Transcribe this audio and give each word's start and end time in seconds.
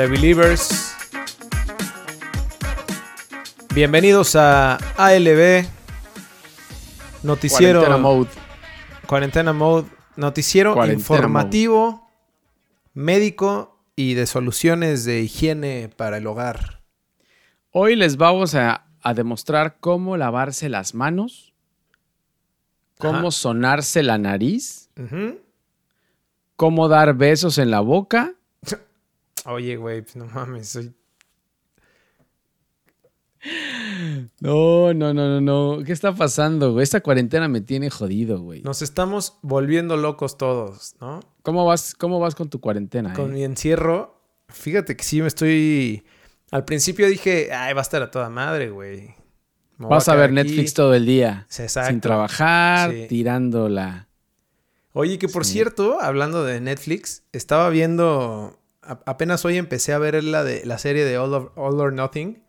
Hola 0.00 0.08
Believers. 0.08 0.96
Bienvenidos 3.74 4.34
a 4.34 4.76
ALB. 4.96 5.66
Noticiero. 7.22 7.80
Cuarentena 7.80 7.96
mode. 7.98 8.30
Cuarentena 9.06 9.52
Mode. 9.52 9.88
Noticiero 10.16 10.72
Cuarentena 10.72 11.00
informativo, 11.00 12.10
médico 12.94 13.78
y 13.94 14.14
de 14.14 14.24
soluciones 14.24 15.04
de 15.04 15.20
higiene 15.20 15.90
para 15.94 16.16
el 16.16 16.26
hogar. 16.26 16.80
Hoy 17.70 17.94
les 17.94 18.16
vamos 18.16 18.54
a, 18.54 18.86
a 19.02 19.12
demostrar 19.12 19.80
cómo 19.80 20.16
lavarse 20.16 20.70
las 20.70 20.94
manos, 20.94 21.52
cómo 22.96 23.18
Ajá. 23.18 23.30
sonarse 23.32 24.02
la 24.02 24.16
nariz, 24.16 24.88
cómo 26.56 26.88
dar 26.88 27.12
besos 27.12 27.58
en 27.58 27.70
la 27.70 27.80
boca. 27.80 28.36
Oye, 29.46 29.76
güey, 29.76 30.02
pues 30.02 30.16
no 30.16 30.26
mames. 30.26 30.68
soy- 30.68 30.94
No, 34.40 34.92
no, 34.92 35.14
no, 35.14 35.40
no, 35.40 35.40
no. 35.40 35.84
¿Qué 35.84 35.92
está 35.92 36.14
pasando, 36.14 36.72
güey? 36.72 36.82
Esta 36.82 37.00
cuarentena 37.00 37.48
me 37.48 37.60
tiene 37.60 37.88
jodido, 37.90 38.40
güey. 38.40 38.62
Nos 38.62 38.82
estamos 38.82 39.38
volviendo 39.42 39.96
locos 39.96 40.36
todos, 40.36 40.94
¿no? 41.00 41.20
¿Cómo 41.42 41.64
vas, 41.64 41.94
cómo 41.94 42.20
vas 42.20 42.34
con 42.34 42.50
tu 42.50 42.60
cuarentena? 42.60 43.14
Con 43.14 43.30
eh? 43.30 43.34
mi 43.34 43.44
encierro, 43.44 44.20
fíjate 44.48 44.94
que 44.96 45.04
sí 45.04 45.22
me 45.22 45.28
estoy. 45.28 46.04
Al 46.50 46.64
principio 46.64 47.06
dije, 47.06 47.50
ay, 47.52 47.72
va 47.72 47.80
a 47.80 47.82
estar 47.82 48.02
a 48.02 48.10
toda 48.10 48.28
madre, 48.28 48.70
güey. 48.70 49.14
Vas 49.78 50.08
a 50.10 50.14
ver 50.14 50.24
aquí". 50.26 50.34
Netflix 50.34 50.74
todo 50.74 50.92
el 50.94 51.06
día. 51.06 51.46
Exacto. 51.58 51.90
Sin 51.90 52.00
trabajar, 52.02 52.90
Sí. 52.90 53.06
tirando 53.08 53.70
la... 53.70 54.08
Oye, 54.92 55.18
que 55.18 55.28
por 55.28 55.46
Sí. 55.46 55.52
cierto, 55.54 55.98
hablando 56.00 56.44
de 56.44 56.60
Netflix, 56.60 57.22
estaba 57.32 57.70
viendo. 57.70 58.59
Apenas 58.82 59.44
hoy 59.44 59.56
empecé 59.56 59.92
a 59.92 59.98
ver 59.98 60.22
la 60.24 60.44
de 60.44 60.64
la 60.64 60.78
serie 60.78 61.04
de 61.04 61.18
All, 61.18 61.34
of- 61.34 61.52
All 61.56 61.80
or 61.80 61.92
Nothing. 61.92 62.42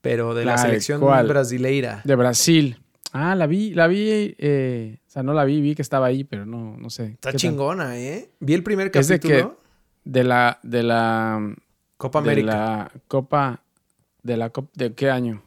Pero 0.00 0.34
de 0.34 0.44
la 0.44 0.52
La 0.54 0.62
de 0.62 0.68
selección 0.68 1.00
cuál? 1.00 1.26
brasileira. 1.26 2.02
De 2.04 2.14
Brasil. 2.14 2.80
Ah, 3.12 3.34
la 3.34 3.46
vi, 3.46 3.74
la 3.74 3.86
vi. 3.86 4.34
eh, 4.38 4.98
o 5.06 5.10
sea, 5.10 5.22
no 5.22 5.32
la 5.34 5.44
vi, 5.44 5.60
vi 5.60 5.74
que 5.74 5.82
estaba 5.82 6.06
ahí, 6.06 6.24
pero 6.24 6.46
no, 6.46 6.76
no 6.76 6.90
sé. 6.90 7.06
Está 7.12 7.32
chingona, 7.32 7.98
¿eh? 7.98 8.30
Vi 8.40 8.54
el 8.54 8.62
primer 8.62 8.90
Es 8.94 9.08
de 9.08 9.18
capítulo. 9.18 9.60
De 10.04 10.24
la, 10.24 10.60
de 10.62 10.82
la, 10.82 11.54
Copa 11.96 12.20
de 12.22 12.30
América. 12.30 12.52
la 12.54 12.92
Copa, 13.08 13.62
de 14.22 14.36
la 14.36 14.50
Copa, 14.50 14.70
¿de 14.74 14.94
qué 14.94 15.10
año? 15.10 15.42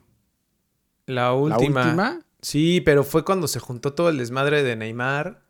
La 1.06 1.34
última. 1.34 1.80
¿La 1.82 1.88
última? 1.88 2.22
Sí, 2.42 2.82
pero 2.82 3.04
fue 3.04 3.24
cuando 3.24 3.48
se 3.48 3.60
juntó 3.60 3.94
todo 3.94 4.10
el 4.10 4.18
desmadre 4.18 4.64
de 4.64 4.76
Neymar. 4.76 5.42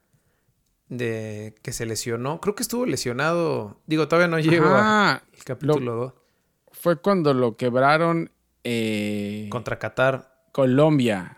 De 0.91 1.55
que 1.61 1.71
se 1.71 1.85
lesionó. 1.85 2.41
Creo 2.41 2.53
que 2.53 2.63
estuvo 2.63 2.85
lesionado. 2.85 3.79
Digo, 3.87 4.09
todavía 4.09 4.27
no 4.27 4.39
llego 4.39 4.65
Ah, 4.67 5.21
al 5.33 5.43
capítulo 5.45 5.95
2. 5.95 6.13
fue 6.73 6.97
cuando 6.97 7.33
lo 7.33 7.55
quebraron 7.55 8.29
eh, 8.65 9.47
Contra 9.49 9.79
Qatar. 9.79 10.35
Colombia. 10.51 11.37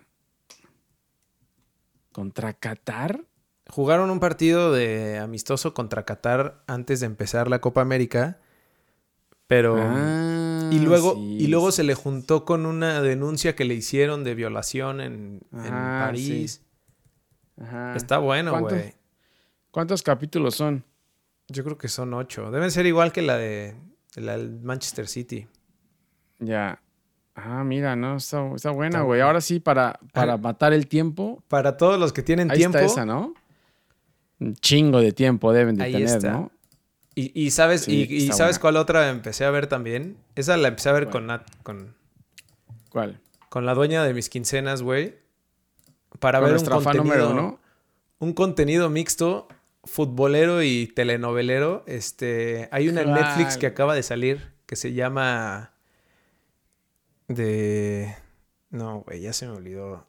¿Contra 2.12 2.54
Qatar? 2.54 3.22
Jugaron 3.70 4.10
un 4.10 4.20
partido 4.20 4.72
de 4.72 5.20
amistoso 5.20 5.74
contra 5.74 6.04
Qatar 6.04 6.64
antes 6.68 7.00
de 7.00 7.06
empezar 7.06 7.48
la 7.48 7.60
Copa 7.62 7.82
América. 7.82 8.40
Pero. 9.48 9.76
Ah, 9.80 10.70
y 10.72 10.80
luego, 10.80 11.14
sí, 11.14 11.38
y 11.42 11.48
luego 11.48 11.72
sí. 11.72 11.78
se 11.78 11.84
le 11.84 11.94
juntó 11.96 12.44
con 12.46 12.66
una 12.66 13.02
denuncia 13.02 13.56
que 13.56 13.66
le 13.66 13.76
hicieron 13.76 14.24
de 14.24 14.34
violación 14.36 15.00
en, 15.00 15.42
en 15.52 15.74
Ah, 15.74 16.06
París. 16.08 16.64
Ajá. 17.62 17.96
Está 17.96 18.18
bueno, 18.18 18.60
güey. 18.60 18.96
¿Cuántos 19.74 20.04
capítulos 20.04 20.54
son? 20.54 20.84
Yo 21.48 21.64
creo 21.64 21.80
que 21.80 21.88
son 21.88 22.14
ocho. 22.14 22.52
Deben 22.52 22.70
ser 22.70 22.86
igual 22.86 23.12
que 23.12 23.24
la 23.24 23.38
de 23.38 23.74
la 24.16 24.38
del 24.38 24.60
Manchester 24.62 25.08
City. 25.08 25.48
Ya. 26.38 26.80
Ah, 27.34 27.64
mira, 27.64 27.96
no, 27.96 28.18
está, 28.18 28.48
está 28.56 28.70
buena, 28.70 29.02
güey. 29.02 29.20
Ahora 29.22 29.42
sí, 29.42 29.60
para, 29.60 30.00
para 30.14 30.34
Ah. 30.34 30.38
matar 30.38 30.74
el 30.74 30.88
tiempo, 30.88 31.42
Para 31.48 31.76
todos 31.76 32.00
los 32.00 32.14
que 32.14 32.22
tienen 32.22 32.52
ahí 32.52 32.58
tiempo. 32.60 32.78
está 32.78 32.86
esa, 32.86 33.06
¿no? 33.08 33.34
Un 34.40 34.54
chingo 34.58 35.00
de 35.02 35.12
tiempo 35.12 35.52
deben 35.52 35.76
de 35.76 35.86
Ahí 35.86 35.94
tener, 35.94 36.08
está. 36.08 36.32
¿no? 36.34 36.52
Y, 37.16 37.32
y 37.42 37.50
sabes, 37.50 37.82
Sí, 37.86 38.06
y, 38.08 38.28
sabes 38.28 38.58
buena. 38.58 38.60
cuál 38.62 38.78
otra 38.78 39.10
empecé 39.10 39.46
a 39.46 39.50
ver 39.50 39.66
también. 39.66 40.18
Esa 40.36 40.56
la 40.58 40.68
empecé 40.68 40.90
a 40.90 40.94
ver 40.94 41.10
con, 41.10 41.26
Nat- 41.28 41.46
con, 41.64 41.96
¿Cuál? 42.90 43.20
con 43.50 43.66
la 43.66 43.74
dueña 43.74 44.04
de 44.04 44.14
mis 44.14 44.30
quincenas, 44.30 44.84
güey. 44.84 45.16
Para 46.20 46.40
Con 46.40 46.50
ver 46.52 46.60
un 46.60 46.66
contenido, 46.66 47.04
número 47.04 47.32
uno. 47.32 47.60
un 48.20 48.34
contenido 48.34 48.90
mixto, 48.92 49.48
futbolero 49.84 50.64
y 50.64 50.88
telenovelero. 50.88 51.84
Este, 51.88 52.70
hay 52.72 52.90
una 52.90 53.04
¿Cuál? 53.04 53.16
Netflix 53.16 53.58
que 53.58 53.68
acaba 53.68 53.96
de 53.96 54.04
salir 54.04 54.54
que 54.66 54.76
se 54.76 54.94
llama 54.94 55.74
de 57.28 58.16
no, 58.70 59.02
güey, 59.02 59.22
ya 59.22 59.34
se 59.34 59.46
me 59.46 59.54
olvidó. 59.54 60.08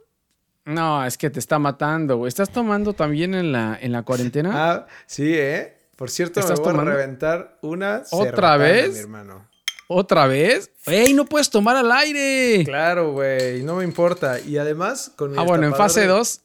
No, 0.64 1.04
es 1.04 1.18
que 1.18 1.28
te 1.28 1.38
está 1.38 1.58
matando, 1.58 2.16
güey. 2.16 2.28
¿Estás 2.28 2.50
tomando 2.50 2.94
también 2.94 3.34
en 3.34 3.52
la, 3.52 3.78
en 3.80 3.92
la 3.92 4.02
cuarentena? 4.02 4.50
Ah, 4.54 4.86
sí, 5.06 5.34
¿eh? 5.34 5.76
Por 5.96 6.08
cierto, 6.10 6.40
me 6.40 6.44
¿Estás 6.44 6.60
voy 6.60 6.68
tomando? 6.70 6.90
a 6.90 6.94
reventar 6.94 7.58
una 7.60 8.02
¿Otra 8.10 8.56
vez? 8.56 8.92
mi 8.94 8.98
hermano. 9.00 9.46
¿Otra 9.86 10.26
vez? 10.26 10.70
¡Ey, 10.86 11.12
no 11.12 11.26
puedes 11.26 11.50
tomar 11.50 11.76
al 11.76 11.92
aire! 11.92 12.62
Claro, 12.64 13.12
güey, 13.12 13.62
no 13.62 13.76
me 13.76 13.84
importa. 13.84 14.40
Y 14.40 14.56
además, 14.56 15.12
con 15.14 15.32
mi 15.32 15.38
Ah, 15.38 15.42
bueno, 15.42 15.66
en 15.66 15.74
fase 15.74 16.00
de- 16.00 16.06
2. 16.06 16.40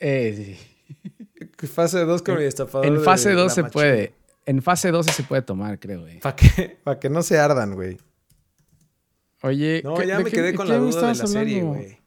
Eh, 0.00 0.34
sí. 0.36 0.69
Fase 1.66 2.00
2 2.04 2.22
con 2.22 2.36
mi 2.36 2.42
destapador. 2.44 2.86
en 2.86 3.00
fase 3.02 3.32
2 3.32 3.52
se 3.52 3.62
puede. 3.64 3.70
puede. 3.72 4.14
En 4.46 4.62
fase 4.62 4.90
2 4.90 5.06
se 5.06 5.22
puede 5.22 5.42
tomar, 5.42 5.78
creo, 5.78 6.00
güey. 6.00 6.18
Para 6.20 6.34
que, 6.36 6.78
pa' 6.82 6.98
que 6.98 7.08
no 7.10 7.22
se 7.22 7.38
ardan, 7.38 7.74
güey. 7.74 7.98
Oye, 9.42 9.80
No, 9.84 9.94
¿qué- 9.94 10.06
ya 10.06 10.18
me 10.20 10.30
quedé 10.30 10.54
con 10.54 10.68
la 10.68 10.76
duda 10.76 11.00
de 11.12 11.14
la 11.14 11.26
serie, 11.26 11.62
güey. 11.62 11.98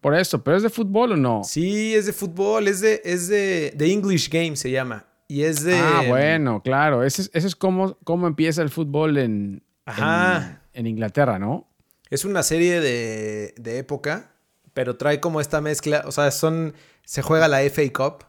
Por 0.00 0.14
eso, 0.14 0.42
¿pero 0.44 0.56
es 0.58 0.62
de 0.62 0.68
fútbol 0.70 1.12
o 1.12 1.16
no? 1.16 1.42
Sí, 1.44 1.94
es 1.94 2.06
de 2.06 2.12
fútbol, 2.12 2.68
es 2.68 2.80
de, 2.80 3.00
es 3.04 3.28
de, 3.28 3.72
de 3.74 3.92
English 3.92 4.28
Game 4.30 4.54
se 4.56 4.70
llama. 4.70 5.06
Y 5.28 5.42
es 5.42 5.64
de. 5.64 5.78
Ah, 5.78 6.04
bueno, 6.06 6.62
claro. 6.62 7.02
Ese 7.02 7.22
es, 7.22 7.30
ese 7.32 7.46
es 7.48 7.56
cómo, 7.56 7.96
cómo 8.04 8.26
empieza 8.26 8.62
el 8.62 8.68
fútbol 8.70 9.16
en, 9.16 9.62
Ajá. 9.86 10.60
en, 10.74 10.80
en 10.80 10.86
Inglaterra, 10.86 11.38
¿no? 11.38 11.66
Es 12.10 12.24
una 12.24 12.42
serie 12.42 12.80
de, 12.80 13.54
de 13.58 13.78
época, 13.78 14.32
pero 14.74 14.96
trae 14.96 15.18
como 15.18 15.40
esta 15.40 15.60
mezcla. 15.60 16.04
O 16.06 16.12
sea, 16.12 16.30
son. 16.30 16.74
Se 17.04 17.22
juega 17.22 17.48
la 17.48 17.60
FA 17.70 17.82
Cup. 17.92 18.24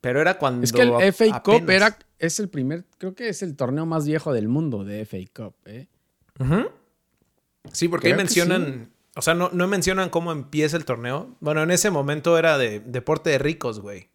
Pero 0.00 0.20
era 0.20 0.38
cuando. 0.38 0.64
Es 0.64 0.72
que 0.72 0.82
el 0.82 0.92
FA 1.12 1.42
Cup 1.42 1.54
apenas- 1.56 1.76
era, 1.76 1.98
es 2.18 2.40
el 2.40 2.48
primer, 2.48 2.84
creo 2.98 3.14
que 3.14 3.28
es 3.28 3.42
el 3.42 3.54
torneo 3.56 3.84
más 3.86 4.06
viejo 4.06 4.32
del 4.32 4.48
mundo 4.48 4.84
de 4.84 5.02
FA 5.04 5.18
Cup, 5.34 5.54
¿eh? 5.66 5.88
Sí, 7.72 7.88
porque 7.88 8.06
ahí 8.08 8.12
Creo 8.14 8.24
mencionan. 8.24 8.90
O 9.16 9.22
sea, 9.22 9.34
no, 9.34 9.50
no 9.52 9.66
mencionan 9.68 10.08
cómo 10.08 10.32
empieza 10.32 10.76
el 10.76 10.84
torneo. 10.84 11.36
Bueno, 11.40 11.62
en 11.62 11.70
ese 11.70 11.90
momento 11.90 12.38
era 12.38 12.56
de 12.56 12.80
deporte 12.80 13.28
de 13.30 13.38
ricos, 13.38 13.80
güey. 13.80 14.08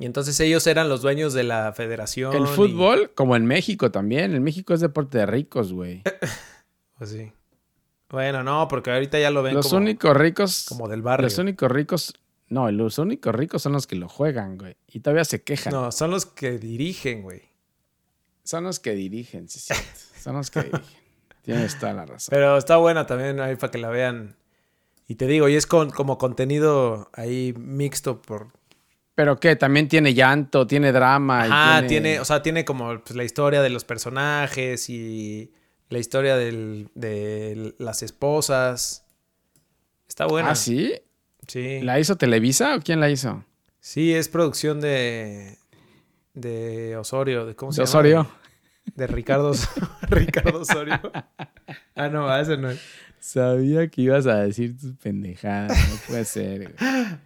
Y 0.00 0.06
entonces 0.06 0.38
ellos 0.40 0.66
eran 0.68 0.88
los 0.88 1.02
dueños 1.02 1.34
de 1.34 1.42
la 1.42 1.72
federación. 1.72 2.32
El 2.34 2.44
y- 2.44 2.46
fútbol, 2.46 3.10
como 3.14 3.34
en 3.36 3.44
México 3.46 3.90
también. 3.90 4.34
En 4.34 4.42
México 4.44 4.72
es 4.72 4.80
deporte 4.80 5.18
de 5.18 5.26
ricos, 5.26 5.72
güey. 5.72 6.02
Pues 6.98 7.10
sí. 7.10 7.30
Bueno, 8.08 8.42
no, 8.42 8.66
porque 8.66 8.90
ahorita 8.90 9.20
ya 9.20 9.30
lo 9.30 9.42
ven 9.44 9.54
Los 9.54 9.68
como, 9.68 9.82
únicos 9.82 10.16
ricos, 10.16 10.66
como 10.68 10.88
del 10.88 11.00
barrio. 11.02 11.26
los 11.26 11.38
únicos 11.38 11.70
ricos, 11.70 12.12
no, 12.48 12.70
los 12.70 12.98
únicos 12.98 13.34
ricos 13.34 13.62
son 13.62 13.72
los 13.72 13.86
que 13.86 13.96
lo 13.96 14.08
juegan, 14.08 14.58
güey. 14.58 14.76
Y 14.88 15.00
todavía 15.00 15.24
se 15.24 15.42
quejan. 15.42 15.72
No, 15.72 15.92
son 15.92 16.10
los 16.10 16.26
que 16.26 16.58
dirigen, 16.58 17.22
güey. 17.22 17.42
Son 18.44 18.64
los 18.64 18.80
que 18.80 18.92
dirigen, 18.94 19.48
sí, 19.48 19.60
sí. 19.60 19.74
Son 20.22 20.36
los 20.36 20.50
que 20.50 20.62
dirigen. 20.62 20.82
Tienes 21.42 21.78
toda 21.78 21.92
la 21.94 22.06
razón. 22.06 22.28
Pero 22.30 22.56
está 22.58 22.76
buena 22.76 23.06
también 23.06 23.40
ahí 23.40 23.56
para 23.56 23.70
que 23.70 23.78
la 23.78 23.88
vean. 23.90 24.36
Y 25.06 25.14
te 25.14 25.26
digo, 25.26 25.48
y 25.48 25.56
es 25.56 25.66
con, 25.66 25.90
como 25.90 26.18
contenido 26.18 27.10
ahí 27.14 27.54
mixto 27.56 28.20
por... 28.20 28.52
Pero 29.14 29.40
qué, 29.40 29.56
también 29.56 29.88
tiene 29.88 30.12
llanto, 30.14 30.66
tiene 30.66 30.92
drama. 30.92 31.46
Ah, 31.50 31.82
tiene... 31.88 32.20
o 32.20 32.24
sea, 32.24 32.42
tiene 32.42 32.64
como 32.64 33.00
pues, 33.02 33.16
la 33.16 33.24
historia 33.24 33.62
de 33.62 33.70
los 33.70 33.84
personajes 33.84 34.88
y 34.90 35.50
la 35.88 35.98
historia 35.98 36.36
del- 36.36 36.90
de 36.94 37.74
las 37.78 38.02
esposas. 38.02 39.04
Está 40.08 40.26
buena. 40.26 40.50
Ah, 40.50 40.54
¿sí? 40.54 40.94
Sí. 41.48 41.80
¿La 41.82 41.98
hizo 41.98 42.16
Televisa 42.16 42.76
o 42.76 42.80
quién 42.80 43.00
la 43.00 43.10
hizo? 43.10 43.44
Sí, 43.80 44.14
es 44.14 44.28
producción 44.28 44.80
de... 44.80 45.56
De 46.34 46.96
Osorio. 46.96 47.44
¿De 47.46 47.56
cómo 47.56 47.72
se 47.72 47.80
¿De 47.80 47.86
llama? 47.86 47.90
Osorio? 47.98 48.30
De 48.94 49.06
Ricardo, 49.06 49.52
Ricardo 50.08 50.60
Osorio. 50.60 51.00
Ah, 51.96 52.08
no, 52.08 52.34
ese 52.38 52.56
no 52.56 52.70
es. 52.70 52.80
Sabía 53.20 53.88
que 53.88 54.02
ibas 54.02 54.26
a 54.26 54.36
decir 54.36 54.78
tus 54.78 54.94
pendejadas. 54.96 55.76
No 55.90 55.96
puede 56.06 56.24
ser. 56.24 56.74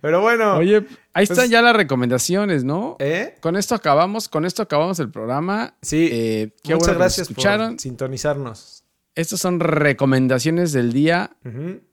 Pero 0.00 0.22
bueno. 0.22 0.56
Oye, 0.56 0.78
ahí 1.12 1.26
Pues- 1.26 1.30
están 1.30 1.50
ya 1.50 1.60
las 1.62 1.76
recomendaciones, 1.76 2.64
¿no? 2.64 2.96
¿Eh? 2.98 3.36
Con 3.40 3.56
esto 3.56 3.74
acabamos, 3.74 4.28
con 4.28 4.44
esto 4.46 4.62
acabamos 4.62 4.98
el 5.00 5.10
programa. 5.10 5.74
Sí. 5.82 6.08
Eh, 6.10 6.54
qué 6.62 6.74
Muchas 6.74 6.78
bueno 6.78 6.92
que 6.94 6.98
gracias 6.98 7.28
escucharon. 7.28 7.72
por 7.74 7.80
sintonizarnos. 7.80 8.81
Estas 9.14 9.40
son 9.40 9.60
recomendaciones 9.60 10.72
del 10.72 10.92
día 10.92 11.36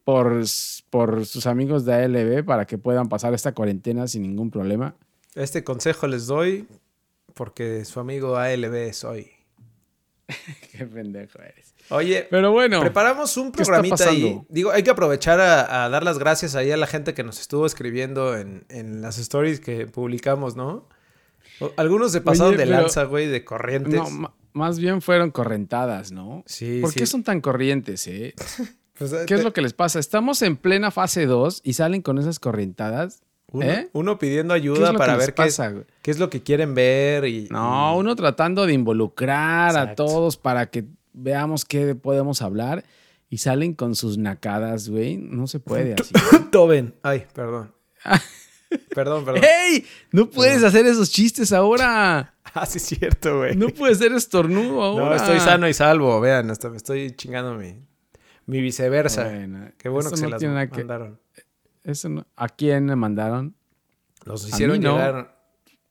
por, 0.05 0.43
por 0.89 1.25
sus 1.25 1.45
amigos 1.47 1.83
de 1.85 1.93
ALB 1.95 2.45
para 2.45 2.65
que 2.65 2.77
puedan 2.77 3.09
pasar 3.09 3.33
esta 3.33 3.53
cuarentena 3.53 4.07
sin 4.07 4.21
ningún 4.21 4.51
problema. 4.51 4.95
Este 5.35 5.63
consejo 5.63 6.07
les 6.07 6.27
doy 6.27 6.67
porque 7.33 7.83
su 7.85 7.99
amigo 7.99 8.37
ALB 8.37 8.93
soy. 8.93 9.31
Qué 10.71 10.85
pendejo 10.85 11.39
eres. 11.39 11.73
Oye, 11.89 12.27
Pero 12.29 12.51
bueno, 12.51 12.81
preparamos 12.81 13.35
un 13.37 13.51
¿qué 13.51 13.63
está 13.63 13.73
programita 13.73 14.05
pasando? 14.05 14.45
Digo, 14.47 14.71
hay 14.71 14.83
que 14.83 14.91
aprovechar 14.91 15.39
a, 15.41 15.85
a 15.85 15.89
dar 15.89 16.03
las 16.03 16.19
gracias 16.19 16.55
ahí 16.55 16.71
a 16.71 16.77
la 16.77 16.85
gente 16.85 17.13
que 17.13 17.23
nos 17.23 17.41
estuvo 17.41 17.65
escribiendo 17.65 18.37
en, 18.37 18.63
en 18.69 19.01
las 19.01 19.17
stories 19.17 19.59
que 19.59 19.87
publicamos, 19.87 20.55
¿no? 20.55 20.87
Algunos 21.77 22.11
se 22.11 22.21
pasaron 22.21 22.53
Oye, 22.53 22.63
de 22.63 22.65
lanza, 22.67 23.03
güey, 23.05 23.27
de 23.27 23.43
corrientes. 23.43 23.93
no, 23.95 24.33
más 24.53 24.79
bien 24.79 25.01
fueron 25.01 25.31
correntadas, 25.31 26.11
¿no? 26.11 26.43
sí, 26.45 26.79
¿Por 26.81 26.91
sí. 26.91 26.99
qué 26.99 27.05
son 27.05 27.23
tan 27.23 27.41
corrientes, 27.41 28.07
eh? 28.07 28.33
Pues, 28.99 29.15
¿Qué 29.27 29.33
es 29.33 29.45
lo 29.45 29.53
que 29.53 29.61
les 29.61 29.71
pasa? 29.71 29.97
Estamos 29.97 30.41
en 30.41 30.57
plena 30.57 30.91
fase 30.91 31.25
2 31.25 31.61
y 31.63 31.71
salen 31.71 32.01
con 32.01 32.17
esas 32.17 32.37
corrientadas. 32.37 33.21
uno, 33.49 33.65
¿eh? 33.65 33.89
uno 33.93 34.19
pidiendo 34.19 34.53
¿Qué 34.53 34.57
ayuda 34.59 34.91
para 34.91 35.15
ver 35.15 35.27
qué 35.33 35.43
pasa, 35.43 35.73
qué 36.01 36.11
es 36.11 36.19
lo 36.19 36.29
que 36.29 36.43
quieren 36.43 36.75
ver 36.75 37.23
y... 37.23 37.47
No, 37.49 37.95
uno 37.95 38.13
tratando 38.17 38.65
de 38.65 38.73
involucrar 38.73 39.77
a 39.77 39.95
todos 39.95 40.35
para 40.35 40.69
que 40.69 40.83
veamos 41.13 41.63
qué 41.63 41.95
podemos 41.95 42.41
hablar 42.41 42.83
y 43.29 43.37
salen 43.37 43.73
con 43.73 43.95
sus 43.95 44.17
nacadas, 44.17 44.89
güey. 44.89 45.15
No 45.15 45.47
se 45.47 45.61
puede 45.61 45.93
así. 45.99 46.13
Toben. 46.51 46.93
Ay, 47.01 47.25
perdón. 47.33 47.73
perdón, 48.93 49.25
perdón. 49.25 49.43
¡Ey! 49.43 49.85
No 50.11 50.29
puedes 50.29 50.63
hacer 50.63 50.85
esos 50.85 51.09
chistes 51.11 51.51
ahora. 51.53 52.33
Ah, 52.55 52.65
sí 52.65 52.79
es 52.79 52.83
cierto, 52.85 53.37
güey. 53.37 53.55
No 53.55 53.69
puedes 53.69 53.99
ser 53.99 54.11
estornudo 54.11 54.81
ahora. 54.81 55.05
No, 55.05 55.13
estoy 55.15 55.39
sano 55.39 55.69
y 55.69 55.73
salvo. 55.75 56.19
Vean, 56.19 56.49
hasta 56.49 56.67
me 56.71 56.77
estoy 56.77 57.11
chingando 57.11 57.53
mi, 57.53 57.75
mi 58.47 58.59
viceversa. 58.59 59.25
Bueno, 59.25 59.69
Qué 59.77 59.87
bueno 59.87 60.09
que 60.09 60.17
se 60.17 60.27
las 60.27 60.41
que- 60.41 60.47
mandaron. 60.47 61.19
Eso 61.83 62.09
no- 62.09 62.25
¿A 62.35 62.49
quién 62.49 62.87
le 62.87 62.95
mandaron? 62.95 63.55
Nos 64.25 64.45
A 64.45 64.47
hicieron 64.49 64.81
llegar. 64.81 65.37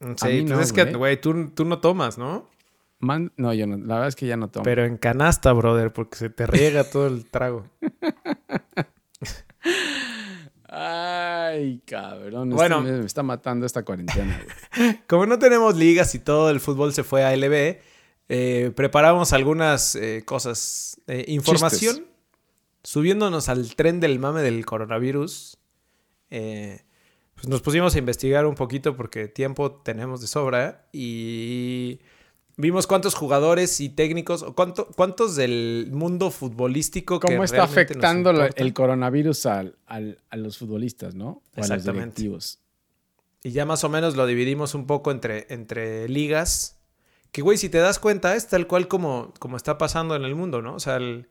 Sí, 0.00 0.26
mí 0.26 0.40
pues 0.42 0.44
no, 0.50 0.60
es 0.60 0.72
que, 0.72 0.82
güey. 0.82 0.94
güey, 0.96 1.20
tú, 1.20 1.48
tú 1.54 1.64
no 1.64 1.78
tomas, 1.78 2.18
¿no? 2.18 2.50
Man- 2.98 3.32
no, 3.36 3.54
yo 3.54 3.68
no. 3.68 3.76
La 3.76 3.94
verdad 3.94 4.08
es 4.08 4.16
que 4.16 4.26
ya 4.26 4.36
no 4.36 4.48
tomo. 4.48 4.64
Pero 4.64 4.84
en 4.84 4.96
canasta, 4.96 5.52
brother, 5.52 5.92
porque 5.92 6.16
se 6.18 6.28
te 6.28 6.44
riega 6.48 6.82
todo 6.82 7.06
el 7.06 7.24
trago. 7.30 7.66
Ay, 10.68 11.80
cabrón. 11.86 12.50
Bueno. 12.50 12.82
Bueno. 12.82 12.98
me 12.98 13.06
está 13.06 13.22
matando 13.22 13.64
esta 13.64 13.84
cuarentena, 13.84 14.42
güey. 14.76 15.00
Como 15.08 15.26
no 15.26 15.38
tenemos 15.38 15.76
ligas 15.76 16.14
y 16.14 16.18
todo 16.18 16.50
el 16.50 16.60
fútbol 16.60 16.92
se 16.92 17.04
fue 17.04 17.24
a 17.24 17.34
LB, 17.34 17.78
eh, 18.28 18.72
preparamos 18.76 19.32
algunas 19.32 19.94
eh, 19.94 20.22
cosas. 20.26 21.00
Eh, 21.06 21.24
información. 21.28 21.96
Chistes. 21.96 22.14
Subiéndonos 22.82 23.48
al 23.48 23.74
tren 23.74 23.98
del 24.00 24.18
mame 24.18 24.42
del 24.42 24.64
coronavirus. 24.66 25.58
pues 26.28 27.48
nos 27.48 27.62
pusimos 27.62 27.94
a 27.94 27.98
investigar 27.98 28.46
un 28.46 28.54
poquito 28.54 28.94
porque 28.94 29.26
tiempo 29.26 29.72
tenemos 29.72 30.20
de 30.20 30.26
sobra. 30.26 30.86
Y 30.92 32.00
vimos 32.58 32.86
cuántos 32.86 33.14
jugadores 33.14 33.80
y 33.80 33.88
técnicos, 33.88 34.44
cuánto, 34.54 34.88
cuántos 34.88 35.34
del 35.36 35.88
mundo 35.92 36.30
futbolístico 36.30 37.18
que 37.20 37.28
¿Cómo 37.28 37.44
está 37.44 37.62
afectando 37.62 38.30
el 38.30 38.74
coronavirus 38.74 39.46
al- 39.46 39.76
al- 39.86 40.18
a 40.28 40.36
los 40.36 40.58
futbolistas, 40.58 41.14
no? 41.14 41.28
O 41.28 41.40
a 41.56 41.60
los 41.60 41.70
Exactamente. 41.70 42.20
directivos. 42.22 42.58
Y 43.42 43.52
ya 43.52 43.64
más 43.64 43.84
o 43.84 43.88
menos 43.88 44.16
lo 44.16 44.26
dividimos 44.26 44.74
un 44.74 44.86
poco 44.86 45.10
entre, 45.12 45.46
entre 45.48 46.08
ligas. 46.08 46.74
Que, 47.30 47.40
güey, 47.42 47.56
si 47.58 47.68
te 47.68 47.78
das 47.78 47.98
cuenta, 47.98 48.34
es 48.34 48.48
tal 48.48 48.66
cual 48.66 48.88
como, 48.88 49.32
como 49.38 49.56
está 49.56 49.78
pasando 49.78 50.16
en 50.16 50.24
el 50.24 50.34
mundo, 50.34 50.60
¿no? 50.60 50.74
O 50.74 50.80
sea, 50.80 50.96
el- 50.96 51.28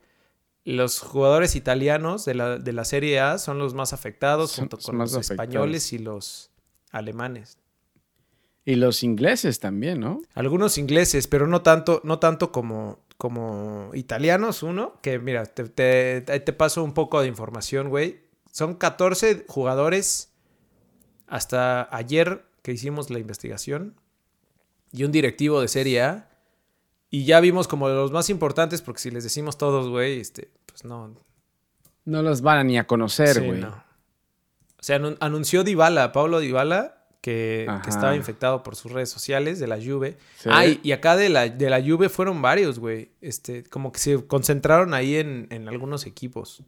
los 0.64 1.00
jugadores 1.00 1.54
italianos 1.56 2.24
de 2.24 2.34
la, 2.34 2.58
de 2.58 2.72
la 2.72 2.84
Serie 2.84 3.20
A 3.20 3.38
son 3.38 3.58
los 3.58 3.74
más 3.74 3.92
afectados 3.92 4.50
Son 4.52 4.62
junto 4.64 4.78
con 4.78 4.98
los 4.98 5.14
afectados. 5.14 5.30
españoles 5.30 5.92
y 5.92 5.98
los 5.98 6.50
alemanes. 6.90 7.58
Y 8.68 8.74
los 8.76 9.02
ingleses 9.02 9.60
también, 9.60 10.00
¿no? 10.00 10.20
Algunos 10.34 10.76
ingleses, 10.76 11.26
pero 11.26 11.46
no 11.46 11.62
tanto, 11.62 12.02
no 12.04 12.18
tanto 12.18 12.52
como, 12.52 12.98
como 13.16 13.90
italianos, 13.94 14.62
uno, 14.62 14.98
que 15.00 15.18
mira, 15.18 15.46
te, 15.46 15.64
te, 15.64 16.20
te 16.20 16.52
paso 16.52 16.84
un 16.84 16.92
poco 16.92 17.22
de 17.22 17.28
información, 17.28 17.88
güey. 17.88 18.20
Son 18.52 18.74
14 18.74 19.46
jugadores 19.48 20.32
hasta 21.26 21.88
ayer 21.96 22.44
que 22.62 22.72
hicimos 22.72 23.08
la 23.10 23.18
investigación 23.18 23.94
y 24.92 25.04
un 25.04 25.12
directivo 25.12 25.60
de 25.60 25.68
Serie 25.68 26.02
A. 26.02 26.28
Y 27.10 27.24
ya 27.24 27.40
vimos 27.40 27.68
como 27.68 27.88
los 27.88 28.12
más 28.12 28.28
importantes, 28.28 28.82
porque 28.82 29.00
si 29.00 29.10
les 29.10 29.24
decimos 29.24 29.56
todos, 29.56 29.88
güey, 29.88 30.20
este, 30.20 30.50
pues 30.66 30.84
no. 30.84 31.14
No 32.04 32.22
los 32.22 32.42
van 32.42 32.58
a 32.58 32.64
ni 32.64 32.76
a 32.76 32.86
conocer, 32.86 33.36
sí, 33.36 33.46
güey. 33.46 33.60
no. 33.60 33.68
O 34.78 34.82
sea, 34.82 34.98
anun- 34.98 35.16
anunció 35.20 35.64
Dybala, 35.64 36.12
Pablo 36.12 36.38
Dybala, 36.40 36.97
que, 37.28 37.88
estaba 37.88 38.16
infectado 38.16 38.62
por 38.62 38.74
sus 38.76 38.92
redes 38.92 39.10
sociales 39.10 39.58
de 39.58 39.66
la 39.66 39.76
Juve. 39.76 40.16
Sí. 40.36 40.48
Ah, 40.52 40.66
y, 40.66 40.80
y 40.82 40.92
acá 40.92 41.16
de 41.16 41.28
la, 41.28 41.48
de 41.48 41.70
la 41.70 41.82
Juve 41.82 42.08
fueron 42.08 42.40
varios, 42.42 42.78
güey. 42.78 43.10
Este, 43.20 43.64
como 43.64 43.92
que 43.92 43.98
se 43.98 44.26
concentraron 44.26 44.94
ahí 44.94 45.16
en, 45.16 45.46
en 45.50 45.68
algunos 45.68 46.06
equipos. 46.06 46.62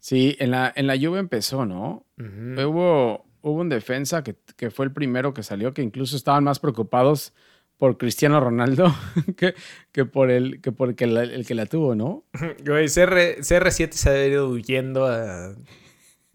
Sí, 0.00 0.36
en 0.38 0.50
la, 0.52 0.72
en 0.74 0.86
la 0.86 0.96
Juve 0.96 1.18
empezó, 1.18 1.66
¿no? 1.66 2.06
Hubo, 2.18 3.26
hubo 3.42 3.60
un 3.60 3.68
defensa 3.68 4.22
que, 4.22 4.36
que 4.56 4.70
fue 4.70 4.86
el 4.86 4.92
primero 4.92 5.34
que 5.34 5.42
salió, 5.42 5.74
que 5.74 5.82
incluso 5.82 6.16
estaban 6.16 6.44
más 6.44 6.60
preocupados 6.60 7.32
por 7.76 7.96
Cristiano 7.98 8.40
Ronaldo 8.40 8.92
que, 9.36 9.54
que 9.92 10.04
por, 10.04 10.30
el, 10.30 10.60
que 10.60 10.72
por 10.72 10.90
el, 10.90 10.94
que 10.96 11.06
la, 11.06 11.22
el 11.22 11.46
que 11.46 11.54
la 11.54 11.66
tuvo, 11.66 11.94
¿no? 11.94 12.24
Güey, 12.64 12.86
CR, 12.88 13.38
CR7 13.40 13.92
se 13.92 14.10
ha 14.10 14.26
ido 14.26 14.48
huyendo 14.48 15.06
a- 15.06 15.54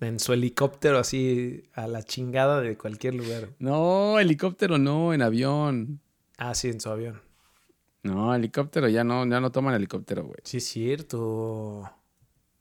en 0.04 0.20
su 0.20 0.34
helicóptero 0.34 0.98
así 1.00 1.64
a 1.74 1.88
la 1.88 2.04
chingada 2.04 2.62
de 2.62 2.78
cualquier 2.78 3.16
lugar. 3.16 3.50
No, 3.60 4.20
helicóptero 4.20 4.78
no, 4.78 5.14
en 5.14 5.22
avión. 5.22 6.00
Ah, 6.38 6.54
sí, 6.56 6.70
en 6.70 6.80
su 6.80 6.90
avión. 6.90 7.22
No, 8.04 8.36
helicóptero 8.36 8.90
ya 8.90 9.04
no, 9.04 9.26
ya 9.26 9.40
no 9.40 9.52
toman 9.52 9.76
helicóptero, 9.76 10.24
güey. 10.26 10.40
Sí, 10.44 10.58
es 10.58 10.68
cierto. 10.68 11.90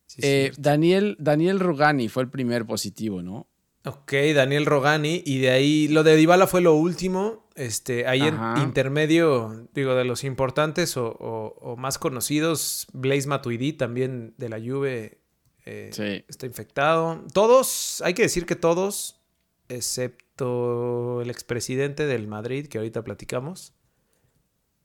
Sí, 0.07 0.21
Eh, 0.23 0.43
cierto. 0.53 0.61
Daniel, 0.63 1.17
Daniel 1.19 1.59
Rugani 1.61 2.09
fue 2.09 2.23
el 2.23 2.29
primer 2.31 2.65
positivo, 2.67 3.23
¿no? 3.23 3.49
Ok, 3.85 4.13
Daniel 4.35 4.67
Rogani. 4.67 5.23
Y 5.27 5.41
de 5.41 5.51
ahí, 5.51 5.89
lo 5.89 6.05
de 6.05 6.15
Dybala 6.17 6.47
fue 6.47 6.61
lo 6.61 6.75
último. 6.75 7.49
Este, 7.57 8.07
ahí 8.07 8.21
Ajá. 8.21 8.55
en 8.57 8.63
intermedio, 8.63 9.69
digo, 9.75 9.95
de 9.97 10.05
los 10.05 10.23
importantes 10.25 10.97
o, 10.97 11.09
o- 11.09 11.57
o 11.61 11.77
más 11.77 11.99
conocidos, 11.99 12.87
Blaise 12.93 13.27
Matuidi, 13.27 13.73
también 13.73 14.35
de 14.39 14.49
la 14.49 14.59
Juve, 14.61 15.19
eh, 15.65 15.91
Sí. 15.93 16.25
está 16.29 16.47
infectado. 16.47 17.25
Todos, 17.33 18.03
hay 18.05 18.15
que 18.15 18.23
decir 18.23 18.47
que 18.47 18.57
todos, 18.57 19.21
excepto 19.69 21.21
el 21.23 21.31
expresidente 21.31 22.07
del 22.07 22.27
Madrid, 22.27 22.67
que 22.67 22.79
ahorita 22.79 23.03
platicamos, 23.05 23.73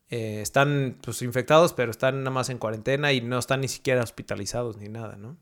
eh, 0.10 0.40
están 0.42 0.98
pues 1.02 1.22
infectados, 1.22 1.74
pero 1.74 1.92
están 1.92 2.20
nada 2.20 2.32
más 2.32 2.50
en 2.50 2.58
cuarentena 2.58 3.12
y 3.14 3.22
no 3.22 3.40
están 3.40 3.62
ni 3.62 3.68
siquiera 3.68 4.04
hospitalizados 4.04 4.78
ni 4.78 4.88
nada, 4.90 5.18
¿no? 5.18 5.38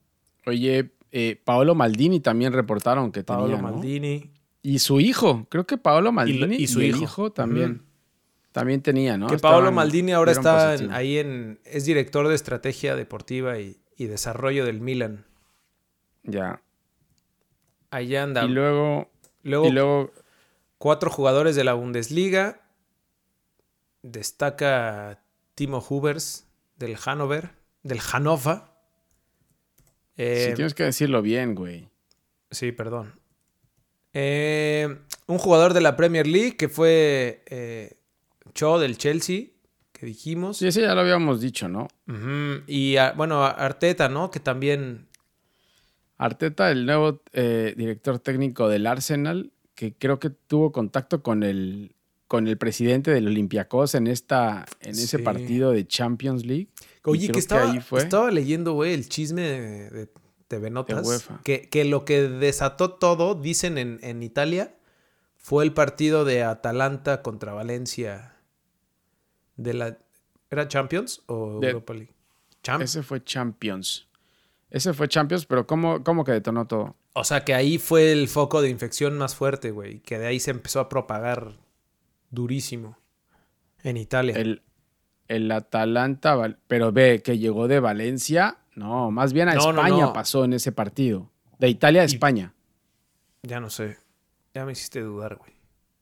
Oye, 0.48 0.92
eh, 1.12 1.40
Paolo 1.44 1.76
Maldini 1.76 2.20
también 2.20 2.54
reportaron 2.54 3.12
que 3.12 3.24
Paolo 3.24 3.56
tenía, 3.56 3.62
¿no? 3.62 3.72
Maldini. 3.74 4.32
Y 4.64 4.80
su 4.80 5.00
hijo, 5.00 5.46
creo 5.50 5.68
que 5.68 5.78
Paolo 5.78 6.12
Maldini 6.12 6.56
y 6.56 6.64
y, 6.64 6.68
su 6.68 6.82
hijo. 6.82 7.04
hijo, 7.04 7.32
también. 7.32 7.84
También 8.52 8.82
tenía, 8.82 9.18
¿no? 9.18 9.28
Que 9.28 9.36
Estaban- 9.36 9.58
Paolo 9.58 9.72
Maldini 9.72 10.14
ahora 10.14 10.32
está 10.32 10.76
en- 10.76 10.92
ahí 10.94 11.18
en. 11.18 11.60
es 11.66 11.86
director 11.86 12.28
de 12.28 12.34
estrategia 12.36 12.96
deportiva 12.96 13.60
y, 13.60 13.78
y 13.98 14.06
desarrollo 14.06 14.66
del 14.66 14.82
Milan. 14.82 15.26
Ya. 16.24 16.62
Allá 17.92 18.24
anda. 18.24 18.44
Y 18.46 18.50
luego, 18.50 19.10
luego, 19.44 19.68
y 19.68 19.72
luego, 19.72 20.12
cuatro 20.78 21.10
jugadores 21.10 21.56
de 21.56 21.64
la 21.64 21.74
Bundesliga. 21.74 22.62
Destaca 24.02 25.24
Timo 25.56 25.84
Hubers 25.88 26.46
del 26.78 26.98
Hannover. 26.98 27.52
Del 27.84 28.00
Hannover. 28.00 28.62
Eh, 30.18 30.48
si 30.50 30.56
tienes 30.56 30.74
que 30.74 30.84
decirlo 30.84 31.22
bien, 31.22 31.56
güey. 31.56 31.90
Sí, 32.52 32.72
perdón. 32.72 33.14
Eh, 34.14 34.98
un 35.28 35.38
jugador 35.38 35.74
de 35.74 35.82
la 35.82 35.96
Premier 35.96 36.26
League 36.26 36.56
que 36.56 36.70
fue 36.70 37.44
eh, 37.48 37.98
Cho 38.54 38.80
del 38.80 38.98
Chelsea, 38.98 39.48
que 39.98 40.06
dijimos. 40.06 40.58
Sí, 40.58 40.68
ese 40.68 40.82
ya 40.82 40.94
lo 40.94 41.02
habíamos 41.02 41.40
dicho, 41.40 41.70
¿no? 41.70 41.88
Y 42.68 42.96
bueno, 43.16 43.44
Arteta, 43.44 44.10
¿no? 44.10 44.30
Que 44.30 44.40
también 44.40 45.08
Arteta, 46.18 46.70
el 46.70 46.86
nuevo 46.86 47.22
eh, 47.34 47.74
director 47.78 48.20
técnico 48.20 48.68
del 48.68 48.88
Arsenal, 48.88 49.52
que 49.74 49.94
creo 49.94 50.20
que 50.20 50.30
tuvo 50.30 50.72
contacto 50.72 51.24
con 51.24 51.44
el, 51.44 51.96
con 52.28 52.48
el 52.48 52.58
presidente 52.58 53.12
del 53.12 53.28
Olympiacos 53.28 53.96
en, 53.96 54.08
esta, 54.08 54.66
en 54.82 54.92
ese 54.92 55.20
partido 55.20 55.72
de 55.72 55.88
Champions 55.88 56.46
League. 56.46 56.68
Oye, 57.04 57.30
que 57.30 57.40
estaba, 57.40 57.80
fue. 57.82 58.02
estaba 58.02 58.32
leyendo, 58.32 58.74
güey, 58.74 58.94
el 58.94 59.08
chisme 59.08 59.42
de, 59.42 59.90
de, 59.90 60.10
TV 60.48 60.70
Notas, 60.72 61.04
De 61.04 61.08
UEFA. 61.08 61.42
Que, 61.44 61.70
que 61.70 61.86
lo 61.86 62.04
que 62.04 62.22
desató 62.24 62.94
todo, 62.94 63.36
dicen 63.36 63.78
en, 63.78 64.00
en 64.02 64.24
Italia, 64.24 64.76
fue 65.38 65.64
el 65.64 65.74
partido 65.74 66.26
de 66.26 66.44
Atalanta 66.44 67.22
contra 67.22 67.54
Valencia 67.54 68.35
de 69.56 69.74
la... 69.74 69.98
¿Era 70.50 70.68
Champions 70.68 71.22
o 71.28 71.60
De- 71.60 71.70
Europa 71.70 71.94
League? 71.94 72.14
Champ- 72.64 72.82
Ese 72.84 73.04
fue 73.04 73.24
Champions. 73.24 74.08
Ese 74.70 74.94
fue 74.94 75.08
Champions, 75.08 75.46
pero 75.46 75.66
¿cómo, 75.68 76.04
cómo 76.04 76.24
que 76.24 76.32
detonó 76.32 76.66
todo? 76.68 76.96
O 77.14 77.24
sea, 77.24 77.46
que 77.46 77.54
ahí 77.54 77.78
fue 77.78 78.12
el 78.12 78.28
foco 78.28 78.62
de 78.62 78.70
infección 78.70 79.18
más 79.18 79.36
fuerte, 79.36 79.72
güey. 79.72 80.00
Que 80.00 80.18
de 80.20 80.28
ahí 80.28 80.40
se 80.40 80.52
empezó 80.52 80.80
a 80.80 80.90
propagar 80.90 81.54
durísimo 82.30 82.98
en 83.84 83.98
Italia. 83.98 84.36
El, 84.36 84.64
el 85.28 85.52
Atalanta, 85.52 86.58
pero 86.68 86.92
ve 86.92 87.22
que 87.24 87.38
llegó 87.38 87.68
de 87.68 87.80
Valencia. 87.80 88.58
No, 88.76 89.12
más 89.12 89.32
bien 89.32 89.48
a 89.50 89.54
España 89.54 90.12
pasó 90.14 90.44
en 90.44 90.54
ese 90.54 90.72
partido. 90.72 91.32
De 91.60 91.70
Italia 91.70 92.02
a 92.02 92.06
España. 92.06 92.54
Ya 93.44 93.60
no 93.60 93.70
sé. 93.70 93.98
Ya 94.54 94.66
me 94.66 94.74
hiciste 94.74 95.00
dudar, 95.02 95.36
güey. 95.38 95.54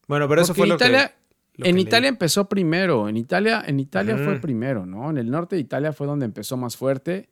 Bueno, 0.08 0.28
pero 0.28 0.42
eso 0.42 0.54
fue 0.56 0.66
lo 0.68 0.76
Italia, 0.76 1.10
que. 1.10 1.16
En 1.58 1.80
Italia 1.80 2.10
empezó 2.10 2.50
primero. 2.50 3.08
En 3.08 3.18
Italia, 3.18 3.64
en 3.66 3.80
Italia 3.80 4.18
fue 4.18 4.40
primero, 4.40 4.86
¿no? 4.86 5.10
En 5.10 5.18
el 5.18 5.30
norte 5.30 5.56
de 5.56 5.62
Italia 5.62 5.94
fue 5.94 6.08
donde 6.08 6.26
empezó 6.26 6.58
más 6.58 6.78
fuerte. 6.78 7.30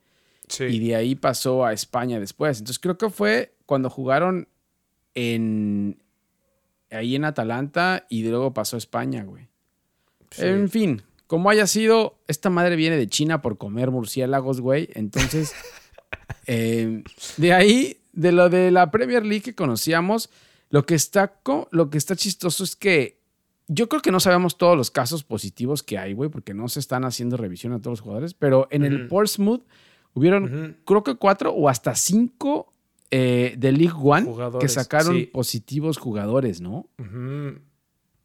Sí. 0.48 0.66
Y 0.66 0.88
de 0.88 0.96
ahí 0.96 1.16
pasó 1.16 1.66
a 1.66 1.74
España 1.74 2.20
después. 2.20 2.60
Entonces 2.60 2.80
creo 2.80 2.98
que 2.98 3.10
fue 3.10 3.56
cuando 3.66 3.90
jugaron 3.90 4.48
en. 5.16 6.02
Ahí 6.92 7.16
en 7.16 7.24
Atalanta 7.24 8.06
y 8.10 8.24
luego 8.24 8.54
pasó 8.54 8.76
a 8.76 8.80
España, 8.80 9.24
güey. 9.24 9.48
En 10.38 10.70
fin, 10.70 11.02
como 11.26 11.50
haya 11.50 11.66
sido, 11.66 12.20
esta 12.28 12.50
madre 12.50 12.76
viene 12.76 12.98
de 12.98 13.08
China 13.08 13.42
por 13.42 13.58
comer 13.58 13.92
murciélagos, 13.92 14.60
güey. 14.60 14.90
Entonces, 14.96 15.54
eh, 16.48 17.04
de 17.38 17.54
ahí, 17.54 18.02
de 18.12 18.34
lo 18.34 18.50
de 18.50 18.72
la 18.72 18.92
Premier 18.92 19.26
League 19.26 19.42
que 19.42 19.56
conocíamos, 19.56 20.30
lo 20.70 20.86
que 20.86 20.96
está, 20.96 21.40
lo 21.72 21.90
que 21.90 21.98
está 21.98 22.18
chistoso 22.18 22.66
es 22.66 22.76
que 22.76 23.21
yo 23.74 23.88
creo 23.88 24.02
que 24.02 24.12
no 24.12 24.20
sabemos 24.20 24.58
todos 24.58 24.76
los 24.76 24.92
casos 24.92 25.24
positivos 25.24 25.82
que 25.82 25.98
hay, 25.98 26.12
güey, 26.12 26.30
porque 26.30 26.54
no 26.54 26.68
se 26.68 26.82
están 26.82 27.06
haciendo 27.06 27.38
revisión 27.38 27.72
a 27.72 27.80
todos 27.80 27.94
los 27.94 28.02
jugadores, 28.02 28.34
pero 28.34 28.68
en 28.70 28.84
el 28.84 29.08
Portsmouth 29.08 29.64
hubieron, 30.14 30.78
creo 30.86 31.04
que 31.06 31.16
cuatro 31.16 31.54
o 31.54 31.70
hasta 31.70 31.96
cinco 31.96 32.74
eh, 33.12 33.56
de 33.58 33.72
League 33.72 33.96
One 33.98 34.30
que 34.60 34.68
sacaron 34.68 35.26
positivos 35.32 35.98
jugadores, 35.98 36.60
¿no? 36.60 36.90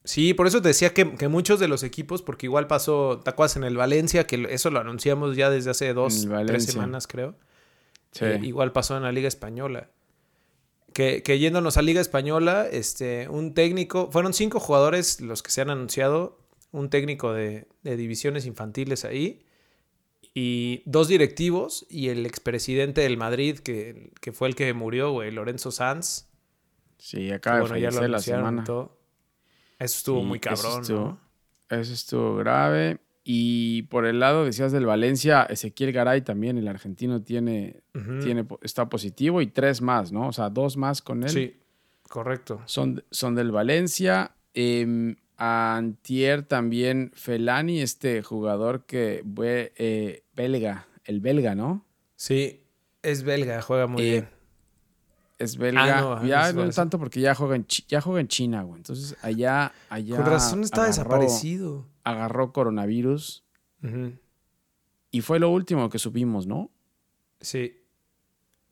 Sí, 0.03 0.35
por 0.35 0.49
eso 0.49 0.61
te 0.61 0.69
decía 0.69 0.93
que, 0.93 1.29
muchos 1.29 1.61
de 1.61 1.69
los 1.69 1.85
equipos, 1.85 2.23
porque 2.23 2.47
igual 2.47 2.67
pasó, 2.67 3.23
¿te 3.25 3.33
en 3.57 3.65
el 3.65 3.77
Valencia? 3.77 4.27
Que 4.27 4.49
eso 4.51 4.71
lo 4.71 4.81
anunciamos 4.81 5.37
ya 5.37 5.49
desde 5.49 5.71
hace 5.71 5.95
dos, 5.95 6.27
tres 6.47 6.65
semanas, 6.65 7.07
creo. 7.07 7.37
Sí. 8.11 8.25
Eh, 8.25 8.41
igual 8.43 8.73
pasó 8.73 8.97
en 8.97 9.05
la 9.05 9.13
Liga 9.13 9.29
Española 9.29 9.91
que, 10.97 11.39
yéndonos 11.39 11.77
a 11.77 11.83
Liga 11.83 12.01
Española, 12.01 12.67
este, 12.73 13.29
un 13.29 13.53
técnico, 13.53 14.11
fueron 14.11 14.33
cinco 14.33 14.61
jugadores 14.61 15.21
los 15.21 15.43
que 15.43 15.51
se 15.51 15.61
han 15.61 15.69
anunciado, 15.69 16.39
un 16.73 16.89
técnico 16.89 17.35
de, 17.35 17.67
divisiones 17.83 18.47
infantiles 18.47 19.05
ahí, 19.05 19.45
y 20.33 20.83
dos 20.87 21.09
directivos, 21.09 21.87
y 21.91 22.09
el 22.09 22.25
expresidente 22.25 23.03
del 23.03 23.19
Madrid, 23.19 23.59
que, 23.59 24.13
fue 24.33 24.49
el 24.49 24.55
que 24.57 24.73
murió, 24.73 25.13
güey, 25.13 25.31
Lorenzo 25.31 25.71
Sanz. 25.71 26.29
Sí, 26.97 27.31
acá 27.31 27.61
bueno, 27.61 27.77
ya 27.77 27.91
lo 27.91 28.09
la 28.09 28.19
semana. 28.19 28.63
Eso 28.63 28.89
estuvo 29.99 30.23
muy 30.23 30.41
cabrón, 30.41 30.83
¿no? 30.89 31.21
Eso 31.69 31.93
estuvo 31.93 32.37
grave. 32.37 32.99
Y 33.29 33.83
por 33.83 34.07
el 34.07 34.21
lado, 34.21 34.45
decías 34.45 34.71
del 34.71 34.87
Valencia, 34.87 35.43
Ezequiel 35.43 35.91
Garay 35.91 36.23
también, 36.23 36.59
el 36.59 36.69
argentino, 36.69 37.23
tiene, 37.23 37.83
tiene, 38.23 38.47
está 38.63 38.89
positivo 38.89 39.43
y 39.43 39.49
tres 39.49 39.83
más, 39.83 40.13
¿no? 40.13 40.29
O 40.29 40.33
sea, 40.33 40.49
dos 40.49 40.77
más 40.77 41.03
con 41.03 41.25
él. 41.25 41.31
Sí, 41.31 41.57
correcto. 42.09 42.63
Son, 42.67 43.03
son 43.11 43.35
del 43.35 43.51
Valencia. 43.51 44.31
Eh, 44.55 45.17
Antier 45.39 46.45
también 46.45 47.11
Felani, 47.17 47.81
este 47.81 48.23
jugador 48.23 48.87
que 48.87 49.25
fue 49.35 49.73
eh, 49.77 50.23
belga, 50.37 50.87
el 51.05 51.21
belga, 51.21 51.57
¿no? 51.57 51.85
Sí, 52.15 52.63
es 53.03 53.25
belga, 53.25 53.61
juega 53.61 53.89
muy 53.89 54.03
eh, 54.03 54.11
bien. 54.11 54.29
Es 55.39 55.57
belga. 55.57 55.99
Ah, 55.99 56.25
ya 56.25 56.53
no 56.53 56.71
tanto 56.71 56.97
porque 57.01 57.21
ya 57.21 57.35
juega 57.35 57.57
en, 57.57 57.67
ya 57.89 58.01
juega 58.01 58.21
en 58.21 58.29
China, 58.29 58.63
güey. 58.63 58.77
Entonces 58.79 59.17
allá, 59.21 59.73
allá. 59.91 60.17
Con 60.17 60.27
razón 60.27 60.63
está 60.63 60.85
desaparecido 60.85 61.85
agarró 62.07 62.53
coronavirus. 62.53 63.45
Y 65.11 65.21
fue 65.21 65.39
lo 65.39 65.51
último 65.51 65.91
que 65.91 65.99
supimos, 65.99 66.47
¿no? 66.47 66.71
Sí. 67.41 67.83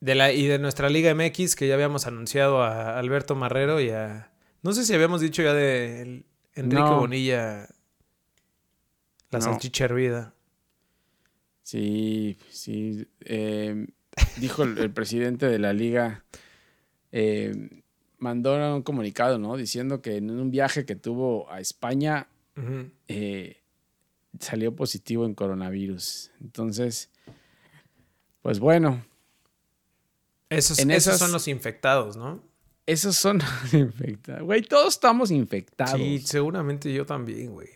De 0.00 0.14
la, 0.14 0.32
y 0.32 0.46
de 0.46 0.58
nuestra 0.58 0.88
Liga 0.88 1.14
MX, 1.14 1.54
que 1.54 1.68
ya 1.68 1.74
habíamos 1.74 2.06
anunciado 2.06 2.62
a 2.62 2.98
Alberto 2.98 3.34
Marrero 3.34 3.80
y 3.80 3.90
a. 3.90 4.32
No 4.62 4.72
sé 4.72 4.84
si 4.84 4.94
habíamos 4.94 5.20
dicho 5.20 5.42
ya 5.42 5.52
de 5.52 6.24
Enrique 6.54 6.82
Bonilla. 6.82 7.68
La 9.30 9.40
salchicha 9.40 9.84
hervida. 9.84 10.34
Sí, 11.62 12.38
sí. 12.50 13.06
Em, 13.20 13.88
dijo 14.36 14.62
el, 14.62 14.92
presidente 14.92 15.46
de 15.46 15.58
la 15.58 15.72
liga. 15.72 16.24
Em, 17.10 17.82
mandó 18.18 18.54
un 18.74 18.82
comunicado, 18.82 19.38
¿no? 19.38 19.56
Diciendo 19.56 20.02
que 20.02 20.16
en 20.16 20.30
un 20.30 20.50
viaje 20.50 20.84
que 20.84 20.96
tuvo 20.96 21.50
a 21.50 21.60
España 21.60 22.28
eh, 23.08 23.62
salió 24.38 24.74
positivo 24.74 25.26
en 25.26 25.34
coronavirus. 25.34 26.30
Entonces, 26.40 27.10
pues 28.42 28.58
bueno. 28.58 29.04
Esos, 30.50 30.78
esos 30.78 31.18
son 31.18 31.32
los 31.32 31.48
infectados, 31.48 32.16
¿no? 32.16 32.42
Esos 32.86 33.16
son 33.16 33.38
los 33.38 33.74
infectados. 33.74 34.42
Güey, 34.42 34.62
todos 34.62 34.94
estamos 34.94 35.30
infectados. 35.30 35.98
Sí, 35.98 36.18
seguramente 36.20 36.92
yo 36.92 37.06
también, 37.06 37.52
güey. 37.52 37.70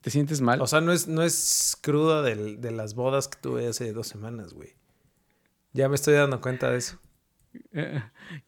¿Te 0.00 0.10
sientes 0.10 0.40
mal? 0.40 0.60
O 0.62 0.66
sea, 0.66 0.80
no 0.80 0.92
es, 0.92 1.08
no 1.08 1.22
es 1.22 1.76
cruda 1.80 2.22
de, 2.22 2.70
las 2.70 2.94
bodas 2.94 3.28
que 3.28 3.38
tuve 3.40 3.66
hace 3.66 3.92
dos 3.92 4.06
semanas, 4.08 4.54
güey. 4.54 4.74
Ya 5.72 5.88
me 5.88 5.94
estoy 5.94 6.14
dando 6.14 6.40
cuenta 6.40 6.70
de 6.70 6.78
eso. 6.78 6.98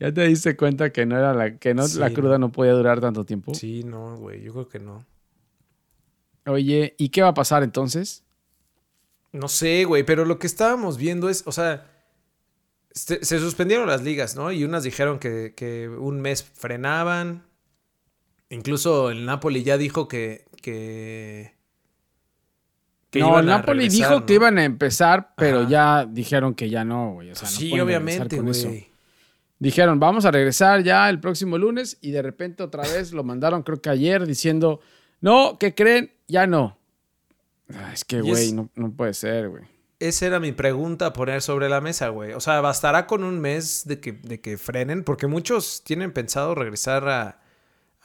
¿Ya 0.00 0.12
te 0.12 0.26
diste 0.26 0.56
cuenta 0.56 0.92
que 0.92 1.04
no 1.04 1.18
era 1.18 1.34
la, 1.34 1.58
que 1.58 1.74
no, 1.74 1.86
la 1.98 2.12
cruda 2.12 2.38
no 2.38 2.52
podía 2.52 2.72
durar 2.72 3.00
tanto 3.00 3.24
tiempo? 3.24 3.54
Sí, 3.54 3.82
no, 3.84 4.16
güey, 4.16 4.42
yo 4.42 4.52
creo 4.52 4.68
que 4.68 4.78
no. 4.78 5.04
Oye, 6.46 6.94
¿y 6.98 7.10
qué 7.10 7.22
va 7.22 7.28
a 7.28 7.34
pasar 7.34 7.62
entonces? 7.62 8.24
No 9.32 9.48
sé, 9.48 9.84
güey, 9.84 10.02
pero 10.02 10.24
lo 10.24 10.38
que 10.38 10.46
estábamos 10.46 10.98
viendo 10.98 11.28
es, 11.28 11.42
o 11.46 11.52
sea, 11.52 11.86
se, 12.90 13.24
suspendieron 13.24 13.86
las 13.86 14.02
ligas, 14.02 14.36
¿no? 14.36 14.52
Y 14.52 14.64
unas 14.64 14.82
dijeron 14.82 15.18
que, 15.18 15.90
un 15.98 16.20
mes 16.20 16.42
frenaban. 16.42 17.44
Incluso 18.50 19.10
el 19.10 19.24
Napoli 19.24 19.62
ya 19.62 19.78
dijo 19.78 20.08
que... 20.08 20.44
que, 20.60 21.54
no, 23.14 23.38
el 23.38 23.46
Napoli 23.46 23.88
dijo 23.88 24.26
que 24.26 24.34
iban 24.34 24.58
a 24.58 24.64
empezar, 24.64 25.34
pero 25.36 25.68
ya 25.68 26.06
dijeron 26.06 26.54
que 26.54 26.68
ya 26.68 26.84
no, 26.84 27.14
güey. 27.14 27.34
sí, 27.34 27.78
obviamente, 27.80 28.40
güey. 28.40 28.88
Dijeron, 29.58 30.00
vamos 30.00 30.24
a 30.24 30.32
regresar 30.32 30.82
ya 30.82 31.08
el 31.08 31.20
próximo 31.20 31.56
lunes 31.56 31.96
y 32.00 32.10
de 32.10 32.20
repente 32.20 32.64
otra 32.64 32.82
vez 32.82 33.12
lo 33.12 33.22
mandaron, 33.22 33.62
creo 33.62 33.80
que 33.80 33.90
ayer, 33.90 34.26
diciendo, 34.26 34.80
no, 35.22 35.56
¿qué 35.58 35.74
creen? 35.74 36.12
Ya 36.26 36.46
no. 36.46 36.76
Ah, 37.72 37.92
es 37.94 38.04
que, 38.04 38.20
güey, 38.20 38.52
no, 38.52 38.68
puede 38.94 39.14
ser, 39.14 39.48
güey. 39.48 39.64
Esa 40.00 40.26
era 40.26 40.40
mi 40.40 40.50
pregunta 40.50 41.06
a 41.06 41.12
poner 41.12 41.42
sobre 41.42 41.68
la 41.68 41.80
mesa, 41.80 42.08
güey. 42.08 42.32
O 42.32 42.40
sea, 42.40 42.60
¿bastará 42.60 43.06
con 43.06 43.22
un 43.22 43.40
mes 43.40 43.86
de 43.86 44.00
que, 44.00 44.12
de 44.12 44.40
que 44.40 44.58
frenen? 44.58 45.04
Porque 45.04 45.28
muchos 45.28 45.84
tienen 45.84 46.12
pensado 46.12 46.56
regresar 46.56 47.08
a, 47.08 47.38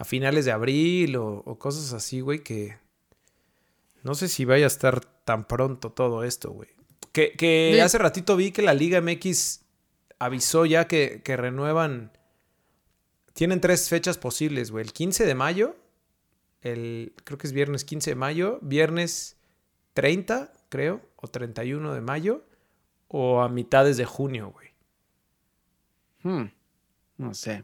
finales 0.06 0.46
de 0.46 0.52
abril 0.52 1.16
o, 1.16 1.58
cosas 1.58 1.92
así, 1.92 2.22
güey, 2.22 2.44
que 2.44 2.78
no 4.04 4.14
sé 4.14 4.28
si 4.28 4.46
vaya 4.46 4.66
a 4.66 4.68
estar 4.68 5.04
tan 5.04 5.48
pronto 5.48 5.92
todo 5.92 6.24
esto, 6.24 6.52
güey. 6.52 6.70
Que, 7.12 7.82
hace 7.84 7.98
ratito 7.98 8.36
vi 8.36 8.52
que 8.52 8.62
la 8.62 8.76
Liga 8.76 9.02
MX 9.02 9.62
avisó 10.20 10.68
ya 10.68 10.88
que, 10.88 11.24
que 11.26 11.36
renuevan. 11.36 12.12
Tienen 13.34 13.60
tres 13.60 13.90
fechas 13.90 14.20
posibles, 14.20 14.70
güey. 14.70 14.86
El 14.86 14.94
15 14.94 15.26
de 15.26 15.34
mayo, 15.34 15.76
creo 17.24 17.38
que 17.38 17.48
es 17.48 17.54
viernes 17.54 17.84
15 17.84 18.12
de 18.12 18.16
mayo, 18.16 18.60
viernes 18.62 19.38
30, 19.94 20.52
creo, 20.70 21.02
o 21.16 21.28
31 21.28 21.94
de 21.94 22.02
mayo, 22.02 22.46
o 23.08 23.42
a 23.42 23.50
mitades 23.50 23.98
de 23.98 24.06
junio, 24.06 24.52
güey. 24.52 24.68
Hmm, 26.24 26.52
no 27.18 27.34
sé. 27.34 27.64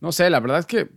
No 0.00 0.12
sé, 0.12 0.30
la 0.30 0.40
verdad 0.40 0.60
es 0.60 0.66
que 0.66 0.90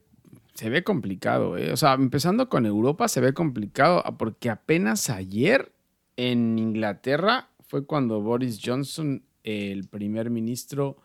se 0.53 0.69
ve 0.69 0.83
complicado, 0.83 1.57
¿eh? 1.57 1.71
O 1.71 1.77
sea, 1.77 1.93
empezando 1.93 2.49
con 2.49 2.65
Europa 2.65 3.07
se 3.07 3.21
ve 3.21 3.33
complicado 3.33 4.01
ah, 4.03 4.17
porque 4.17 4.49
apenas 4.49 5.09
ayer 5.09 5.71
en 6.15 6.57
Inglaterra 6.57 7.49
fue 7.67 7.85
cuando 7.85 8.21
Boris 8.21 8.59
Johnson, 8.63 9.23
el 9.43 9.87
primer 9.87 10.31
ministro, 10.31 10.97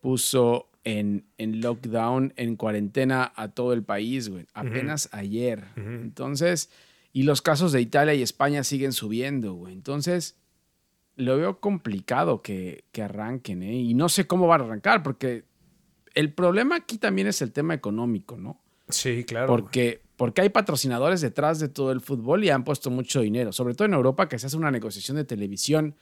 puso 0.00 0.70
en, 0.84 1.24
lockdown, 1.38 2.32
en 2.36 2.56
cuarentena 2.56 3.32
a 3.36 3.48
todo 3.48 3.72
el 3.72 3.82
país, 3.82 4.28
güey. 4.28 4.46
Apenas 4.52 5.08
ayer. 5.12 5.64
Entonces, 5.76 6.70
y 7.12 7.22
los 7.22 7.42
casos 7.42 7.72
de 7.72 7.80
Italia 7.80 8.14
y 8.14 8.22
España 8.22 8.64
siguen 8.64 8.92
subiendo, 8.92 9.54
güey. 9.54 9.72
Entonces, 9.72 10.36
lo 11.16 11.36
veo 11.36 11.60
complicado 11.60 12.42
que, 12.42 12.84
arranquen, 13.02 13.62
¿eh? 13.62 13.74
Y 13.74 13.94
no 13.94 14.08
sé 14.08 14.26
cómo 14.26 14.46
van 14.46 14.60
a 14.60 14.64
arrancar, 14.64 15.02
porque 15.02 15.44
el 16.14 16.32
problema 16.32 16.76
aquí 16.76 16.98
también 16.98 17.26
es 17.28 17.40
el 17.40 17.52
tema 17.52 17.74
económico, 17.74 18.36
¿no? 18.36 18.60
Sí, 18.88 19.24
claro. 19.24 19.46
Porque, 19.46 20.02
porque 20.16 20.42
hay 20.42 20.50
patrocinadores 20.50 21.20
detrás 21.22 21.58
de 21.60 21.68
todo 21.68 21.92
el 21.92 22.00
fútbol 22.00 22.44
y 22.44 22.50
han 22.50 22.64
puesto 22.64 22.90
mucho 22.90 23.20
dinero, 23.20 23.52
sobre 23.52 23.74
todo 23.74 23.86
en 23.86 23.94
Europa, 23.94 24.28
que 24.28 24.38
se 24.38 24.46
hace 24.46 24.56
una 24.56 24.70
negociación 24.70 25.16
de 25.16 25.24
televisión 25.24 25.96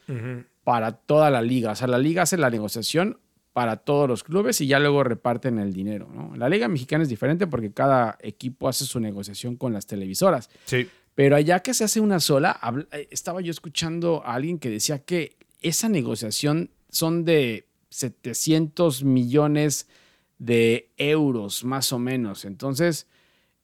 para 0.64 0.92
toda 0.92 1.30
la 1.30 1.40
liga. 1.40 1.72
O 1.72 1.76
sea, 1.76 1.86
la 1.86 1.98
liga 1.98 2.22
hace 2.22 2.36
la 2.36 2.50
negociación 2.50 3.18
para 3.52 3.76
todos 3.76 4.08
los 4.08 4.24
clubes 4.24 4.60
y 4.60 4.66
ya 4.66 4.78
luego 4.78 5.04
reparten 5.04 5.58
el 5.58 5.72
dinero. 5.72 6.08
¿no? 6.12 6.34
La 6.36 6.48
Liga 6.48 6.68
Mexicana 6.68 7.02
es 7.02 7.08
diferente 7.08 7.46
porque 7.46 7.72
cada 7.72 8.18
equipo 8.22 8.68
hace 8.68 8.84
su 8.84 8.98
negociación 9.00 9.56
con 9.56 9.72
las 9.72 9.86
televisoras. 9.86 10.48
Sí. 10.64 10.88
Pero 11.14 11.36
allá 11.36 11.60
que 11.60 11.74
se 11.74 11.84
hace 11.84 12.00
una 12.00 12.20
sola, 12.20 12.58
eh, 12.92 13.08
estaba 13.10 13.40
yo 13.40 13.50
escuchando 13.50 14.22
a 14.24 14.34
alguien 14.34 14.58
que 14.58 14.70
decía 14.70 15.00
que 15.00 15.36
esa 15.60 15.88
negociación 15.88 16.70
son 16.88 17.24
de 17.24 17.66
700 17.90 19.04
millones 19.04 19.86
de 20.38 20.90
euros, 20.96 21.64
más 21.64 21.92
o 21.92 21.98
menos. 21.98 22.44
Entonces, 22.44 23.06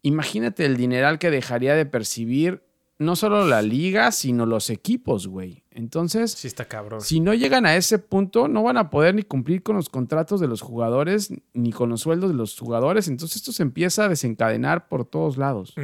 imagínate 0.03 0.67
el 0.67 0.77
dineral 0.77 1.19
que 1.19 1.31
dejaría 1.31 1.75
de 1.75 1.87
percibir 1.87 2.63
no 2.99 3.17
solo 3.17 3.47
la 3.47 3.63
liga, 3.63 4.13
sino 4.13 4.45
los 4.45 4.71
equipos, 4.71 5.27
güey. 5.29 5.63
Entonces, 5.79 6.33
sí 6.33 6.49
está 6.49 6.65
cabrón. 6.65 7.01
si 7.01 7.21
no 7.21 7.35
llegan 7.35 7.65
a 7.65 7.77
ese 7.77 8.01
punto, 8.01 8.49
no 8.49 8.65
van 8.65 8.77
a 8.77 8.91
poder 8.91 9.15
ni 9.15 9.23
cumplir 9.23 9.63
con 9.63 9.77
los 9.77 9.89
contratos 9.89 10.41
de 10.41 10.49
los 10.49 10.61
jugadores, 10.61 11.33
ni 11.55 11.73
con 11.73 11.89
los 11.89 12.01
sueldos 12.01 12.31
de 12.31 12.37
los 12.37 12.59
jugadores. 12.59 13.07
Entonces, 13.07 13.37
esto 13.37 13.53
se 13.53 13.63
empieza 13.63 14.05
a 14.05 14.09
desencadenar 14.09 14.89
por 14.89 15.05
todos 15.05 15.37
lados. 15.37 15.77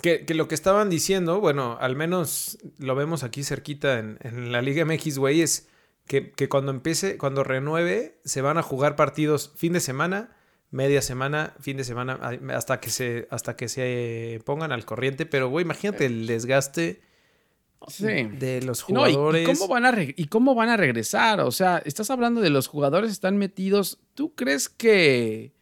que, 0.00 0.24
lo 0.34 0.48
que 0.48 0.54
estaban 0.54 0.88
diciendo, 0.88 1.40
bueno, 1.40 1.76
al 1.78 1.94
menos 1.94 2.58
lo 2.78 2.94
vemos 2.94 3.22
aquí 3.22 3.44
cerquita 3.44 3.98
en, 3.98 4.18
en 4.22 4.50
la 4.50 4.62
Liga 4.62 4.86
MX, 4.86 5.18
güey, 5.18 5.42
es 5.42 5.68
que, 6.06 6.32
que 6.32 6.48
cuando 6.48 6.70
empiece, 6.70 7.18
cuando 7.18 7.44
renueve, 7.44 8.18
se 8.24 8.40
van 8.40 8.56
a 8.56 8.62
jugar 8.62 8.96
partidos 8.96 9.52
fin 9.56 9.74
de 9.74 9.80
semana 9.80 10.30
media 10.70 11.00
semana, 11.00 11.54
fin 11.60 11.76
de 11.76 11.84
semana, 11.84 12.18
hasta 12.54 12.80
que 12.80 12.90
se, 12.90 13.28
hasta 13.30 13.56
que 13.56 13.68
se 13.68 14.40
pongan 14.44 14.72
al 14.72 14.84
corriente. 14.84 15.24
Pero, 15.24 15.48
güey, 15.48 15.64
imagínate 15.64 16.06
el 16.06 16.26
desgaste 16.26 17.00
de 17.98 18.62
los 18.62 18.82
jugadores. 18.82 19.48
¿y, 19.48 19.52
cómo 19.52 19.68
van 19.68 19.84
a 19.84 19.94
¿Y 19.98 20.26
cómo 20.26 20.54
van 20.54 20.68
a 20.68 20.76
regresar? 20.76 21.40
O 21.40 21.50
sea, 21.50 21.82
estás 21.84 22.10
hablando 22.10 22.40
de 22.40 22.50
los 22.50 22.66
jugadores 22.66 23.10
están 23.10 23.36
metidos. 23.36 23.98
¿Tú 24.14 24.34
crees 24.34 24.68
que... 24.68 25.54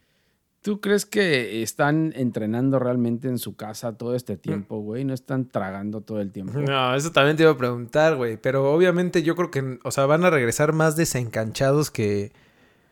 ¿Tú 0.62 0.80
crees 0.80 1.04
que 1.04 1.62
están 1.62 2.14
entrenando 2.16 2.78
realmente 2.78 3.28
en 3.28 3.38
su 3.38 3.54
casa 3.54 3.98
todo 3.98 4.14
este 4.14 4.38
tiempo, 4.38 4.78
güey? 4.80 5.04
¿No 5.04 5.12
están 5.12 5.46
tragando 5.46 6.00
todo 6.00 6.22
el 6.22 6.32
tiempo? 6.32 6.58
No, 6.58 6.94
eso 6.94 7.12
también 7.12 7.36
te 7.36 7.42
iba 7.42 7.52
a 7.52 7.58
preguntar, 7.58 8.16
güey. 8.16 8.38
Pero 8.38 8.72
obviamente 8.72 9.22
yo 9.22 9.36
creo 9.36 9.50
que, 9.50 9.78
o 9.84 9.90
sea, 9.90 10.06
van 10.06 10.24
a 10.24 10.30
regresar 10.30 10.72
más 10.72 10.96
desencanchados 10.96 11.90
que, 11.90 12.32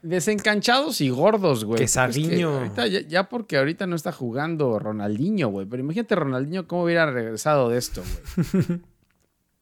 Desencanchados 0.03 1.01
y 1.01 1.11
gordos, 1.11 1.65
güey. 1.65 1.79
Que 1.79 1.87
Sabiño. 1.87 2.75
ya, 3.09 3.29
porque 3.29 3.57
ahorita 3.57 3.87
no 3.87 3.95
está 3.95 4.11
jugando 4.11 4.81
Ronaldinho, 4.81 5.49
güey. 5.49 5.65
Pero 5.67 5.85
imagínate 5.85 6.17
Ronaldinho 6.17 6.67
cómo 6.67 6.85
hubiera 6.85 7.09
regresado 7.11 7.69
de 7.69 7.79
esto, 7.79 8.03
güey. 8.03 8.81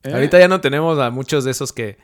¿Eh? 0.02 0.12
Ahorita 0.12 0.38
ya 0.38 0.48
no 0.48 0.60
tenemos 0.60 0.98
a 0.98 1.10
muchos 1.10 1.44
de 1.44 1.50
esos 1.50 1.72
que, 1.72 1.98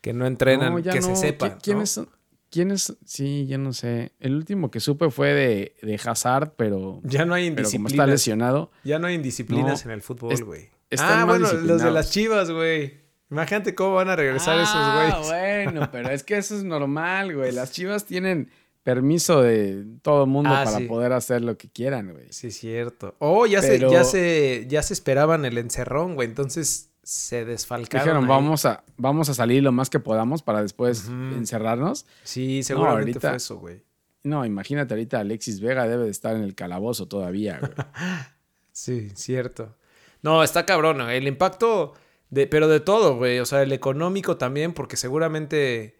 que 0.00 0.12
no 0.12 0.26
entrenan, 0.26 0.82
que 0.82 1.02
se 1.02 1.16
sepan. 1.16 1.58
¿Quiénes 1.62 1.90
son? 1.90 2.08
¿Quiénes? 2.52 2.94
Sí, 3.06 3.46
yo 3.46 3.56
no 3.56 3.72
sé. 3.72 4.12
El 4.20 4.34
último 4.34 4.70
que 4.70 4.78
supe 4.78 5.10
fue 5.10 5.32
de, 5.32 5.74
de 5.80 6.00
Hazard, 6.04 6.52
pero. 6.54 7.00
Ya 7.02 7.24
no 7.24 7.32
hay 7.32 7.46
indisciplinas. 7.46 7.92
está 7.92 8.06
lesionado. 8.06 8.70
Ya 8.84 8.98
no 8.98 9.06
hay 9.06 9.14
indisciplinas 9.14 9.86
en 9.86 9.90
el 9.90 10.02
fútbol, 10.02 10.44
güey. 10.44 10.68
Ah, 10.98 11.24
bueno, 11.26 11.50
los 11.50 11.82
de 11.82 11.90
las 11.90 12.10
chivas, 12.10 12.50
güey. 12.50 13.00
Imagínate 13.30 13.74
cómo 13.74 13.94
van 13.94 14.10
a 14.10 14.16
regresar 14.16 14.58
esos 14.58 14.74
ah, 14.74 15.22
güeyes. 15.22 15.28
bueno, 15.30 15.88
pero 15.92 16.10
es 16.10 16.22
que 16.22 16.36
eso 16.36 16.54
es 16.54 16.64
normal, 16.64 17.34
güey. 17.34 17.50
Las 17.52 17.72
chivas 17.72 18.04
tienen 18.04 18.50
permiso 18.82 19.40
de 19.40 19.86
todo 20.02 20.24
el 20.24 20.30
mundo 20.30 20.50
ah, 20.52 20.64
para 20.64 20.86
poder 20.86 21.14
hacer 21.14 21.40
lo 21.40 21.56
que 21.56 21.70
quieran, 21.70 22.12
güey. 22.12 22.26
Sí, 22.28 22.50
cierto. 22.50 23.14
Oh, 23.18 23.46
ya, 23.46 23.62
se, 23.62 23.78
ya, 23.78 24.04
se, 24.04 24.66
ya 24.68 24.82
se 24.82 24.92
esperaban 24.92 25.46
el 25.46 25.56
encerrón, 25.56 26.14
güey. 26.14 26.28
Entonces 26.28 26.91
se 27.02 27.44
desfalcaron. 27.44 28.06
Dijeron, 28.06 28.28
vamos 28.28 28.64
a, 28.64 28.84
vamos 28.96 29.28
a 29.28 29.34
salir 29.34 29.62
lo 29.62 29.72
más 29.72 29.90
que 29.90 30.00
podamos 30.00 30.42
para 30.42 30.62
después 30.62 31.08
encerrarnos. 31.08 32.06
Sí, 32.22 32.62
seguramente 32.62 33.18
fue 33.18 33.36
eso, 33.36 33.58
güey. 33.58 33.82
No, 34.24 34.44
imagínate 34.44 34.94
ahorita 34.94 35.18
Alexis 35.18 35.60
Vega 35.60 35.88
debe 35.88 36.04
de 36.04 36.10
estar 36.10 36.36
en 36.36 36.42
el 36.42 36.54
calabozo 36.54 37.08
todavía, 37.08 37.58
güey. 37.58 37.72
sí, 38.72 39.10
cierto. 39.14 39.76
No, 40.22 40.44
está 40.44 40.64
cabrón. 40.64 41.00
El 41.10 41.26
impacto 41.26 41.94
pero 42.32 42.68
de 42.68 42.80
todo, 42.80 43.16
güey. 43.16 43.38
O 43.40 43.46
sea, 43.46 43.62
el 43.62 43.72
económico 43.72 44.36
también, 44.36 44.72
porque 44.72 44.96
seguramente, 44.96 45.96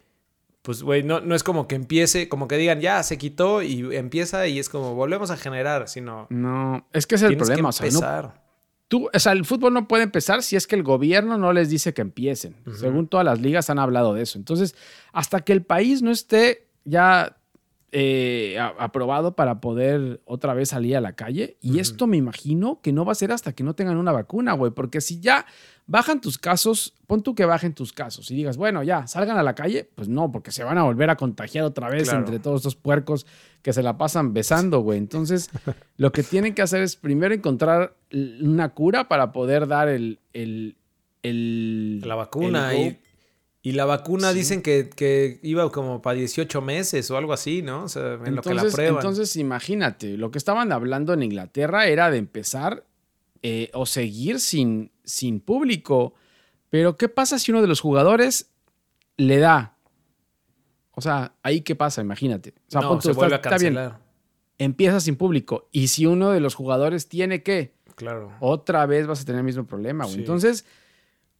pues, 0.62 0.82
güey, 0.82 1.02
no, 1.02 1.20
no 1.20 1.34
es 1.34 1.42
como 1.42 1.68
que 1.68 1.74
empiece, 1.74 2.28
como 2.28 2.48
que 2.48 2.56
digan, 2.56 2.80
ya, 2.80 3.02
se 3.02 3.18
quitó 3.18 3.62
y 3.62 3.94
empieza 3.94 4.46
y 4.46 4.58
es 4.58 4.68
como, 4.68 4.94
volvemos 4.94 5.30
a 5.30 5.36
generar, 5.36 5.88
sino... 5.88 6.26
No, 6.30 6.86
es 6.92 7.06
que 7.06 7.16
es 7.16 7.22
el 7.22 7.36
problema. 7.36 7.68
o 7.68 7.72
sea, 7.72 8.34
tú, 8.92 9.08
o 9.10 9.18
sea, 9.18 9.32
el 9.32 9.46
fútbol 9.46 9.72
no 9.72 9.88
puede 9.88 10.02
empezar 10.02 10.42
si 10.42 10.54
es 10.54 10.66
que 10.66 10.76
el 10.76 10.82
gobierno 10.82 11.38
no 11.38 11.54
les 11.54 11.70
dice 11.70 11.94
que 11.94 12.02
empiecen. 12.02 12.56
Según 12.74 13.08
todas 13.08 13.24
las 13.24 13.40
ligas 13.40 13.70
han 13.70 13.78
hablado 13.78 14.12
de 14.12 14.20
eso. 14.20 14.36
Entonces, 14.38 14.74
hasta 15.14 15.40
que 15.40 15.54
el 15.54 15.62
país 15.62 16.02
no 16.02 16.10
esté 16.10 16.68
ya 16.84 17.38
eh, 17.94 18.58
aprobado 18.58 19.36
para 19.36 19.60
poder 19.60 20.22
otra 20.24 20.54
vez 20.54 20.70
salir 20.70 20.96
a 20.96 21.02
la 21.02 21.12
calle. 21.12 21.58
Y 21.60 21.78
esto 21.78 22.06
me 22.06 22.16
imagino 22.16 22.80
que 22.80 22.90
no 22.90 23.04
va 23.04 23.12
a 23.12 23.14
ser 23.14 23.32
hasta 23.32 23.52
que 23.52 23.62
no 23.62 23.74
tengan 23.74 23.98
una 23.98 24.12
vacuna, 24.12 24.54
güey. 24.54 24.72
Porque 24.72 25.02
si 25.02 25.20
ya 25.20 25.44
bajan 25.86 26.22
tus 26.22 26.38
casos, 26.38 26.94
pon 27.06 27.22
tú 27.22 27.34
que 27.34 27.44
bajen 27.44 27.74
tus 27.74 27.92
casos 27.92 28.30
y 28.30 28.34
digas, 28.34 28.56
bueno, 28.56 28.82
ya, 28.82 29.06
salgan 29.06 29.36
a 29.36 29.42
la 29.42 29.54
calle. 29.54 29.90
Pues 29.94 30.08
no, 30.08 30.32
porque 30.32 30.52
se 30.52 30.64
van 30.64 30.78
a 30.78 30.84
volver 30.84 31.10
a 31.10 31.16
contagiar 31.16 31.66
otra 31.66 31.90
vez 31.90 32.10
entre 32.10 32.38
todos 32.38 32.60
estos 32.60 32.76
puercos 32.76 33.26
que 33.60 33.74
se 33.74 33.82
la 33.82 33.98
pasan 33.98 34.32
besando, 34.32 34.80
güey. 34.80 34.96
Entonces, 34.96 35.50
lo 35.98 36.12
que 36.12 36.22
tienen 36.22 36.54
que 36.54 36.62
hacer 36.62 36.80
es 36.80 36.96
primero 36.96 37.34
encontrar 37.34 37.94
una 38.10 38.70
cura 38.70 39.06
para 39.06 39.32
poder 39.32 39.66
dar 39.66 39.88
el... 39.88 40.18
el, 40.32 40.76
la 42.00 42.14
vacuna 42.14 42.74
y 42.74 42.98
y 43.64 43.72
la 43.72 43.84
vacuna 43.84 44.32
dicen 44.32 44.60
que, 44.60 45.38
iba 45.42 45.70
como 45.70 46.02
para 46.02 46.18
18 46.18 46.60
meses 46.62 47.08
o 47.12 47.16
algo 47.16 47.32
así, 47.32 47.62
¿no? 47.62 47.84
O 47.84 47.88
sea, 47.88 48.14
en 48.24 48.34
lo 48.34 48.42
que 48.42 48.54
la 48.54 48.64
prueban. 48.64 48.96
Entonces, 48.96 49.36
imagínate, 49.36 50.18
lo 50.18 50.32
que 50.32 50.38
estaban 50.38 50.72
hablando 50.72 51.12
en 51.12 51.22
Inglaterra 51.22 51.86
era 51.86 52.10
de 52.10 52.18
empezar 52.18 52.84
eh, 53.42 53.70
o 53.72 53.86
seguir 53.86 54.40
sin, 54.40 54.90
sin 55.04 55.38
público. 55.38 56.14
Pero, 56.70 56.96
¿qué 56.96 57.08
pasa 57.08 57.38
si 57.38 57.52
uno 57.52 57.60
de 57.60 57.68
los 57.68 57.80
jugadores 57.80 58.50
le 59.16 59.38
da? 59.38 59.76
O 60.90 61.00
sea, 61.00 61.36
ahí 61.44 61.60
qué 61.60 61.76
pasa, 61.76 62.00
imagínate. 62.00 62.54
O 62.66 62.70
sea, 62.70 62.80
no, 62.80 63.00
se 63.00 63.12
vuelve 63.12 63.36
a 63.36 63.40
cancelar. 63.40 64.00
empieza 64.58 64.98
sin 64.98 65.14
público. 65.14 65.68
Y 65.70 65.86
si 65.86 66.04
uno 66.04 66.32
de 66.32 66.40
los 66.40 66.56
jugadores 66.56 67.08
tiene 67.08 67.44
que, 67.44 67.74
claro. 67.94 68.32
otra 68.40 68.86
vez 68.86 69.06
vas 69.06 69.20
a 69.20 69.24
tener 69.24 69.38
el 69.38 69.44
mismo 69.44 69.66
problema. 69.66 70.04
Entonces 70.08 70.64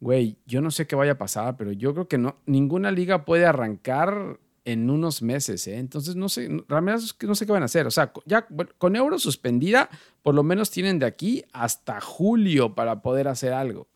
güey, 0.03 0.37
yo 0.47 0.61
no 0.61 0.73
sé 0.73 0.88
qué 0.88 0.97
vaya 0.97 1.12
a 1.12 1.19
pasar, 1.19 1.57
pero 1.57 1.71
yo 1.71 1.95
creo 1.95 2.09
que 2.09 2.19
no, 2.19 2.35
ninguna 2.45 2.91
liga 2.91 3.25
puede 3.25 3.47
arrancar 3.47 4.41
en 4.65 4.91
unos 4.91 5.23
meses, 5.23 5.69
¿eh? 5.69 5.79
Entonces, 5.79 6.17
no 6.17 6.29
sé, 6.29 6.49
realmente 6.69 7.05
no 7.21 7.37
sé 7.37 7.47
qué 7.47 7.53
van 7.53 7.62
a 7.62 7.67
hacer. 7.67 7.87
O 7.87 7.91
sea, 7.93 8.12
ya 8.27 8.49
con 8.79 8.97
euro 8.97 9.21
suspendida, 9.21 9.88
por 10.23 10.35
lo 10.35 10.43
menos 10.43 10.73
tienen 10.73 10.99
de 10.99 11.07
aquí 11.07 11.45
hasta 11.53 12.01
julio 12.01 12.75
para 12.75 13.01
poder 13.01 13.29
hacer 13.29 13.53
algo. 13.53 13.87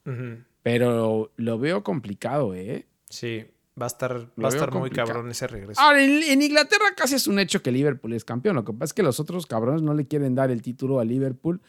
Pero 0.62 1.32
lo 1.34 1.58
veo 1.58 1.82
complicado, 1.82 2.54
¿eh? 2.54 2.86
Sí, 3.08 3.44
va 3.80 3.86
a 3.86 3.88
estar, 3.88 4.28
va 4.40 4.46
a 4.46 4.48
estar 4.48 4.72
muy 4.72 4.90
cabrón 4.90 5.28
ese 5.28 5.48
regreso. 5.48 5.80
Ahora, 5.80 6.04
en, 6.04 6.22
en, 6.22 6.40
Inglaterra 6.40 6.86
casi 6.96 7.16
es 7.16 7.26
un 7.26 7.40
hecho 7.40 7.62
que 7.62 7.72
Liverpool 7.72 8.12
es 8.12 8.24
campeón. 8.24 8.54
Lo 8.54 8.64
que 8.64 8.72
pasa 8.72 8.84
es 8.84 8.92
que 8.94 9.02
los 9.02 9.18
otros 9.18 9.46
cabrones 9.46 9.82
no 9.82 9.92
le 9.92 10.06
quieren 10.06 10.36
dar 10.36 10.52
el 10.52 10.62
título 10.62 11.00
a 11.00 11.04
Liverpool 11.04 11.60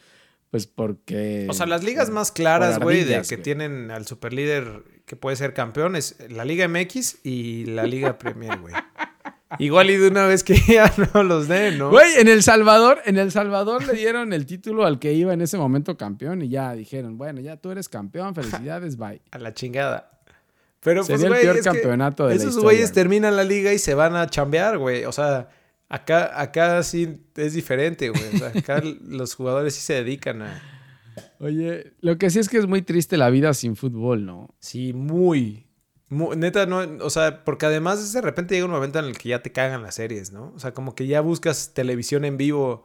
pues 0.50 0.66
porque. 0.66 1.46
O 1.48 1.52
sea, 1.52 1.66
las 1.66 1.84
ligas 1.84 2.10
más 2.10 2.32
claras, 2.32 2.78
güey, 2.78 3.04
de 3.04 3.22
que 3.22 3.36
tienen 3.36 3.90
al 3.90 4.06
superlíder 4.06 4.84
que 5.04 5.16
puede 5.16 5.36
ser 5.36 5.54
campeón 5.54 5.96
es 5.96 6.16
la 6.28 6.44
Liga 6.44 6.68
MX 6.68 7.24
y 7.24 7.64
la 7.64 7.84
Liga 7.84 8.18
Premier, 8.18 8.58
güey. 8.58 8.74
Igual 9.58 9.88
y 9.88 9.96
de 9.96 10.08
una 10.08 10.26
vez 10.26 10.44
que 10.44 10.54
ya 10.68 10.92
no 11.14 11.22
los 11.22 11.48
den, 11.48 11.78
¿no? 11.78 11.90
Güey, 11.90 12.18
en 12.18 12.28
El 12.28 12.42
Salvador, 12.42 13.00
en 13.06 13.16
El 13.16 13.32
Salvador 13.32 13.86
le 13.86 13.94
dieron 13.94 14.32
el 14.32 14.44
título 14.44 14.84
al 14.84 14.98
que 14.98 15.14
iba 15.14 15.32
en 15.32 15.40
ese 15.40 15.56
momento 15.56 15.96
campeón 15.96 16.42
y 16.42 16.50
ya 16.50 16.74
dijeron, 16.74 17.16
bueno, 17.16 17.40
ya 17.40 17.56
tú 17.56 17.70
eres 17.70 17.88
campeón, 17.88 18.34
felicidades, 18.34 18.96
bye. 18.98 19.22
A 19.30 19.38
la 19.38 19.54
chingada. 19.54 20.10
Pero 20.80 21.04
pues, 21.04 21.22
el 21.22 21.32
peor 21.32 21.62
campeonato 21.62 22.28
de 22.28 22.36
Esos 22.36 22.58
güeyes 22.58 22.92
terminan 22.92 23.36
la 23.36 23.44
liga 23.44 23.72
y 23.72 23.78
se 23.78 23.94
van 23.94 24.14
a 24.14 24.26
chambear, 24.28 24.78
güey. 24.78 25.04
O 25.06 25.12
sea, 25.12 25.48
Acá, 25.88 26.38
acá 26.40 26.82
sí 26.82 27.20
es 27.34 27.54
diferente, 27.54 28.10
güey. 28.10 28.22
O 28.34 28.38
sea, 28.38 28.48
acá 28.48 28.82
los 29.02 29.34
jugadores 29.34 29.74
sí 29.74 29.80
se 29.80 29.94
dedican 29.94 30.42
a. 30.42 30.62
Oye, 31.40 31.94
lo 32.00 32.18
que 32.18 32.30
sí 32.30 32.38
es 32.38 32.48
que 32.48 32.58
es 32.58 32.66
muy 32.66 32.82
triste 32.82 33.16
la 33.16 33.30
vida 33.30 33.54
sin 33.54 33.74
fútbol, 33.74 34.26
¿no? 34.26 34.54
Sí, 34.58 34.92
muy. 34.92 35.66
neta, 36.10 36.66
no. 36.66 36.80
O 37.00 37.10
sea, 37.10 37.42
porque 37.44 37.66
además 37.66 38.12
de 38.12 38.20
repente 38.20 38.54
llega 38.54 38.66
un 38.66 38.72
momento 38.72 38.98
en 38.98 39.06
el 39.06 39.16
que 39.16 39.30
ya 39.30 39.42
te 39.42 39.50
cagan 39.50 39.82
las 39.82 39.94
series, 39.94 40.30
¿no? 40.30 40.52
O 40.54 40.58
sea, 40.58 40.72
como 40.74 40.94
que 40.94 41.06
ya 41.06 41.22
buscas 41.22 41.72
televisión 41.72 42.26
en 42.26 42.36
vivo, 42.36 42.84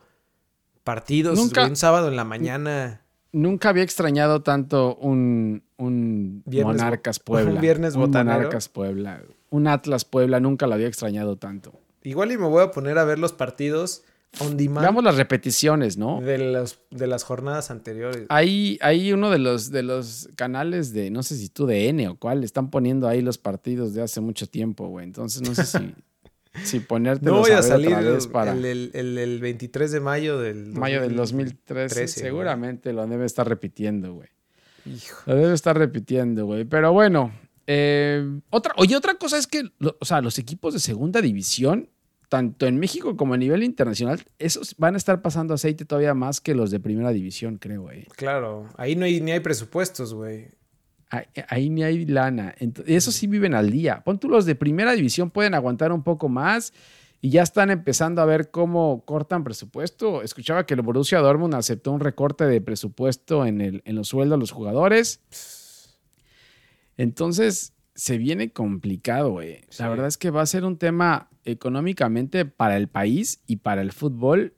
partidos, 0.86 1.38
un 1.38 1.76
sábado 1.76 2.08
en 2.08 2.16
la 2.16 2.24
mañana. 2.24 3.02
Nunca 3.34 3.70
había 3.70 3.84
extrañado 3.84 4.44
tanto 4.44 4.96
un, 4.96 5.64
un 5.78 6.44
Monarcas 6.46 7.20
Puebla. 7.20 7.52
Un 7.56 7.62
viernes 7.62 7.96
un 7.96 8.02
Monarcas 8.02 8.70
Puebla. 8.70 9.24
Un 9.50 9.68
Atlas 9.68 10.06
Puebla, 10.06 10.40
nunca 10.40 10.68
lo 10.68 10.76
había 10.76 10.88
extrañado 10.88 11.36
tanto. 11.36 11.83
Igual 12.04 12.32
y 12.32 12.38
me 12.38 12.48
voy 12.48 12.64
a 12.64 12.72
poner 12.72 12.98
a 12.98 13.06
ver 13.06 13.20
los 13.20 13.34
partidos 13.34 14.04
on 14.40 14.58
demand. 14.58 14.82
Veamos 14.82 15.04
las 15.04 15.18
repeticiones, 15.18 15.98
¿no? 15.98 16.22
De, 16.22 16.38
los, 16.38 16.80
de 16.92 17.08
las 17.08 17.24
jornadas 17.24 17.72
anteriores. 17.72 18.26
Hay, 18.30 18.78
hay 18.82 19.14
uno 19.14 19.30
de 19.30 19.40
los, 19.40 19.72
de 19.72 19.84
los 19.84 20.30
canales 20.36 20.94
de, 20.94 21.10
no 21.10 21.24
sé 21.24 21.36
si 21.36 21.50
tú 21.50 21.66
de 21.66 21.90
N 21.90 22.08
o 22.10 22.18
cuál, 22.18 22.44
están 22.44 22.70
poniendo 22.70 23.08
ahí 23.08 23.22
los 23.22 23.38
partidos 23.38 23.94
de 23.94 24.02
hace 24.02 24.22
mucho 24.22 24.48
tiempo, 24.48 24.88
güey. 24.88 25.06
Entonces 25.06 25.42
no 25.42 25.56
sé 25.56 25.66
si... 25.66 25.96
si 26.64 26.80
ponerte 26.80 27.26
No 27.26 27.40
voy 27.40 27.52
a 27.52 27.64
salir 27.64 27.96
para... 28.32 28.54
el, 28.54 28.92
el, 28.94 29.40
23 29.40 29.92
de 29.92 30.00
mayo 30.00 30.40
del... 30.40 30.68
Mayo 30.74 31.02
del 31.02 31.16
2013. 31.16 32.08
seguramente 32.08 32.94
lo 32.94 33.08
debe 33.08 33.26
estar 33.26 33.48
repitiendo, 33.48 34.14
güey. 34.14 34.30
Lo 35.26 35.36
debe 35.36 35.54
estar 35.54 35.78
repitiendo, 35.78 36.46
güey. 36.46 36.66
Pero 36.66 36.92
bueno, 36.92 37.32
eh, 37.68 38.40
otra, 38.50 38.74
oye, 38.78 38.96
otra 38.96 39.16
cosa 39.16 39.38
es 39.38 39.48
que, 39.48 39.72
o 40.00 40.06
sea, 40.06 40.22
los 40.22 40.38
equipos 40.40 40.74
de 40.74 40.80
segunda 40.80 41.22
división, 41.22 41.90
tanto 42.30 42.66
en 42.66 42.78
México 42.78 43.16
como 43.16 43.34
a 43.34 43.38
nivel 43.38 43.64
internacional, 43.64 44.24
esos 44.40 44.76
van 44.78 44.96
a 44.96 44.98
estar 44.98 45.22
pasando 45.22 45.54
aceite 45.54 45.86
todavía 45.86 46.14
más 46.14 46.42
que 46.42 46.56
los 46.56 46.72
de 46.72 46.80
primera 46.80 47.12
división, 47.12 47.58
creo, 47.58 47.84
güey. 47.84 48.06
Claro, 48.16 48.68
ahí 48.78 48.96
no 48.96 49.06
hay, 49.06 49.22
ni 49.22 49.32
hay 49.32 49.40
presupuestos, 49.40 50.14
güey. 50.14 50.50
Ahí, 51.48 51.70
ni 51.70 51.84
hay 51.84 52.08
lana. 52.08 52.56
Eso 52.88 53.12
sí 53.12 53.28
viven 53.28 53.54
al 53.54 53.70
día. 53.70 54.04
Pon 54.04 54.18
tú 54.18 54.28
los 54.28 54.48
de 54.48 54.56
primera 54.56 54.94
división 54.94 55.30
pueden 55.30 55.54
aguantar 55.54 55.92
un 55.92 56.02
poco 56.02 56.28
más 56.28 56.74
y 57.22 57.30
ya 57.30 57.44
están 57.44 57.70
empezando 57.70 58.20
a 58.24 58.26
ver 58.26 58.50
cómo 58.50 59.04
cortan 59.06 59.44
presupuesto. 59.44 60.24
Escuchaba 60.24 60.66
que 60.66 60.74
el 60.74 60.82
Borussia 60.82 61.20
Dortmund 61.20 61.54
aceptó 61.54 61.92
un 61.92 62.00
recorte 62.00 62.48
de 62.48 62.62
presupuesto 62.62 63.46
en, 63.46 63.62
el, 63.62 63.84
en 63.86 63.96
los 63.96 64.08
sueldos 64.08 64.38
de 64.38 64.40
los 64.40 64.52
jugadores. 64.52 65.22
Entonces, 67.04 67.74
se 67.96 68.18
viene 68.18 68.52
complicado, 68.52 69.32
güey. 69.32 69.66
La 69.78 69.90
verdad 69.90 70.08
es 70.08 70.18
que 70.18 70.32
va 70.32 70.42
a 70.42 70.46
ser 70.46 70.64
un 70.64 70.78
tema 70.78 71.30
económicamente 71.44 72.46
para 72.46 72.78
el 72.78 72.88
país 72.88 73.42
y 73.46 73.58
para 73.58 73.82
el 73.82 73.92
fútbol 73.92 74.54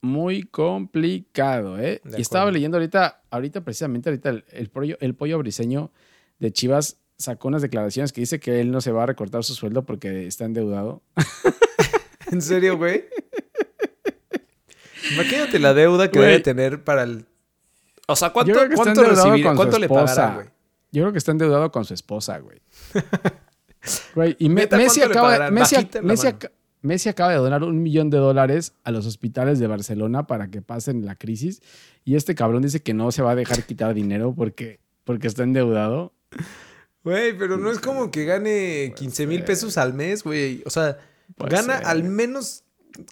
muy 0.00 0.42
complicado, 0.42 1.78
¿eh? 1.78 2.00
y 2.16 2.20
estaba 2.20 2.50
leyendo 2.50 2.76
ahorita, 2.76 3.22
ahorita 3.30 3.62
precisamente 3.62 4.08
ahorita 4.08 4.30
el, 4.52 4.70
pollo, 4.70 4.96
el 5.00 5.14
pollo 5.14 5.38
briseño 5.38 5.92
de 6.38 6.52
Chivas 6.52 6.98
sacó 7.16 7.48
unas 7.48 7.62
declaraciones 7.62 8.12
que 8.12 8.20
dice 8.20 8.38
que 8.40 8.60
él 8.60 8.70
no 8.72 8.80
se 8.80 8.90
va 8.90 9.04
a 9.04 9.06
recortar 9.06 9.44
su 9.44 9.54
sueldo 9.54 9.84
porque 9.84 10.26
está 10.26 10.44
endeudado. 10.44 11.02
¿En 12.32 12.42
serio, 12.42 12.76
güey? 12.76 13.04
Imagínate 15.14 15.58
la 15.60 15.74
deuda 15.74 16.10
que 16.10 16.18
debe 16.18 16.40
tener 16.40 16.82
para 16.82 17.04
el... 17.04 17.26
O 18.08 18.16
sea, 18.16 18.30
¿cuánto, 18.30 18.54
¿cuánto 18.74 19.02
¿Cuánto 19.54 19.78
le 19.78 19.88
pagará, 19.88 20.34
güey? 20.34 20.57
Yo 20.92 21.02
creo 21.02 21.12
que 21.12 21.18
está 21.18 21.32
endeudado 21.32 21.70
con 21.70 21.84
su 21.84 21.94
esposa, 21.94 22.38
güey. 22.38 22.60
güey 24.14 24.36
y 24.38 24.48
Messi, 24.48 25.02
acaba, 25.02 25.50
Messi, 25.50 25.76
Messi, 26.80 27.08
acaba 27.08 27.32
de 27.32 27.38
donar 27.38 27.62
un 27.62 27.82
millón 27.82 28.10
de 28.10 28.18
dólares 28.18 28.72
a 28.84 28.90
los 28.90 29.06
hospitales 29.06 29.58
de 29.58 29.66
Barcelona 29.66 30.26
para 30.26 30.48
que 30.50 30.62
pasen 30.62 31.04
la 31.04 31.16
crisis. 31.16 31.60
Y 32.04 32.16
este 32.16 32.34
cabrón 32.34 32.62
dice 32.62 32.80
que 32.80 32.94
no 32.94 33.12
se 33.12 33.22
va 33.22 33.32
a 33.32 33.34
dejar 33.34 33.64
quitar 33.64 33.94
dinero 33.94 34.34
porque, 34.34 34.80
porque 35.04 35.26
está 35.26 35.42
endeudado. 35.42 36.12
Güey, 37.04 37.36
pero 37.36 37.56
no 37.56 37.70
es 37.70 37.78
como 37.78 38.10
que 38.10 38.24
gane 38.24 38.92
15 38.96 39.26
mil 39.26 39.44
pesos 39.44 39.78
al 39.78 39.94
mes, 39.94 40.22
güey. 40.22 40.62
O 40.66 40.70
sea, 40.70 40.98
gana 41.36 41.76
al 41.76 42.04
menos, 42.04 42.64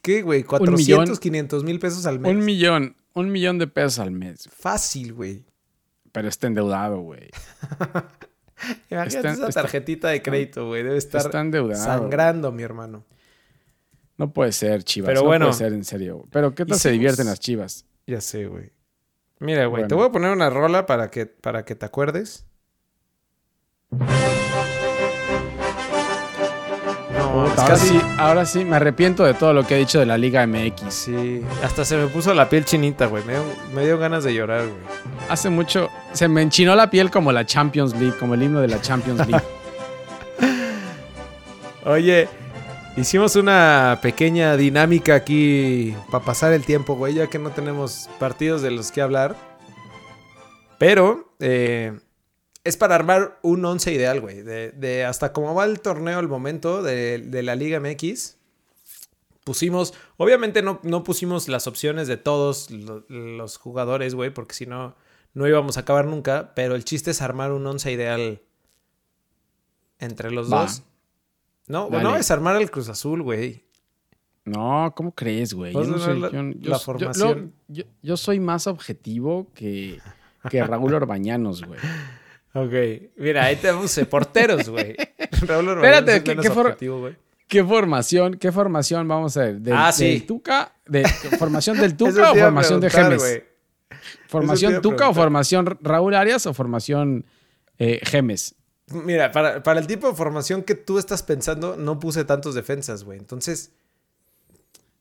¿qué, 0.02 0.22
güey? 0.22 0.44
400, 0.44 1.18
500 1.18 1.64
mil 1.64 1.78
pesos 1.78 2.06
al 2.06 2.20
mes. 2.20 2.32
Un 2.32 2.44
millón, 2.44 2.96
un 3.14 3.30
millón 3.30 3.58
de 3.58 3.66
pesos 3.66 3.98
al 3.98 4.10
mes. 4.10 4.48
Fácil, 4.52 5.12
güey. 5.12 5.44
Pero 6.16 6.28
está 6.28 6.46
endeudado, 6.46 7.00
güey. 7.00 7.28
Imagínate 8.90 9.28
esa 9.28 9.50
tarjetita 9.50 10.08
de 10.08 10.22
crédito, 10.22 10.66
güey. 10.66 10.82
Debe 10.82 10.96
estar 10.96 11.30
sangrando, 11.74 12.52
mi 12.52 12.62
hermano. 12.62 13.04
No 14.16 14.32
puede 14.32 14.52
ser, 14.52 14.82
Chivas. 14.82 15.08
Pero 15.08 15.24
bueno. 15.24 15.44
No 15.44 15.50
puede 15.50 15.58
ser, 15.58 15.74
en 15.74 15.84
serio. 15.84 16.24
Pero 16.30 16.54
¿qué 16.54 16.64
tal 16.64 16.78
se 16.78 16.90
divierten 16.90 17.26
las 17.26 17.38
Chivas? 17.38 17.84
Ya 18.06 18.22
sé, 18.22 18.46
güey. 18.46 18.72
Mira, 19.40 19.66
güey, 19.66 19.86
te 19.88 19.94
voy 19.94 20.06
a 20.06 20.10
poner 20.10 20.30
una 20.30 20.48
rola 20.48 20.86
para 20.86 21.10
que, 21.10 21.26
para 21.26 21.66
que 21.66 21.74
te 21.74 21.84
acuerdes. 21.84 22.46
Ahora, 27.56 27.76
sí, 27.76 28.00
ahora 28.18 28.46
sí, 28.46 28.64
me 28.64 28.76
arrepiento 28.76 29.24
de 29.24 29.34
todo 29.34 29.52
lo 29.52 29.66
que 29.66 29.76
he 29.76 29.78
dicho 29.78 29.98
de 29.98 30.06
la 30.06 30.18
Liga 30.18 30.46
MX. 30.46 30.92
Sí, 30.92 31.42
hasta 31.62 31.84
se 31.84 31.96
me 31.96 32.06
puso 32.08 32.34
la 32.34 32.48
piel 32.48 32.64
chinita, 32.64 33.06
güey. 33.06 33.22
Me, 33.74 33.84
dio 33.84 33.98
ganas 33.98 34.24
de 34.24 34.34
llorar, 34.34 34.62
güey. 34.62 34.76
Hace 35.28 35.50
mucho, 35.50 35.90
se 36.12 36.28
me 36.28 36.42
enchinó 36.42 36.74
la 36.74 36.90
piel 36.90 37.10
como 37.10 37.32
la 37.32 37.46
Champions 37.46 37.94
League, 37.94 38.16
como 38.18 38.34
el 38.34 38.42
himno 38.42 38.60
de 38.60 38.68
la 38.68 38.80
Champions 38.80 39.26
League. 39.28 39.44
Oye, 41.84 42.28
hicimos 42.96 43.36
una 43.36 43.98
pequeña 44.02 44.56
dinámica 44.56 45.14
aquí 45.14 45.94
para 46.10 46.24
pasar 46.24 46.52
el 46.52 46.64
tiempo, 46.64 46.94
güey, 46.94 47.14
ya 47.14 47.28
que 47.28 47.38
no 47.38 47.50
tenemos 47.50 48.08
partidos 48.18 48.62
de 48.62 48.70
los 48.70 48.90
que 48.90 49.02
hablar. 49.02 49.36
Pero, 50.78 51.32
eh, 51.40 51.98
es 52.66 52.76
para 52.76 52.94
armar 52.96 53.38
un 53.42 53.64
once 53.64 53.92
ideal, 53.92 54.20
güey. 54.20 54.42
De, 54.42 55.04
hasta 55.04 55.32
cómo 55.32 55.54
va 55.54 55.64
el 55.64 55.80
torneo 55.80 56.18
el 56.18 56.28
momento 56.28 56.82
de, 56.82 57.42
la 57.42 57.54
Liga 57.54 57.80
MX. 57.80 58.36
Pusimos, 59.44 59.94
obviamente 60.16 60.60
no, 60.60 60.80
no 60.82 61.04
pusimos 61.04 61.48
las 61.48 61.68
opciones 61.68 62.08
de 62.08 62.16
todos 62.16 62.68
los 62.70 63.58
jugadores, 63.58 64.16
güey, 64.16 64.30
porque 64.30 64.54
si 64.54 64.66
no, 64.66 64.96
no 65.34 65.46
íbamos 65.46 65.76
a 65.76 65.80
acabar 65.80 66.06
nunca. 66.06 66.52
Pero 66.54 66.74
el 66.74 66.84
chiste 66.84 67.12
es 67.12 67.22
armar 67.22 67.52
un 67.52 67.64
once 67.66 67.90
ideal 67.92 68.42
entre 70.00 70.32
los 70.32 70.50
dos. 70.50 70.82
No, 71.68 71.88
no 71.88 72.16
es 72.16 72.30
armar 72.30 72.60
el 72.60 72.70
Cruz 72.70 72.88
Azul, 72.88 73.22
güey. 73.22 73.64
No, 74.44 74.92
¿cómo 74.96 75.12
crees, 75.12 75.54
güey? 75.54 75.72
Yo, 75.72 75.84
no 75.84 75.98
soy, 75.98 76.20
la, 76.60 76.78
formación. 76.78 77.52
Yo, 77.68 78.16
soy 78.16 78.38
más 78.38 78.68
objetivo 78.68 79.50
que, 79.54 80.00
que 80.48 80.62
Raúl 80.62 80.94
Orbañanos, 80.94 81.62
güey. 81.62 81.80
Ok, 82.56 82.72
mira, 83.16 83.44
ahí 83.44 83.56
tenemos 83.56 83.94
porteros, 84.08 84.70
güey. 84.70 84.96
Raúl 85.46 85.68
Espérate, 85.68 86.24
¿qué, 86.24 86.36
qué, 86.36 87.62
formación? 87.62 88.38
¿Qué 88.38 88.50
formación 88.50 89.06
vamos 89.06 89.36
a 89.36 89.42
ver? 89.42 89.60
¿Del, 89.60 89.74
ah, 89.76 89.92
sí. 89.92 90.24
Tuca? 90.26 90.72
De, 90.86 91.06
¿Formación 91.38 91.78
del 91.78 91.94
Tuca 91.98 92.32
o 92.32 92.34
formación 92.34 92.80
de 92.80 92.88
Gemes? 92.88 93.42
¿Formación 94.28 94.80
Tuca 94.80 95.10
o 95.10 95.12
formación 95.12 95.78
Raúl 95.82 96.14
Arias 96.14 96.46
o 96.46 96.54
formación 96.54 97.26
eh, 97.78 98.00
Gemes? 98.04 98.54
Mira, 98.86 99.32
para, 99.32 99.62
para, 99.62 99.78
el 99.78 99.86
tipo 99.86 100.08
de 100.08 100.14
formación 100.14 100.62
que 100.62 100.74
tú 100.74 100.98
estás 100.98 101.22
pensando, 101.22 101.76
no 101.76 102.00
puse 102.00 102.24
tantos 102.24 102.54
defensas, 102.54 103.04
güey. 103.04 103.18
Entonces. 103.18 103.72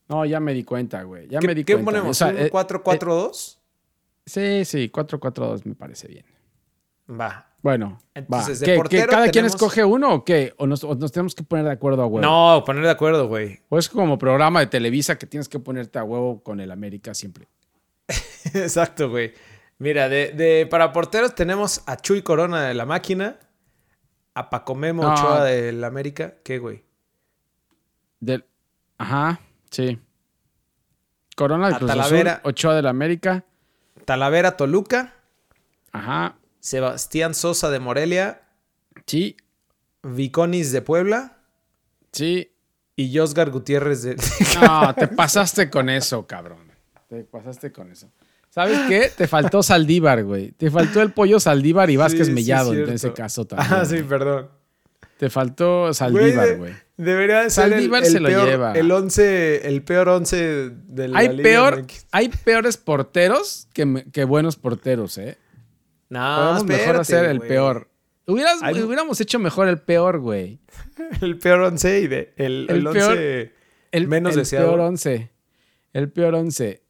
No, 0.10 0.26
ya 0.26 0.42
me 0.42 0.54
di 0.54 0.66
cuenta, 0.66 1.04
güey. 1.04 1.30
Ya 1.30 1.40
me 1.40 1.56
di 1.56 1.64
¿qué 1.64 1.78
ponemos? 1.78 2.20
¿Un 2.20 2.36
4-4-2? 2.36 3.60
Eh, 4.36 4.66
sí, 4.66 4.66
sí, 4.66 4.92
4-4-2 4.94 5.62
me 5.64 5.76
parece 5.76 6.10
bien. 6.10 6.35
Va. 7.10 7.52
Bueno, 7.62 8.00
Entonces, 8.14 8.62
va. 8.62 8.84
¿Que, 8.84 9.08
cada 9.08 9.30
quien 9.30 9.46
escoge 9.46 9.84
uno 9.84 10.14
o 10.14 10.24
qué? 10.24 10.54
¿O 10.58 10.68
nos, 10.68 10.82
tenemos 11.12 11.34
que 11.34 11.44
poner 11.44 11.66
de 11.66 11.72
acuerdo 11.72 12.04
a 12.04 12.06
huevo? 12.06 12.22
No, 12.22 12.64
poner 12.64 12.84
de 12.84 12.92
acuerdo, 12.92 13.28
güey. 13.28 13.60
O 13.70 13.80
es 13.80 13.90
como 13.90 14.20
programa 14.20 14.60
de 14.60 14.68
Televisa 14.68 15.18
que 15.18 15.26
tienes 15.26 15.50
que 15.50 15.58
ponerte 15.58 15.98
a 15.98 16.04
huevo 16.04 16.44
con 16.44 16.60
el 16.60 16.72
América 16.72 17.16
siempre. 17.16 17.48
Exacto, 18.54 19.10
güey. 19.10 19.34
Mira, 19.80 20.10
de, 20.10 20.68
para 20.70 20.94
porteros 20.94 21.34
tenemos 21.34 21.82
a 21.88 21.98
Chuy 21.98 22.22
Corona 22.22 22.68
de 22.68 22.76
la 22.76 22.86
máquina, 22.86 23.40
a 24.36 24.50
Paco 24.50 24.76
Memo 24.76 25.12
Ochoa 25.12 25.44
del 25.44 25.84
América. 25.84 26.36
¿Qué, 26.44 26.60
güey? 26.60 26.86
Del... 28.20 28.46
Ajá, 29.00 29.40
sí. 29.72 30.00
Corona 31.36 31.70
de 31.70 31.78
Cruz 31.78 31.90
Talavera, 31.90 32.42
Ochoa 32.44 32.76
del 32.76 32.88
América. 32.88 33.44
Talavera 34.06 34.56
Toluca. 34.56 35.16
Ajá. 35.92 36.36
Sebastián 36.66 37.36
Sosa 37.36 37.70
de 37.70 37.78
Morelia. 37.78 38.42
Sí. 39.06 39.38
Viconis 40.02 40.72
de 40.72 40.82
Puebla. 40.82 41.38
Sí. 42.12 42.54
Y 42.96 43.16
Josgar 43.16 43.52
Gutiérrez 43.52 44.02
de. 44.02 44.16
No, 44.60 44.96
te 44.96 45.08
pasaste 45.08 45.70
con 45.70 45.92
eso, 45.92 46.26
cabrón. 46.26 46.72
Te 47.08 47.24
pasaste 47.24 47.72
con 47.72 47.92
eso. 47.92 48.10
¿Sabes 48.50 48.80
qué? 48.88 49.12
Te 49.16 49.28
faltó 49.28 49.62
Saldívar, 49.62 50.24
güey. 50.24 50.54
Te 50.54 50.72
faltó 50.72 51.04
el 51.04 51.12
pollo 51.12 51.40
Saldívar 51.40 51.92
y 51.92 51.98
Vázquez 51.98 52.30
Mellado 52.30 52.74
en 52.74 52.90
ese 52.90 53.14
caso 53.14 53.46
también. 53.46 53.72
Ah, 53.72 53.86
sí, 53.86 54.02
perdón. 54.02 54.50
Te 55.20 55.30
faltó 55.30 55.94
Saldívar, 55.94 56.58
güey. 56.58 56.74
Debería 56.98 57.44
ser 57.44 57.70
Saldívar 57.70 58.04
el, 58.04 58.12
se 58.12 58.20
lo 58.20 58.30
lleva. 58.30 58.74
El 58.74 58.92
once, 58.92 59.68
el 59.68 59.84
peor 59.84 60.10
once 60.10 60.72
de 60.72 61.10
la 61.10 61.20
hay 61.20 61.44
Peor, 61.44 61.86
hay 62.12 62.30
peores 62.30 62.78
porteros 62.78 63.68
que, 63.72 64.08
que 64.12 64.24
buenos 64.24 64.56
porteros, 64.56 65.20
¿eh? 65.20 65.38
No, 66.10 66.36
Podemos 66.36 66.66
mejor 66.66 66.96
hacer 66.98 67.26
el 67.26 67.42
peor. 67.42 67.90
Hubiéramos 68.28 69.22
hecho 69.22 69.40
mejor 69.40 69.68
el 69.68 69.80
peor, 69.80 70.20
güey. 70.20 70.60
el 71.22 71.38
peor 71.38 71.62
once 71.62 72.00
y 72.00 72.08
de, 72.08 72.34
el, 72.38 72.68
el, 72.70 72.88
once 72.88 73.54
el, 73.92 74.08
menos 74.08 74.36
deseado. 74.36 74.66
El 74.66 74.72
peor 74.72 74.88
once. 74.88 75.32
El 75.94 76.12
peor 76.12 76.36
once. 76.36 76.84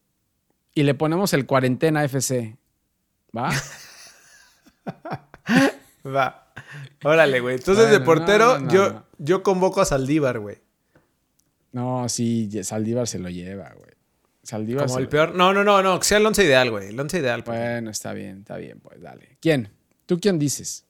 Y 0.73 0.83
le 0.83 0.93
ponemos 0.93 1.33
el 1.33 1.45
cuarentena 1.45 2.03
FC. 2.03 2.57
¿Va? 3.35 3.51
Va. 6.05 6.53
Órale, 7.03 7.39
güey. 7.39 7.55
Entonces, 7.55 7.89
de 7.89 7.99
portero, 7.99 8.67
yo, 8.67 9.03
yo 9.17 9.43
convoco 9.43 9.81
a 9.81 9.85
Saldívar, 9.85 10.39
güey. 10.39 10.57
No, 11.71 12.07
sí, 12.09 12.49
Saldívar 12.63 13.07
se 13.07 13.19
lo 13.19 13.29
lleva, 13.29 13.73
güey. 13.75 13.84
Saldívar. 14.45 14.85
Como 14.85 14.99
el 14.99 15.09
peor. 15.09 15.33
No, 15.33 15.53
no, 15.53 15.63
no, 15.63 15.81
no. 15.81 15.99
Que 15.99 16.05
sea 16.05 16.19
el 16.19 16.25
once 16.25 16.43
ideal, 16.43 16.69
güey. 16.69 16.89
El 16.89 16.99
once 16.99 17.17
ideal. 17.17 17.43
Pues. 17.43 17.57
Bueno, 17.57 17.89
está 17.89 18.13
bien, 18.13 18.39
está 18.39 18.57
bien, 18.57 18.79
pues 18.79 19.01
dale. 19.01 19.37
¿Quién? 19.41 19.69
¿Tú 20.05 20.19
quién 20.19 20.37
dices? 20.37 20.85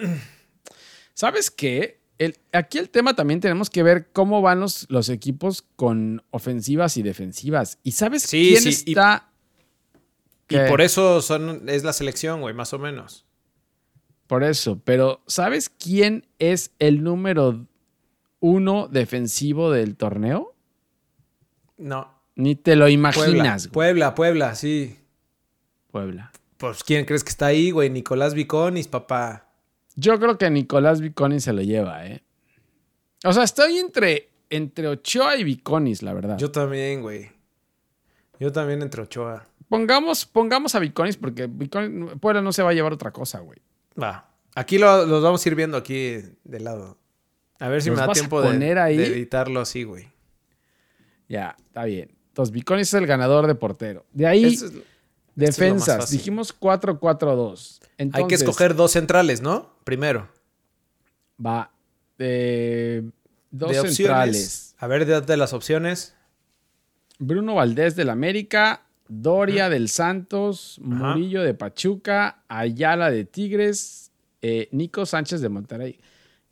¿Sabes 1.14 1.50
qué? 1.50 2.00
aquí 2.52 2.78
el 2.78 2.88
tema 2.88 3.16
también 3.16 3.40
tenemos 3.40 3.68
que 3.68 3.82
ver 3.82 4.10
cómo 4.12 4.40
van 4.42 4.60
los, 4.60 4.86
los 4.88 5.08
equipos 5.08 5.64
con 5.76 6.22
ofensivas 6.30 6.96
y 6.96 7.02
defensivas. 7.02 7.78
¿Y 7.82 7.92
sabes 7.92 8.28
quién 8.28 8.66
está? 8.68 9.28
Y, 10.48 10.56
por 10.68 10.80
eso 10.80 11.20
son, 11.20 11.68
es 11.68 11.82
la 11.82 11.92
selección, 11.92 12.40
güey, 12.40 12.54
más 12.54 12.72
o 12.72 12.78
menos. 12.78 13.26
Por 14.28 14.44
eso, 14.44 14.80
pero 14.84 15.22
¿sabes 15.26 15.68
quién 15.68 16.26
es 16.38 16.70
el 16.78 17.02
número 17.02 17.66
uno 18.40 18.88
defensivo 18.88 19.70
del 19.70 19.96
torneo? 19.96 20.54
No. 21.76 22.21
Ni 22.34 22.56
te 22.56 22.76
lo 22.76 22.88
imaginas. 22.88 23.68
Puebla, 23.68 24.14
Puebla, 24.14 24.14
Puebla, 24.14 24.54
sí. 24.54 24.98
Puebla. 25.90 26.32
Pues, 26.56 26.84
¿quién 26.84 27.04
crees 27.04 27.24
que 27.24 27.30
está 27.30 27.46
ahí, 27.46 27.70
güey? 27.70 27.90
Nicolás 27.90 28.34
Viconis, 28.34 28.88
papá. 28.88 29.48
Yo 29.96 30.18
creo 30.18 30.38
que 30.38 30.48
Nicolás 30.48 31.00
Viconis 31.00 31.44
se 31.44 31.52
lo 31.52 31.62
lleva, 31.62 32.06
¿eh? 32.06 32.22
O 33.24 33.32
sea, 33.32 33.42
estoy 33.42 33.78
entre, 33.78 34.30
entre 34.48 34.88
Ochoa 34.88 35.36
y 35.36 35.44
Viconis, 35.44 36.02
la 36.02 36.14
verdad. 36.14 36.38
Yo 36.38 36.50
también, 36.50 37.02
güey. 37.02 37.30
Yo 38.38 38.50
también 38.52 38.80
entre 38.82 39.02
Ochoa. 39.02 39.46
Pongamos, 39.68 40.26
pongamos 40.26 40.74
a 40.74 40.78
Viconis 40.78 41.16
porque 41.16 41.48
Puebla 41.48 42.40
no 42.42 42.52
se 42.52 42.62
va 42.62 42.70
a 42.70 42.74
llevar 42.74 42.92
otra 42.92 43.10
cosa, 43.10 43.40
güey. 43.40 43.58
Va. 44.00 44.28
Aquí 44.54 44.78
lo, 44.78 45.06
los 45.06 45.22
vamos 45.22 45.44
a 45.44 45.48
ir 45.48 45.54
viendo 45.54 45.76
aquí 45.76 46.16
de 46.44 46.60
lado. 46.60 46.98
A 47.58 47.68
ver 47.68 47.82
si 47.82 47.90
me 47.90 47.96
da 47.96 48.08
tiempo 48.08 48.42
de, 48.42 48.58
de, 48.58 49.06
editarlo 49.06 49.60
así, 49.60 49.84
güey. 49.84 50.10
Ya, 51.28 51.56
está 51.58 51.84
bien. 51.84 52.10
Entonces, 52.32 52.50
Viconis 52.50 52.88
es 52.88 52.94
el 52.94 53.06
ganador 53.06 53.46
de 53.46 53.54
portero. 53.54 54.06
De 54.10 54.26
ahí, 54.26 54.58
defensas. 55.34 56.10
Dijimos 56.10 56.58
4-4-2. 56.58 57.80
Hay 58.10 58.26
que 58.26 58.34
escoger 58.34 58.74
dos 58.74 58.92
centrales, 58.92 59.42
¿no? 59.42 59.68
Primero. 59.84 60.30
Va. 61.44 61.70
dos 63.50 63.76
centrales. 63.76 64.74
A 64.78 64.86
ver, 64.86 65.04
de, 65.26 65.36
las 65.36 65.52
opciones. 65.52 66.14
Bruno 67.18 67.56
Valdés 67.56 67.96
del 67.96 68.08
América, 68.08 68.86
Doria 69.08 69.68
del 69.68 69.90
Santos, 69.90 70.80
Murillo 70.82 71.42
de 71.42 71.52
Pachuca, 71.52 72.44
Ayala 72.48 73.10
de 73.10 73.26
Tigres, 73.26 74.10
eh, 74.40 74.70
Nico 74.72 75.04
Sánchez 75.04 75.42
de 75.42 75.50
Monterrey. 75.50 76.00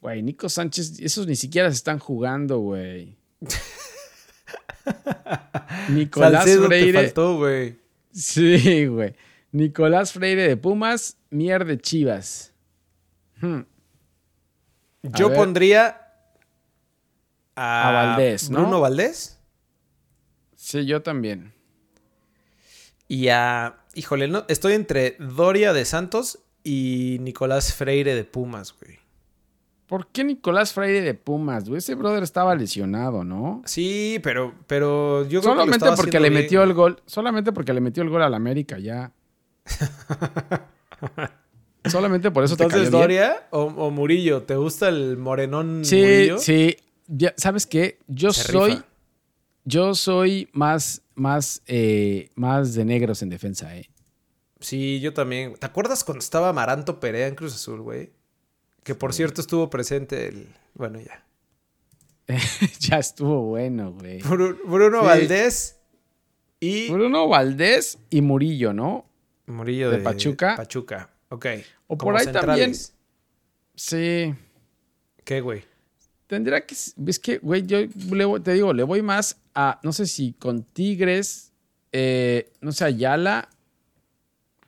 Güey, 0.03 0.23
Nico 0.23 0.51
Sánchez, 0.51 1.01
esos 1.01 1.27
ni 1.27 1.37
siquiera 1.37 1.71
se 1.71 1.77
están 1.77 1.99
jugando, 1.99 2.59
güey. 2.59 3.17
Nicolás 5.91 6.45
Freire. 6.45 6.93
Te 6.93 7.05
faltó, 7.07 7.37
güey. 7.37 7.79
Sí, 8.13 8.87
güey. 8.87 9.15
Nicolás 9.53 10.13
Freire 10.13 10.49
de 10.49 10.57
Pumas, 10.57 11.17
Mier 11.31 11.65
de 11.65 11.79
Chivas. 11.79 12.53
Hmm. 13.41 13.61
Yo 15.03 15.33
pondría 15.33 16.01
a, 17.57 17.91
Valdés, 17.93 18.51
¿no? 18.51 18.61
Bruno 18.61 18.81
Valdés. 18.81 19.39
Sí, 20.57 20.85
yo 20.87 21.03
también. 21.03 21.55
Y 23.09 23.29
a. 23.29 23.77
Híjole, 23.95 24.29
no, 24.29 24.45
estoy 24.49 24.75
entre 24.75 25.17
Doria 25.19 25.73
de 25.73 25.85
Santos 25.85 26.39
y 26.63 27.19
Nicolás 27.21 27.75
Freire 27.75 28.15
de 28.15 28.25
Pumas, 28.25 28.73
güey. 28.79 29.01
¿Por 29.91 30.07
qué 30.07 30.23
Nicolás 30.23 30.73
Freire 30.73 31.01
de 31.01 31.15
Pumas? 31.15 31.69
Güey? 31.69 31.79
Ese 31.79 31.97
brother 31.97 32.23
estaba 32.23 32.55
lesionado, 32.55 33.25
¿no? 33.25 33.61
Sí, 33.65 34.21
pero, 34.23 34.55
pero 34.69 35.25
yo 35.25 35.41
creo 35.41 35.55
solamente 35.55 35.85
que 35.85 35.97
porque 35.97 36.21
le 36.21 36.31
metió 36.31 36.63
el 36.63 36.75
gol, 36.75 37.03
solamente 37.07 37.51
porque 37.51 37.73
le 37.73 37.81
metió 37.81 38.05
el 38.05 38.09
gol 38.09 38.23
al 38.23 38.35
América 38.35 38.79
ya. 38.79 39.11
solamente 41.91 42.31
por 42.31 42.45
eso 42.45 42.55
Entonces, 42.55 42.85
te 42.85 42.91
Doria 42.91 43.49
o, 43.51 43.91
Murillo, 43.91 44.45
¿te 44.45 44.55
gusta 44.55 44.89
el 44.89 45.17
morenón 45.17 45.85
sí, 45.85 46.01
Murillo? 46.01 46.39
Sí, 46.39 46.77
¿sabes 47.37 47.67
qué? 47.67 47.99
Yo 48.07 48.33
soy 48.33 48.81
yo 49.65 49.97
soy 49.97 50.49
más 50.53 51.03
más 51.17 51.63
eh, 51.67 52.31
más 52.37 52.75
de 52.75 52.85
negros 52.85 53.23
en 53.23 53.29
defensa, 53.29 53.77
eh. 53.77 53.91
Sí, 54.61 55.01
yo 55.01 55.15
también. 55.15 55.55
¿Te 55.55 55.67
acuerdas 55.67 56.05
cuando 56.05 56.23
estaba 56.23 56.53
Maranto 56.53 57.01
Perea 57.01 57.27
en 57.27 57.35
Cruz 57.35 57.57
Azul, 57.57 57.81
güey? 57.81 58.20
Que 58.83 58.95
por 58.95 59.13
cierto 59.13 59.41
estuvo 59.41 59.69
presente 59.71 60.29
el. 60.29 60.49
Bueno, 60.75 61.01
ya. 61.01 61.25
ya 62.79 62.99
estuvo 62.99 63.43
bueno, 63.43 63.93
güey. 63.93 64.21
Bruno 64.23 65.03
Valdés 65.03 65.79
y. 66.61 66.91
Bruno 66.91 67.29
Valdés 67.29 67.99
y 68.11 68.21
Murillo, 68.23 68.73
¿no? 68.73 69.07
Murillo 69.47 69.91
de, 69.91 69.99
Pachuca. 69.99 70.57
Pachuca, 70.57 71.11
ok. 71.29 71.47
O 71.89 71.99
por 71.99 72.17
ahí 72.17 72.27
también. 72.27 72.73
Sí. 73.75 74.35
¿Qué, 75.25 75.41
güey? 75.41 75.65
Tendría 76.27 76.65
que. 76.65 76.75
Es 76.75 77.19
que, 77.19 77.39
güey, 77.39 77.67
yo 77.67 77.89
te 78.43 78.53
digo, 78.53 78.73
le 78.73 78.85
voy 78.85 79.03
más 79.03 79.41
a. 79.55 79.81
No 79.83 79.93
sé 79.93 80.07
si 80.07 80.33
con 80.35 80.63
Tigres. 80.63 81.53
Eh, 81.93 82.53
no 82.61 82.73
sé, 82.73 82.85
Ayala. 82.85 83.49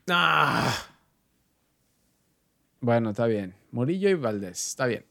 Ah. 0.09 0.89
Bueno, 2.81 3.11
está 3.11 3.27
bien. 3.27 3.55
Murillo 3.73 4.09
y 4.09 4.15
Valdés. 4.15 4.69
Está 4.69 4.87
bien. 4.87 5.05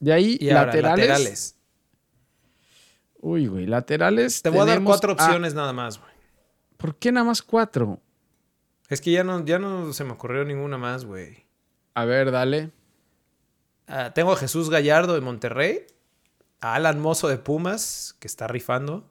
De 0.00 0.12
ahí, 0.12 0.38
laterales. 0.38 1.56
Uy, 3.20 3.46
güey, 3.46 3.66
laterales. 3.66 4.42
Te 4.42 4.50
voy 4.50 4.60
a 4.60 4.64
dar 4.66 4.84
cuatro 4.84 5.14
opciones 5.14 5.54
nada 5.54 5.72
más, 5.72 5.98
güey. 5.98 6.12
¿Por 6.76 6.96
qué 6.96 7.10
nada 7.10 7.24
más 7.24 7.42
cuatro? 7.42 8.00
Es 8.88 9.00
que 9.00 9.10
ya 9.10 9.24
no, 9.24 9.44
ya 9.44 9.58
no 9.58 9.92
se 9.92 10.04
me 10.04 10.12
ocurrió 10.12 10.44
ninguna 10.44 10.78
más, 10.78 11.04
güey. 11.04 11.46
A 11.94 12.04
ver, 12.04 12.30
dale. 12.30 12.70
Ah, 13.86 14.12
tengo 14.14 14.32
a 14.32 14.36
Jesús 14.36 14.70
Gallardo 14.70 15.14
de 15.14 15.20
Monterrey. 15.20 15.86
A 16.60 16.74
Alan 16.74 17.00
Mozo 17.00 17.28
de 17.28 17.38
Pumas, 17.38 18.16
que 18.18 18.26
está 18.26 18.46
rifando. 18.46 19.10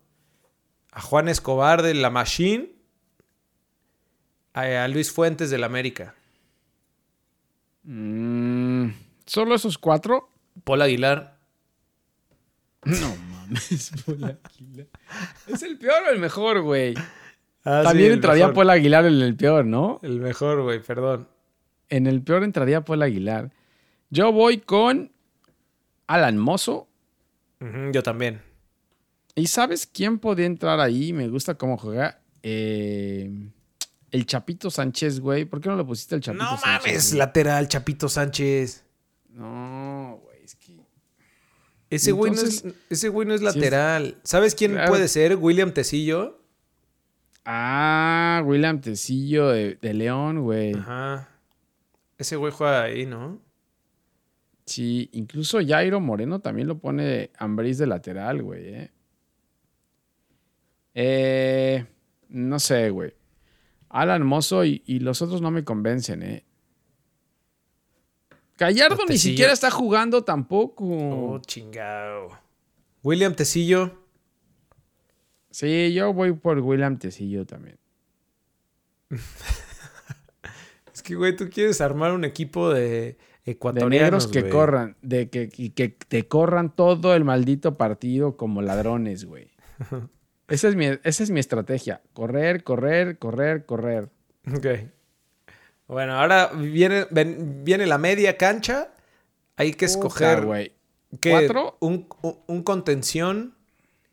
A 0.92 1.02
Juan 1.02 1.28
Escobar 1.28 1.82
de 1.82 1.94
La 1.94 2.10
Machine. 2.10 2.76
A, 4.54 4.88
Luis 4.88 5.12
Fuentes 5.12 5.50
del 5.50 5.64
América. 5.64 6.16
Mm, 7.88 8.90
¿Solo 9.26 9.56
esos 9.56 9.78
cuatro? 9.78 10.30
Paul 10.64 10.82
Aguilar. 10.82 11.38
No 12.84 13.16
mames, 13.32 13.92
Paul 14.06 14.24
Aguilar. 14.26 14.88
¿Es 15.48 15.64
el 15.64 15.78
peor 15.78 16.04
o 16.08 16.12
el 16.12 16.20
mejor, 16.20 16.62
güey? 16.62 16.94
Ah, 17.64 17.82
También 17.86 18.12
entraría 18.14 18.52
Paul 18.54 18.70
Aguilar 18.70 19.06
en 19.06 19.22
el 19.22 19.36
peor, 19.36 19.66
¿no? 19.66 20.00
El 20.04 20.20
mejor, 20.20 20.62
güey, 20.64 20.82
perdón. 20.82 21.28
En 21.90 22.08
el 22.08 22.22
peor 22.22 22.44
entraría 22.44 22.82
Paul 22.84 23.02
Aguilar. 23.04 23.52
Yo 24.10 24.32
voy 24.34 24.58
con 24.60 25.12
Alan 26.08 26.38
Mozo. 26.38 26.88
yo 27.92 28.04
también. 28.04 28.42
¿Y 29.36 29.48
sabes 29.48 29.88
quién 29.88 30.20
podría 30.20 30.46
entrar 30.48 30.80
ahí? 30.82 31.14
Me 31.14 31.28
gusta 31.30 31.56
cómo 31.56 31.78
juega. 31.78 32.20
Eh, 32.44 33.50
el 34.12 34.26
Chapito 34.26 34.70
Sánchez, 34.70 35.20
güey. 35.20 35.46
¿Por 35.46 35.62
qué 35.62 35.70
no 35.70 35.76
lo 35.76 35.86
pusiste 35.86 36.16
el 36.16 36.22
Chapito 36.22 36.46
Sánchez? 36.46 36.66
No 36.66 36.72
mames, 36.72 37.14
lateral, 37.14 37.68
Chapito 37.68 38.10
Sánchez. 38.10 38.84
No, 39.30 40.20
güey, 40.24 40.44
es 40.44 40.56
que. 40.56 40.78
Ese 41.90 42.12
güey 42.12 42.32
no 42.32 42.42
es, 42.42 42.66
ese 42.90 43.10
güey 43.10 43.28
no 43.28 43.34
es 43.34 43.42
lateral. 43.42 44.18
¿Sabes 44.24 44.56
quién 44.56 44.78
puede 44.88 45.08
ser? 45.08 45.36
William 45.36 45.72
Tecillo. 45.74 46.42
Ah, 47.46 48.42
William 48.46 48.82
Tecillo 48.82 49.50
de, 49.50 49.94
León, 49.94 50.42
güey. 50.42 50.74
Ajá. 50.74 51.30
Ese 52.18 52.36
güey 52.36 52.52
juega 52.52 52.84
ahí, 52.84 53.06
¿no? 53.06 53.42
Sí, 54.66 55.10
incluso 55.14 55.60
Jairo 55.66 56.02
Moreno 56.02 56.42
también 56.42 56.68
lo 56.68 56.78
pone 56.78 57.32
Ambris 57.38 57.78
de 57.78 57.88
lateral, 57.88 58.44
güey. 58.44 58.68
Eh. 58.68 58.92
eh 60.94 61.86
no 62.28 62.60
sé, 62.60 62.90
güey. 62.90 63.14
Alan 63.90 64.26
Mozo 64.26 64.66
y, 64.66 64.82
los 65.00 65.22
otros 65.22 65.42
no 65.42 65.52
me 65.52 65.64
convencen, 65.64 66.24
¿eh? 66.24 66.44
Gallardo 68.58 69.06
ni 69.08 69.18
siquiera 69.18 69.54
está 69.54 69.70
jugando 69.70 70.24
tampoco. 70.24 70.86
Oh, 70.86 71.40
chingado. 71.46 72.30
William 73.04 73.36
Tecillo. 73.36 73.94
Sí, 75.52 75.94
yo 75.94 76.12
voy 76.12 76.34
por 76.34 76.60
William 76.60 76.98
Tecillo 76.98 77.46
también. 77.46 77.78
es 80.94 81.04
que, 81.04 81.16
güey, 81.16 81.36
tú 81.36 81.50
quieres 81.50 81.82
armar 81.82 82.14
un 82.14 82.26
equipo 82.26 82.72
de 82.72 83.18
ecuatorianos. 83.46 83.92
De 83.92 84.00
negros 84.00 84.28
que 84.28 84.50
corran, 84.50 84.98
de 85.02 85.30
que, 85.30 85.50
que 85.50 85.90
te 85.90 86.28
corran 86.28 86.76
todo 86.76 87.16
el 87.16 87.24
maldito 87.24 87.78
partido 87.78 88.38
como 88.38 88.64
ladrones, 88.64 89.26
güey. 89.26 89.52
Esa 90.48 90.70
es, 90.70 90.76
mi, 90.76 90.86
esa 90.86 91.24
es 91.24 91.30
mi 91.30 91.40
estrategia. 91.40 92.02
Correr, 92.14 92.64
correr, 92.64 93.18
correr, 93.18 93.66
correr. 93.66 94.10
Ok. 94.54 94.66
Bueno, 95.88 96.14
ahora 96.14 96.48
viene, 96.54 97.06
viene 97.12 97.86
la 97.86 97.98
media 97.98 98.38
cancha. 98.38 98.90
Hay 99.56 99.74
que 99.74 99.86
escoger. 99.86 100.46
güey. 100.46 100.74
¿Cuatro? 101.22 101.78
Un, 101.80 102.08
contención 102.64 103.56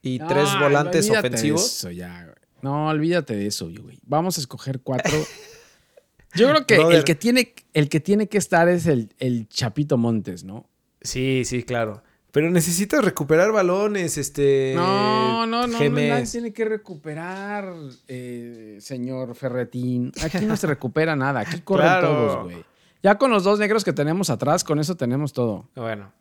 y 0.03 0.19
tres 0.19 0.49
volantes 0.59 1.11
ofensivos. 1.11 1.65
eso 1.65 1.91
ya, 1.91 2.33
No, 2.63 2.89
olvídate 2.89 3.37
de 3.37 3.47
eso, 3.47 3.67
güey. 3.67 3.99
Vamos 4.03 4.39
a 4.39 4.41
escoger 4.41 4.81
cuatro. 4.81 5.13
Yo 6.35 6.49
creo 6.49 6.67
que 6.67 6.97
el 6.97 7.05
que, 7.05 7.15
tiene, 7.15 7.55
el 7.75 7.89
que 7.89 8.01
tiene 8.01 8.29
que 8.29 8.39
estar 8.39 8.69
es 8.69 8.87
el, 8.87 9.15
el 9.19 9.49
Chapito 9.49 9.97
Montes, 9.97 10.43
¿no? 10.43 10.69
Sí, 11.01 11.45
sí, 11.45 11.63
claro. 11.63 12.03
Pero 12.35 12.51
necesitas 12.51 13.05
recuperar 13.05 13.53
balones, 13.53 14.19
este. 14.19 14.73
No, 14.75 15.47
no, 15.47 15.69
no, 15.69 15.79
nadie 15.79 16.27
tiene 16.27 16.53
que 16.53 16.65
recuperar, 16.65 17.73
eh, 18.09 18.77
señor 18.81 19.37
Ferretín. 19.37 20.11
Aquí 20.21 20.45
no 20.45 20.57
se 20.57 20.67
recupera 20.67 21.15
nada, 21.15 21.39
aquí 21.39 21.61
corren 21.65 22.01
todos, 22.01 22.43
güey. 22.43 22.65
Ya 23.05 23.19
con 23.19 23.31
los 23.31 23.45
dos 23.45 23.61
negros 23.61 23.85
que 23.85 23.93
tenemos 23.93 24.31
atrás, 24.31 24.65
con 24.65 24.81
eso 24.81 24.97
tenemos 24.97 25.33
todo. 25.33 25.69
Bueno. 25.77 26.13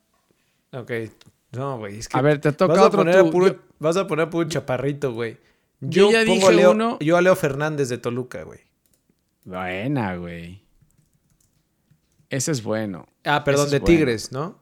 Ok. 0.72 0.92
No, 1.54 1.80
güey. 1.80 2.00
a 2.12 2.22
ver, 2.22 2.40
te 2.40 2.52
toca 2.52 2.76
vas 2.76 2.84
otro. 2.84 3.02
A 3.02 3.06
poner 3.06 3.32
puro, 3.32 3.60
Vas 3.80 3.98
a 3.98 4.06
poner 4.06 4.30
puro 4.30 4.48
chaparrito, 4.48 5.14
güey. 5.14 5.40
Yo, 5.80 6.12
ya 6.12 6.20
pongo 6.20 6.34
dije 6.36 6.54
Leo, 6.54 6.72
uno. 6.74 7.00
Yo 7.00 7.18
a 7.18 7.24
Leo 7.24 7.36
Fernández 7.36 7.90
de 7.90 7.98
Toluca, 7.98 8.44
güey. 8.44 8.60
Buena, 9.46 10.16
güey. 10.18 10.62
Ese 12.30 12.52
es 12.52 12.62
bueno. 12.62 13.08
Ah, 13.24 13.44
perdón, 13.44 13.72
de 13.72 13.80
Tigres, 13.80 14.32
¿no? 14.32 14.62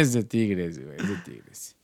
Es 0.00 0.12
de 0.12 0.24
Tigres, 0.24 0.82
güey. 0.82 0.96
Es 0.98 1.08
de 1.08 1.16
Tigres. 1.24 1.76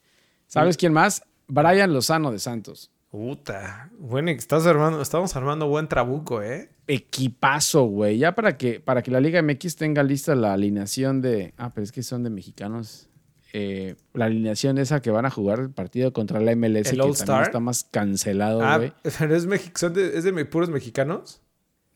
¿Sabes 0.47 0.77
quién 0.77 0.93
más? 0.93 1.23
Brian 1.49 1.93
Lozano 1.93 2.31
de 2.31 2.39
Santos. 2.39 2.91
Puta. 3.11 3.91
Bueno, 3.99 4.31
estás 4.33 4.67
armando, 4.67 5.01
estamos 5.01 5.37
armando 5.37 5.69
buen 5.69 5.89
trabuco, 5.89 6.43
¿eh? 6.43 6.71
Equipazo, 6.89 7.85
güey. 7.85 8.19
Ya 8.19 8.35
para 8.35 8.57
que, 8.57 8.81
para 8.81 9.03
que 9.03 9.11
la 9.11 9.21
Liga 9.21 9.41
MX 9.41 9.77
tenga 9.77 10.03
lista 10.03 10.35
la 10.35 10.53
alineación 10.53 11.21
de. 11.21 11.55
Ah, 11.57 11.71
pero 11.73 11.85
es 11.85 11.93
que 11.93 12.03
son 12.03 12.25
de 12.25 12.31
mexicanos. 12.31 13.09
Eh, 13.53 13.95
la 14.15 14.25
alineación 14.25 14.79
esa 14.79 15.01
que 15.01 15.13
van 15.13 15.27
a 15.27 15.31
jugar 15.31 15.61
el 15.61 15.71
partido 15.71 16.13
contra 16.13 16.41
la 16.41 16.57
MLS, 16.57 16.91
que 16.91 16.97
también 16.97 17.43
está 17.43 17.61
más 17.61 17.85
cancelado, 17.85 18.63
ah, 18.65 18.79
güey. 18.79 18.93
¿Pero 19.19 19.37
es, 19.37 19.47
¿Es 19.47 20.25
de 20.25 20.45
puros 20.45 20.71
mexicanos? 20.71 21.41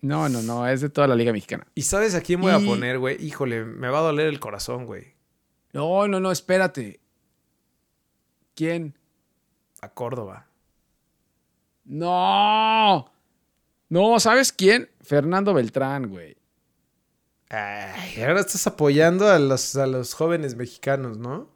No, 0.00 0.28
no, 0.28 0.40
no, 0.42 0.68
es 0.68 0.80
de 0.80 0.88
toda 0.88 1.08
la 1.08 1.16
Liga 1.16 1.32
Mexicana. 1.32 1.66
¿Y 1.74 1.82
sabes 1.82 2.14
a 2.14 2.20
quién 2.20 2.40
voy 2.40 2.52
a 2.52 2.60
poner, 2.60 3.00
güey? 3.00 3.20
Híjole, 3.20 3.64
me 3.64 3.88
va 3.88 3.98
a 3.98 4.02
doler 4.02 4.28
el 4.28 4.38
corazón, 4.38 4.86
güey. 4.86 5.17
No, 5.72 6.08
no, 6.08 6.20
no, 6.20 6.32
espérate. 6.32 7.00
¿Quién? 8.54 8.98
A 9.80 9.88
Córdoba. 9.90 10.46
No. 11.84 13.10
No, 13.88 14.20
¿sabes 14.20 14.52
quién? 14.52 14.90
Fernando 15.00 15.54
Beltrán, 15.54 16.08
güey. 16.08 16.36
Ay, 17.50 18.22
ahora 18.22 18.40
estás 18.40 18.66
apoyando 18.66 19.28
a 19.28 19.38
los, 19.38 19.74
a 19.76 19.86
los 19.86 20.12
jóvenes 20.12 20.54
mexicanos, 20.54 21.16
¿no? 21.16 21.48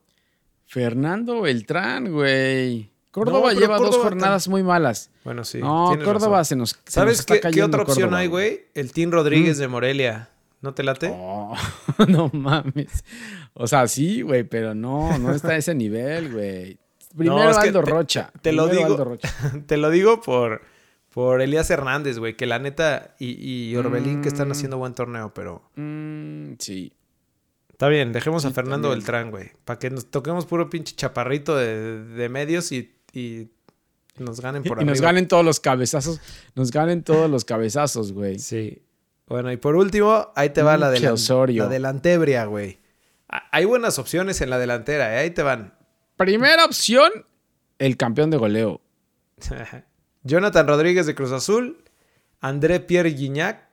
Fernando 0.66 1.42
Beltrán, 1.42 2.11
güey. 2.12 2.90
Córdoba 3.11 3.53
lleva 3.53 3.77
dos 3.77 3.98
jornadas 3.98 4.48
muy 4.48 4.62
malas. 4.62 5.11
Bueno, 5.22 5.44
sí. 5.44 5.59
No, 5.59 5.94
Córdoba 6.03 6.44
se 6.44 6.57
nos. 6.57 6.79
¿Sabes 6.87 7.27
qué, 7.27 7.40
qué, 7.40 7.62
otra 7.62 7.83
opción 7.83 8.14
hay, 8.14 8.27
güey? 8.27 8.68
El 8.75 8.90
Team 8.92 9.11
Rodríguez 9.11 9.59
mm. 9.59 9.61
de 9.61 9.68
Morelia. 9.68 10.31
¿No 10.62 10.75
te 10.75 10.83
late? 10.83 11.12
Oh, 11.14 11.55
no 12.09 12.31
mames. 12.33 13.05
O 13.53 13.66
sea, 13.66 13.87
sí, 13.88 14.22
güey, 14.22 14.44
pero 14.44 14.75
no, 14.75 15.18
no 15.18 15.35
está 15.35 15.51
a 15.51 15.57
ese 15.57 15.75
nivel, 15.75 16.33
güey. 16.33 16.79
Primero 17.16 17.42
Aldo 17.42 17.83
Rocha. 17.83 18.33
Te, 18.40 18.53
lo 18.53 18.68
digo. 18.68 19.18
te 19.66 19.77
lo 19.77 19.90
digo 19.90 20.22
por, 20.22 20.62
por 21.12 21.42
Elías 21.42 21.68
Hernández, 21.70 22.18
güey, 22.18 22.37
que 22.37 22.46
la 22.46 22.59
neta 22.59 23.14
y, 23.18 23.75
Orbelín 23.77 24.22
que 24.22 24.29
están 24.29 24.48
mm. 24.48 24.53
haciendo 24.53 24.79
buen 24.79 24.94
torneo, 24.94 25.35
pero. 25.35 25.68
Mm, 25.77 26.55
sí. 26.59 26.94
Está 27.68 27.88
bien, 27.88 28.12
dejemos 28.12 28.44
a 28.46 28.53
Fernando 28.53 28.90
Beltrán, 28.90 29.31
güey. 29.31 29.51
Para 29.64 29.79
que 29.79 29.90
nos 29.90 30.11
toquemos 30.11 30.46
puro 30.46 30.70
pinche 30.70 30.94
chaparrito 30.94 31.57
de 31.57 32.29
medios 32.31 32.70
y 32.72 32.94
y 33.12 33.51
nos 34.18 34.40
ganen 34.40 34.62
por 34.62 34.81
Y 34.81 34.85
nos 34.85 35.01
ganen 35.01 35.29
todos 35.29 35.44
los 35.44 35.61
cabezazos. 35.61 36.20
Nos 36.55 36.70
ganen 36.70 37.03
todos 37.03 37.31
los 37.31 37.44
cabezazos, 37.44 38.12
güey. 38.12 38.38
Sí. 38.38 38.83
Bueno, 39.27 39.51
y 39.53 39.57
por 39.57 39.77
último, 39.77 40.33
ahí 40.35 40.51
te 40.51 40.63
va 40.63 40.77
la, 40.77 40.91
de 40.91 41.01
la 41.01 41.69
delantebria, 41.69 42.45
güey. 42.45 42.81
Hay 43.51 43.65
buenas 43.65 43.99
opciones 43.99 44.41
en 44.41 44.51
la 44.51 44.59
delantera, 44.59 45.15
¿eh? 45.15 45.19
ahí 45.19 45.31
te 45.31 45.43
van. 45.43 45.75
Primera 46.17 46.65
opción, 46.65 47.11
el 47.79 47.97
campeón 47.97 48.31
de 48.31 48.37
goleo. 48.37 48.81
Jonathan 50.23 50.67
Rodríguez 50.67 51.07
de 51.07 51.15
Cruz 51.15 51.33
Azul, 51.33 51.83
André 52.41 52.81
Pierre 52.81 53.11
Guignac, 53.11 53.69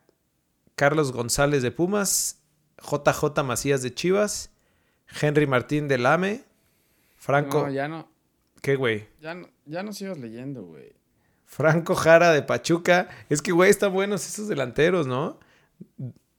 Carlos 0.75 1.11
González 1.11 1.61
de 1.61 1.71
Pumas, 1.71 2.41
JJ 2.81 3.43
Macías 3.43 3.81
de 3.81 3.93
Chivas, 3.93 4.51
Henry 5.21 5.45
Martín 5.45 5.87
de 5.87 5.97
Lame, 5.97 6.43
Franco. 7.17 7.63
No, 7.65 7.71
ya 7.71 7.87
no. 7.87 8.09
¿Qué, 8.61 8.75
güey? 8.75 9.07
Ya, 9.19 9.35
no, 9.35 9.49
ya 9.65 9.83
no 9.83 9.93
sigas 9.93 10.17
leyendo, 10.17 10.63
güey. 10.63 10.93
Franco 11.49 11.95
Jara 11.95 12.31
de 12.31 12.43
Pachuca. 12.43 13.09
Es 13.27 13.41
que, 13.41 13.51
güey, 13.51 13.71
están 13.71 13.91
buenos 13.91 14.25
esos 14.25 14.47
delanteros, 14.47 15.07
¿no? 15.07 15.39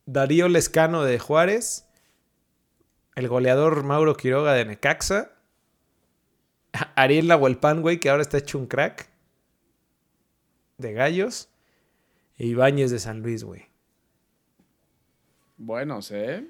Darío 0.05 0.47
Lescano 0.47 1.03
de 1.03 1.19
Juárez. 1.19 1.85
El 3.15 3.27
goleador 3.27 3.83
Mauro 3.83 4.15
Quiroga 4.15 4.53
de 4.53 4.63
Necaxa. 4.63 5.33
Ariel 6.95 7.27
Nahuelpan, 7.27 7.81
güey, 7.81 7.99
que 7.99 8.09
ahora 8.09 8.21
está 8.21 8.37
hecho 8.37 8.57
un 8.57 8.67
crack. 8.67 9.09
De 10.77 10.93
Gallos. 10.93 11.49
E 12.37 12.47
Ibáñez 12.47 12.89
de 12.89 12.99
San 12.99 13.21
Luis, 13.21 13.43
güey. 13.43 13.67
Buenos, 15.57 16.09
¿eh? 16.11 16.47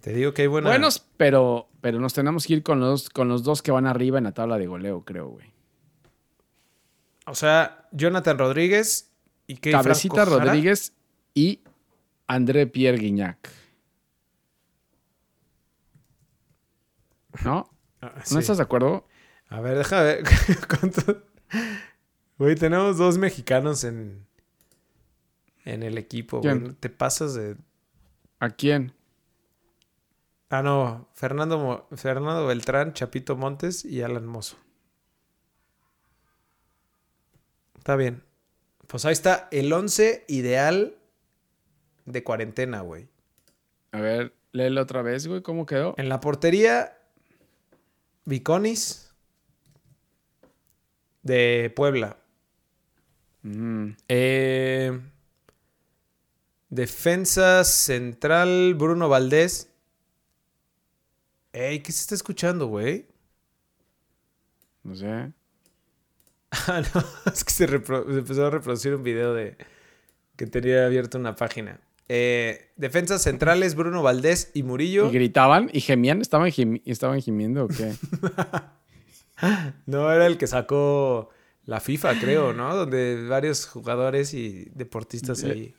Te 0.00 0.12
digo 0.12 0.32
que 0.32 0.42
hay 0.42 0.48
buenos. 0.48 0.70
Buenos, 0.70 1.04
pero, 1.16 1.68
pero 1.80 1.98
nos 1.98 2.14
tenemos 2.14 2.46
que 2.46 2.54
ir 2.54 2.62
con 2.62 2.78
los, 2.78 3.10
con 3.10 3.28
los 3.28 3.42
dos 3.42 3.60
que 3.60 3.72
van 3.72 3.88
arriba 3.88 4.18
en 4.18 4.24
la 4.24 4.32
tabla 4.32 4.56
de 4.56 4.68
goleo, 4.68 5.04
creo, 5.04 5.30
güey. 5.30 5.57
O 7.28 7.34
sea, 7.34 7.86
Jonathan 7.92 8.38
Rodríguez 8.38 9.12
y 9.46 9.56
qué 9.56 9.70
Cabecita 9.70 10.24
Rodríguez 10.24 10.94
y 11.34 11.62
André 12.26 12.66
Pierre 12.66 12.98
Guignac. 12.98 13.50
¿No? 17.44 17.70
Ah, 18.00 18.14
¿No 18.30 18.38
estás 18.38 18.56
de 18.56 18.62
acuerdo? 18.62 19.06
A 19.48 19.60
ver, 19.60 19.78
déjame 19.78 20.04
ver. 20.04 20.24
¿Cuánto? 20.68 21.22
Güey, 22.38 22.54
tenemos 22.54 22.96
dos 22.96 23.18
mexicanos 23.18 23.84
en, 23.84 24.26
en 25.64 25.82
el 25.82 25.98
equipo, 25.98 26.40
güey. 26.40 26.72
Te 26.74 26.88
pasas 26.88 27.34
de. 27.34 27.56
¿A 28.40 28.50
quién? 28.50 28.94
Ah, 30.48 30.62
no. 30.62 31.08
Fernando, 31.14 31.88
Fernando 31.94 32.46
Beltrán, 32.46 32.94
Chapito 32.94 33.36
Montes 33.36 33.84
y 33.84 34.02
Alan 34.02 34.26
Mozo. 34.26 34.56
Está 37.88 37.96
bien. 37.96 38.22
Pues 38.86 39.06
ahí 39.06 39.14
está 39.14 39.48
el 39.50 39.72
11 39.72 40.26
ideal 40.28 40.98
de 42.04 42.22
cuarentena, 42.22 42.82
güey. 42.82 43.08
A 43.92 44.00
ver, 44.02 44.34
léelo 44.52 44.82
otra 44.82 45.00
vez, 45.00 45.26
güey. 45.26 45.40
¿Cómo 45.40 45.64
quedó? 45.64 45.94
En 45.96 46.10
la 46.10 46.20
portería, 46.20 46.98
Viconis 48.26 49.10
de 51.22 51.72
Puebla. 51.74 52.18
Mm. 53.40 53.92
Eh, 54.08 55.00
defensa 56.68 57.64
central, 57.64 58.74
Bruno 58.74 59.08
Valdés 59.08 59.70
Ey, 61.54 61.80
¿qué 61.80 61.90
se 61.92 62.02
está 62.02 62.14
escuchando, 62.14 62.66
güey? 62.66 63.06
No 64.82 64.94
sé. 64.94 65.32
Ah, 66.66 66.82
no, 66.94 67.04
es 67.32 67.44
que 67.44 67.52
se, 67.52 67.64
empezó 67.64 68.46
a 68.46 68.50
reproducir 68.50 68.94
un 68.94 69.02
video 69.02 69.34
de 69.34 69.56
que 70.36 70.46
tenía 70.46 70.86
abierto 70.86 71.18
una 71.18 71.36
página. 71.36 71.80
Eh, 72.08 72.70
defensas 72.76 73.22
centrales, 73.22 73.74
Bruno 73.74 74.02
Valdés 74.02 74.50
y 74.54 74.62
Murillo. 74.62 75.08
¿Y 75.08 75.12
gritaban 75.12 75.68
y 75.72 75.82
gemían? 75.82 76.22
¿Estaban, 76.22 76.50
¿Estaban 76.86 77.20
gimiendo 77.20 77.66
o 77.66 77.68
qué? 77.68 77.92
no, 79.86 80.10
era 80.10 80.26
el 80.26 80.38
que 80.38 80.46
sacó 80.46 81.28
la 81.66 81.80
FIFA, 81.80 82.18
creo, 82.18 82.54
¿no? 82.54 82.74
Donde 82.74 83.26
varios 83.28 83.66
jugadores 83.66 84.32
y 84.32 84.70
deportistas 84.74 85.44
ahí. 85.44 85.74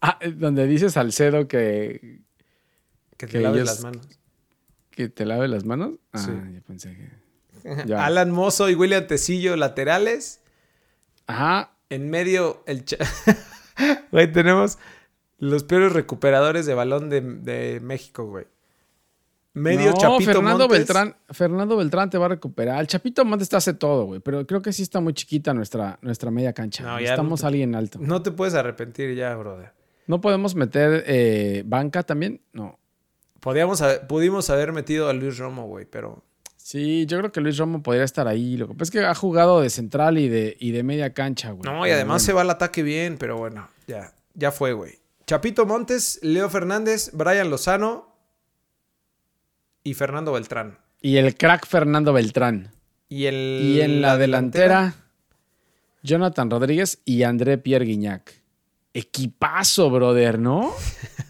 Ah, 0.00 0.18
donde 0.34 0.66
dice 0.66 0.88
Salcedo 0.88 1.48
que... 1.48 2.22
Que 3.18 3.26
te 3.26 3.40
laves 3.40 3.66
las 3.66 3.82
manos 3.82 4.08
que 4.94 5.08
te 5.08 5.26
lave 5.26 5.48
las 5.48 5.64
manos. 5.64 5.94
Ah, 6.12 6.18
sí. 6.18 6.30
ya 6.52 6.60
pensé 6.60 6.94
que. 6.96 7.10
Alan 7.96 8.30
Mozo 8.30 8.68
y 8.68 8.74
William 8.74 9.06
Tecillo 9.06 9.56
laterales. 9.56 10.40
Ajá. 11.26 11.72
En 11.90 12.10
medio, 12.10 12.62
el. 12.66 12.84
güey, 14.12 14.32
tenemos 14.32 14.78
los 15.38 15.64
peores 15.64 15.92
recuperadores 15.92 16.66
de 16.66 16.74
balón 16.74 17.10
de, 17.10 17.80
México, 17.82 18.26
güey. 18.26 18.46
Medio 19.52 19.92
no, 19.92 19.96
Chapito 19.96 20.32
Fernando 20.32 20.66
Beltrán, 20.66 21.16
Fernando 21.30 21.76
Beltrán 21.76 22.10
te 22.10 22.18
va 22.18 22.26
a 22.26 22.30
recuperar. 22.30 22.80
El 22.80 22.88
Chapito 22.88 23.24
Montes 23.24 23.48
te 23.48 23.56
hace 23.56 23.72
todo, 23.72 24.06
güey. 24.06 24.20
Pero 24.20 24.44
creo 24.46 24.60
que 24.60 24.72
sí 24.72 24.82
está 24.82 25.00
muy 25.00 25.14
chiquita 25.14 25.54
nuestra, 25.54 25.96
nuestra 26.02 26.32
media 26.32 26.52
cancha. 26.52 26.82
No, 26.82 26.98
Estamos 26.98 27.44
alguien 27.44 27.76
alto. 27.76 28.00
No 28.00 28.20
te 28.20 28.32
puedes 28.32 28.54
arrepentir 28.54 29.14
ya, 29.14 29.34
brother. 29.36 29.72
¿No 30.08 30.20
podemos 30.20 30.56
meter 30.56 31.04
eh, 31.06 31.62
banca 31.64 32.02
también? 32.02 32.40
No. 32.52 32.80
Podíamos 33.38 33.82
pudimos 34.08 34.50
haber 34.50 34.72
metido 34.72 35.08
a 35.08 35.12
Luis 35.12 35.38
Romo, 35.38 35.66
güey, 35.68 35.84
pero. 35.84 36.24
Sí, 36.64 37.04
yo 37.04 37.18
creo 37.18 37.30
que 37.30 37.42
Luis 37.42 37.58
Romo 37.58 37.82
podría 37.82 38.04
estar 38.04 38.26
ahí. 38.26 38.56
Lo 38.56 38.66
que 38.66 38.72
pasa 38.72 38.84
es 38.84 38.90
que 38.90 39.04
ha 39.04 39.14
jugado 39.14 39.60
de 39.60 39.68
central 39.68 40.16
y 40.16 40.30
de, 40.30 40.56
y 40.58 40.70
de 40.70 40.82
media 40.82 41.12
cancha, 41.12 41.50
güey. 41.50 41.70
No, 41.70 41.86
y 41.86 41.90
además 41.90 42.22
se 42.22 42.32
va 42.32 42.40
al 42.40 42.48
ataque 42.48 42.82
bien, 42.82 43.18
pero 43.18 43.36
bueno, 43.36 43.68
ya, 43.86 44.14
ya 44.32 44.50
fue, 44.50 44.72
güey. 44.72 44.98
Chapito 45.26 45.66
Montes, 45.66 46.20
Leo 46.22 46.48
Fernández, 46.48 47.10
Brian 47.12 47.50
Lozano, 47.50 48.16
y 49.82 49.92
Fernando 49.92 50.32
Beltrán. 50.32 50.78
Y 51.02 51.18
el 51.18 51.36
crack 51.36 51.66
Fernando 51.66 52.14
Beltrán. 52.14 52.70
Y, 53.10 53.26
el, 53.26 53.60
y 53.62 53.82
en 53.82 54.00
la, 54.00 54.16
delantera, 54.16 54.94
Jonathan 56.02 56.50
Rodríguez 56.50 56.98
y 57.04 57.24
André 57.24 57.58
Pierre 57.58 57.84
Guignac. 57.84 58.40
Equipazo, 58.94 59.90
brother, 59.90 60.38
¿no? 60.38 60.72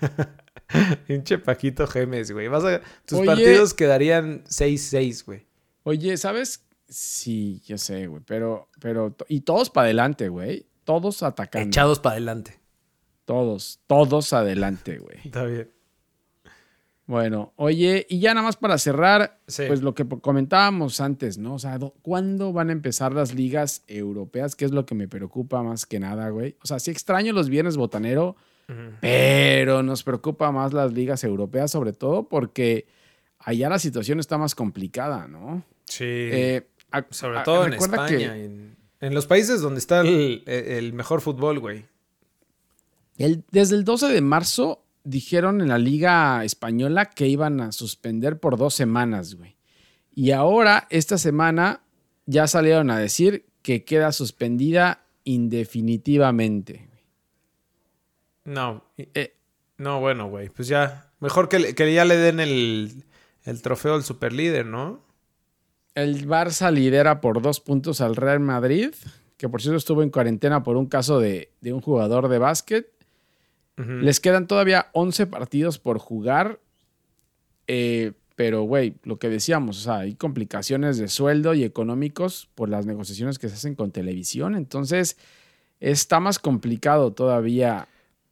Pinche 1.06 1.38
Paquito 1.38 1.86
Gemes, 1.86 2.32
güey. 2.32 2.48
tus 3.04 3.20
partidos 3.24 3.74
quedarían 3.74 4.44
6-6, 4.44 5.24
güey. 5.24 5.46
Oye, 5.84 6.16
¿sabes? 6.16 6.64
Sí, 6.88 7.62
yo 7.66 7.78
sé, 7.78 8.06
güey. 8.06 8.22
Pero, 8.26 8.68
pero, 8.80 9.16
y 9.28 9.40
todos 9.40 9.70
para 9.70 9.86
adelante, 9.86 10.28
güey. 10.28 10.66
Todos 10.84 11.22
atacando. 11.22 11.68
Echados 11.68 12.00
para 12.00 12.14
adelante. 12.14 12.60
Todos, 13.24 13.80
todos 13.86 14.32
adelante, 14.32 14.98
güey. 14.98 15.18
Está 15.24 15.44
bien. 15.44 15.70
Bueno, 17.06 17.52
oye, 17.56 18.06
y 18.08 18.18
ya 18.18 18.32
nada 18.32 18.46
más 18.46 18.56
para 18.56 18.78
cerrar, 18.78 19.38
pues 19.44 19.82
lo 19.82 19.94
que 19.94 20.08
comentábamos 20.08 21.00
antes, 21.00 21.36
¿no? 21.36 21.54
O 21.54 21.58
sea, 21.58 21.78
¿cuándo 22.00 22.54
van 22.54 22.70
a 22.70 22.72
empezar 22.72 23.12
las 23.12 23.34
ligas 23.34 23.84
europeas? 23.88 24.56
¿Qué 24.56 24.64
es 24.64 24.70
lo 24.70 24.86
que 24.86 24.94
me 24.94 25.06
preocupa 25.06 25.62
más 25.62 25.84
que 25.84 26.00
nada, 26.00 26.30
güey? 26.30 26.56
O 26.62 26.66
sea, 26.66 26.78
sí 26.78 26.90
extraño 26.90 27.34
los 27.34 27.50
viernes 27.50 27.76
botanero, 27.76 28.36
pero 29.00 29.82
nos 29.82 30.02
preocupa 30.02 30.50
más 30.52 30.72
las 30.72 30.92
ligas 30.92 31.24
europeas, 31.24 31.70
sobre 31.70 31.92
todo 31.92 32.28
porque 32.28 32.86
allá 33.38 33.68
la 33.68 33.78
situación 33.78 34.20
está 34.20 34.38
más 34.38 34.54
complicada, 34.54 35.26
¿no? 35.28 35.62
Sí. 35.84 36.04
Eh, 36.04 36.66
sobre 37.10 37.40
todo 37.40 37.66
en 37.66 37.74
España, 37.74 38.36
en, 38.36 38.76
los 39.00 39.26
países 39.26 39.60
donde 39.60 39.80
está 39.80 40.00
el, 40.00 40.92
mejor 40.94 41.20
fútbol, 41.20 41.58
güey. 41.58 41.84
desde 43.16 43.76
el 43.76 43.84
12 43.84 44.08
de 44.08 44.20
marzo 44.20 44.84
dijeron 45.02 45.60
en 45.60 45.68
la 45.68 45.78
Liga 45.78 46.42
Española 46.44 47.06
que 47.06 47.28
iban 47.28 47.60
a 47.60 47.72
suspender 47.72 48.38
por 48.38 48.56
dos 48.56 48.74
semanas, 48.74 49.34
güey. 49.34 49.56
Y 50.14 50.30
ahora, 50.30 50.86
esta 50.90 51.18
semana, 51.18 51.82
ya 52.26 52.46
salieron 52.46 52.90
a 52.90 52.98
decir 52.98 53.46
que 53.62 53.84
queda 53.84 54.12
suspendida 54.12 55.04
indefinitivamente. 55.24 56.88
No. 58.45 58.84
Eh, 58.97 59.34
no, 59.78 60.01
bueno, 60.01 60.28
güey. 60.28 60.49
Pues 60.49 60.68
ya. 60.68 61.11
Mejor 61.20 61.49
que, 61.49 61.74
que 61.74 61.95
ya 61.95 62.05
le 62.05 62.16
den 62.16 62.40
el, 62.40 63.05
el 63.45 63.62
trofeo 63.62 63.95
al 63.95 64.05
superlíder, 64.05 64.66
¿no? 64.66 65.03
El 65.95 66.26
Barça 66.26 66.72
lidera 66.72 67.20
por 67.20 67.40
dos 67.40 67.61
puntos 67.61 68.01
al 68.01 68.16
Real 68.16 68.40
Madrid, 68.40 68.92
que 69.36 69.49
por 69.49 69.62
cierto 69.62 69.78
estuvo 69.78 70.03
en 70.03 70.11
cuarentena 70.11 70.62
por 70.62 70.76
un 70.76 70.86
caso 70.86 71.20
de, 71.20 71.53
de 71.61 71.72
un 71.72 71.80
jugador 71.80 72.28
de 72.28 72.38
básquet. 72.38 72.90
Les 73.76 74.20
quedan 74.20 74.47
todavía 74.47 74.88
11 74.92 75.26
partidos 75.26 75.80
por 75.80 75.99
jugar. 75.99 76.61
Eh, 77.66 78.12
pero, 78.36 78.62
güey, 78.62 78.95
lo 79.03 79.18
que 79.18 79.28
decíamos, 79.28 79.78
o 79.78 79.80
sea, 79.80 79.99
hay 79.99 80.14
complicaciones 80.14 80.97
de 80.97 81.09
sueldo 81.09 81.55
y 81.55 81.64
económicos 81.64 82.49
por 82.55 82.68
las 82.68 82.86
negociaciones 82.86 83.38
que 83.38 83.49
se 83.49 83.55
hacen 83.55 83.74
con 83.74 83.90
televisión. 83.90 84.55
Entonces, 84.55 85.16
está 85.80 86.20
más 86.20 86.38
complicado 86.38 87.12
todavía 87.12 87.88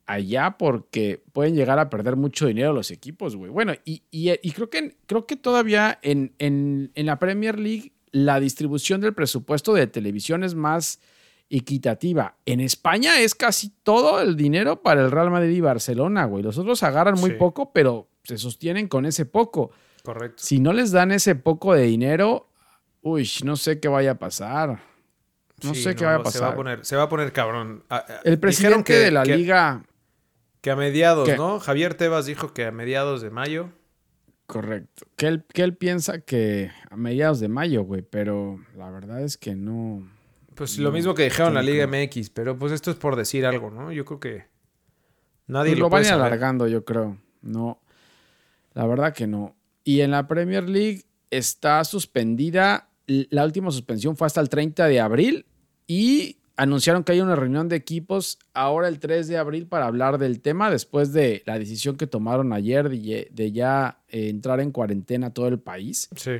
allá 0.06 0.56
porque 0.58 1.22
pueden 1.32 1.54
llegar 1.54 1.78
a 1.78 1.90
perder 1.90 2.16
mucho 2.16 2.46
dinero 2.46 2.72
los 2.72 2.90
equipos, 2.90 3.36
güey. 3.36 3.50
Bueno, 3.50 3.72
y, 3.84 4.00
creo, 4.52 4.70
que, 4.70 4.96
creo 5.06 5.26
que 5.26 5.36
todavía 5.36 5.98
en, 6.02 6.34
en, 6.38 6.90
en 6.94 7.06
la 7.06 7.18
Premier 7.18 7.58
League 7.58 7.92
la 8.12 8.40
distribución 8.40 9.00
del 9.00 9.14
presupuesto 9.14 9.72
de 9.74 9.86
televisión 9.86 10.44
es 10.44 10.54
más 10.54 11.00
equitativa. 11.48 12.36
En 12.46 12.60
España 12.60 13.20
es 13.20 13.34
casi 13.34 13.70
todo 13.82 14.20
el 14.20 14.36
dinero 14.36 14.82
para 14.82 15.02
el 15.02 15.10
Real 15.10 15.30
Madrid 15.30 15.56
y 15.56 15.60
Barcelona, 15.60 16.24
güey. 16.24 16.42
Los 16.42 16.58
otros 16.58 16.82
agarran 16.82 17.18
muy 17.18 17.32
poco, 17.32 17.72
pero 17.72 18.08
se 18.22 18.38
sostienen 18.38 18.88
con 18.88 19.06
ese 19.06 19.26
poco. 19.26 19.70
Correcto. 20.02 20.42
Si 20.42 20.60
no 20.60 20.72
les 20.72 20.92
dan 20.92 21.12
ese 21.12 21.34
poco 21.34 21.74
de 21.74 21.82
dinero, 21.82 22.48
uy, 23.02 23.28
no 23.44 23.56
sé 23.56 23.80
qué 23.80 23.88
vaya 23.88 24.12
a 24.12 24.18
pasar. 24.18 24.80
No 25.62 25.74
sé 25.74 25.94
qué 25.94 26.04
vaya 26.04 26.16
a 26.16 26.22
pasar. 26.22 26.40
Se 26.40 26.44
va 26.44 26.48
a 26.48 26.54
poner, 26.54 26.84
se 26.84 26.96
va 26.96 27.02
a 27.02 27.08
poner 27.08 27.32
cabrón. 27.32 27.84
Ah, 27.88 28.04
ah, 28.08 28.20
el 28.24 28.38
presidente 28.38 28.94
de 28.94 29.10
la 29.10 29.24
liga... 29.24 29.82
Que 30.62 30.70
a 30.70 30.76
mediados, 30.76 31.28
¿no? 31.36 31.60
Javier 31.60 31.94
Tebas 31.94 32.24
dijo 32.24 32.54
que 32.54 32.64
a 32.64 32.70
mediados 32.72 33.20
de 33.20 33.30
mayo. 33.30 33.70
Correcto. 34.46 35.06
Que 35.16 35.26
él, 35.26 35.44
que 35.52 35.62
él 35.62 35.76
piensa 35.76 36.20
que 36.20 36.70
a 36.88 36.96
mediados 36.96 37.40
de 37.40 37.48
mayo, 37.48 37.82
güey, 37.82 38.02
pero 38.02 38.60
la 38.76 38.90
verdad 38.90 39.22
es 39.22 39.36
que 39.36 39.54
no... 39.54 40.08
Pues 40.54 40.78
lo 40.78 40.92
mismo 40.92 41.14
que 41.14 41.24
dijeron 41.24 41.54
la 41.54 41.62
Liga 41.62 41.86
MX, 41.86 42.30
pero 42.30 42.56
pues 42.56 42.72
esto 42.72 42.90
es 42.90 42.96
por 42.96 43.16
decir 43.16 43.44
algo, 43.44 43.70
¿no? 43.70 43.90
Yo 43.90 44.04
creo 44.04 44.20
que 44.20 44.44
nadie 45.46 45.72
pues 45.72 45.80
lo, 45.80 45.86
lo 45.86 45.90
van 45.90 46.06
alargando, 46.06 46.68
yo 46.68 46.84
creo. 46.84 47.18
No, 47.40 47.80
la 48.74 48.86
verdad 48.86 49.14
que 49.14 49.26
no. 49.26 49.56
Y 49.82 50.02
en 50.02 50.12
la 50.12 50.28
Premier 50.28 50.68
League 50.68 51.04
está 51.30 51.82
suspendida. 51.84 52.88
La 53.06 53.44
última 53.44 53.70
suspensión 53.70 54.16
fue 54.16 54.26
hasta 54.26 54.40
el 54.40 54.48
30 54.48 54.86
de 54.86 55.00
abril 55.00 55.46
y 55.86 56.36
anunciaron 56.62 57.02
que 57.02 57.10
hay 57.10 57.20
una 57.20 57.34
reunión 57.34 57.68
de 57.68 57.74
equipos 57.74 58.38
ahora 58.54 58.86
el 58.86 59.00
3 59.00 59.26
de 59.26 59.36
abril 59.36 59.66
para 59.66 59.86
hablar 59.86 60.18
del 60.18 60.40
tema 60.40 60.70
después 60.70 61.12
de 61.12 61.42
la 61.44 61.58
decisión 61.58 61.96
que 61.96 62.06
tomaron 62.06 62.52
ayer 62.52 62.88
de, 62.88 63.52
ya 63.52 63.98
eh, 64.08 64.28
entrar 64.28 64.60
en 64.60 64.70
cuarentena 64.70 65.34
todo 65.34 65.48
el 65.48 65.58
país. 65.58 66.08
Sí. 66.14 66.36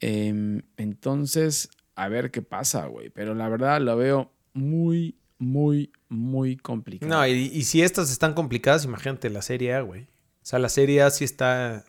Em, 0.00 0.62
entonces, 0.78 1.68
a 1.94 2.08
ver 2.08 2.30
qué 2.30 2.40
pasa, 2.40 2.86
güey. 2.86 3.10
Pero 3.10 3.34
la 3.34 3.50
verdad 3.50 3.82
lo 3.82 3.98
veo 3.98 4.32
muy, 4.54 5.18
muy, 5.36 5.92
muy 6.08 6.56
complicado. 6.56 7.12
No, 7.12 7.26
y, 7.26 7.62
si 7.64 7.82
estas 7.82 8.10
están 8.10 8.32
complicadas, 8.32 8.86
imagínate 8.86 9.28
la 9.28 9.42
Serie 9.42 9.74
A, 9.74 9.82
güey. 9.82 10.04
O 10.04 10.46
sea, 10.48 10.58
la 10.58 10.70
Serie 10.70 11.02
A 11.02 11.10
sí 11.10 11.24
está. 11.24 11.84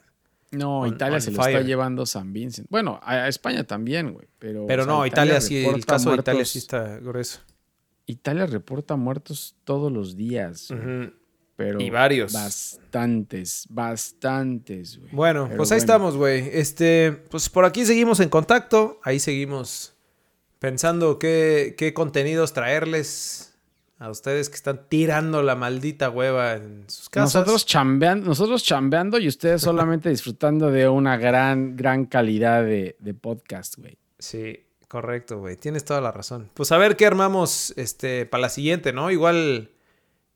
No, 0.52 0.88
Italia 0.88 1.20
se 1.20 1.32
lo 1.32 1.42
está 1.42 1.62
llevando 1.62 2.06
San 2.06 2.32
Vincent. 2.32 2.68
Bueno, 2.70 3.00
a, 3.04 3.28
España 3.28 3.66
también, 3.66 4.14
güey. 4.14 4.28
Pero, 4.40 4.66
pero 4.68 4.86
no, 4.86 5.06
Italia, 5.06 5.42
sí, 5.42 5.66
el 5.66 5.86
caso 5.86 6.12
de 6.12 6.18
Italia 6.18 6.46
sí 6.46 6.60
está 6.60 6.98
grueso. 7.00 7.42
Italia 8.06 8.46
reporta 8.46 8.96
muertos 8.96 9.56
todos 9.66 9.92
los 9.92 10.16
días. 10.16 10.74
Pero 11.58 11.82
y 11.82 11.90
varios. 11.90 12.34
Bastantes, 12.34 13.66
bastantes, 13.70 15.00
güey. 15.00 15.12
Bueno, 15.12 15.50
pues 15.58 15.72
ahí 15.72 15.80
estamos, 15.80 16.16
güey. 16.16 16.50
Este, 16.54 17.12
pues 17.12 17.50
por 17.50 17.66
aquí 17.66 17.86
seguimos 17.86 18.20
en 18.20 18.30
contacto. 18.30 19.00
Ahí 19.04 19.20
seguimos 19.20 19.96
pensando 20.60 21.20
qué, 21.20 21.76
qué 21.78 21.94
contenidos 21.94 22.54
traerles 22.54 23.47
a 24.00 24.10
ustedes 24.10 24.50
que 24.50 24.56
están 24.56 24.82
tirando 24.90 25.42
la 25.42 25.56
maldita 25.56 26.10
hueva 26.10 26.54
en 26.54 26.86
sus 26.88 27.10
casas. 27.10 27.34
Nosotros 27.34 27.66
chambeando, 27.66 28.28
nosotros 28.28 28.64
chambeando 28.64 29.18
y 29.18 29.28
ustedes 29.28 29.62
solamente 29.62 30.10
disfrutando 30.12 30.70
de 30.70 30.88
una 30.88 31.18
gran, 31.18 31.76
gran 31.76 32.06
calidad 32.06 32.64
de, 32.64 32.96
podcast, 33.20 33.78
güey. 33.78 33.98
Sí, 34.20 34.66
correcto, 34.88 35.40
güey. 35.40 35.56
Tienes 35.58 35.84
toda 35.84 36.02
la 36.02 36.12
razón. 36.12 36.50
Pues 36.54 36.72
a 36.72 36.78
ver 36.78 36.96
qué 36.96 37.08
armamos 37.08 37.74
este, 37.76 38.26
para 38.26 38.42
la 38.42 38.50
siguiente, 38.50 38.94
¿no? 38.94 39.10
Igual, 39.10 39.72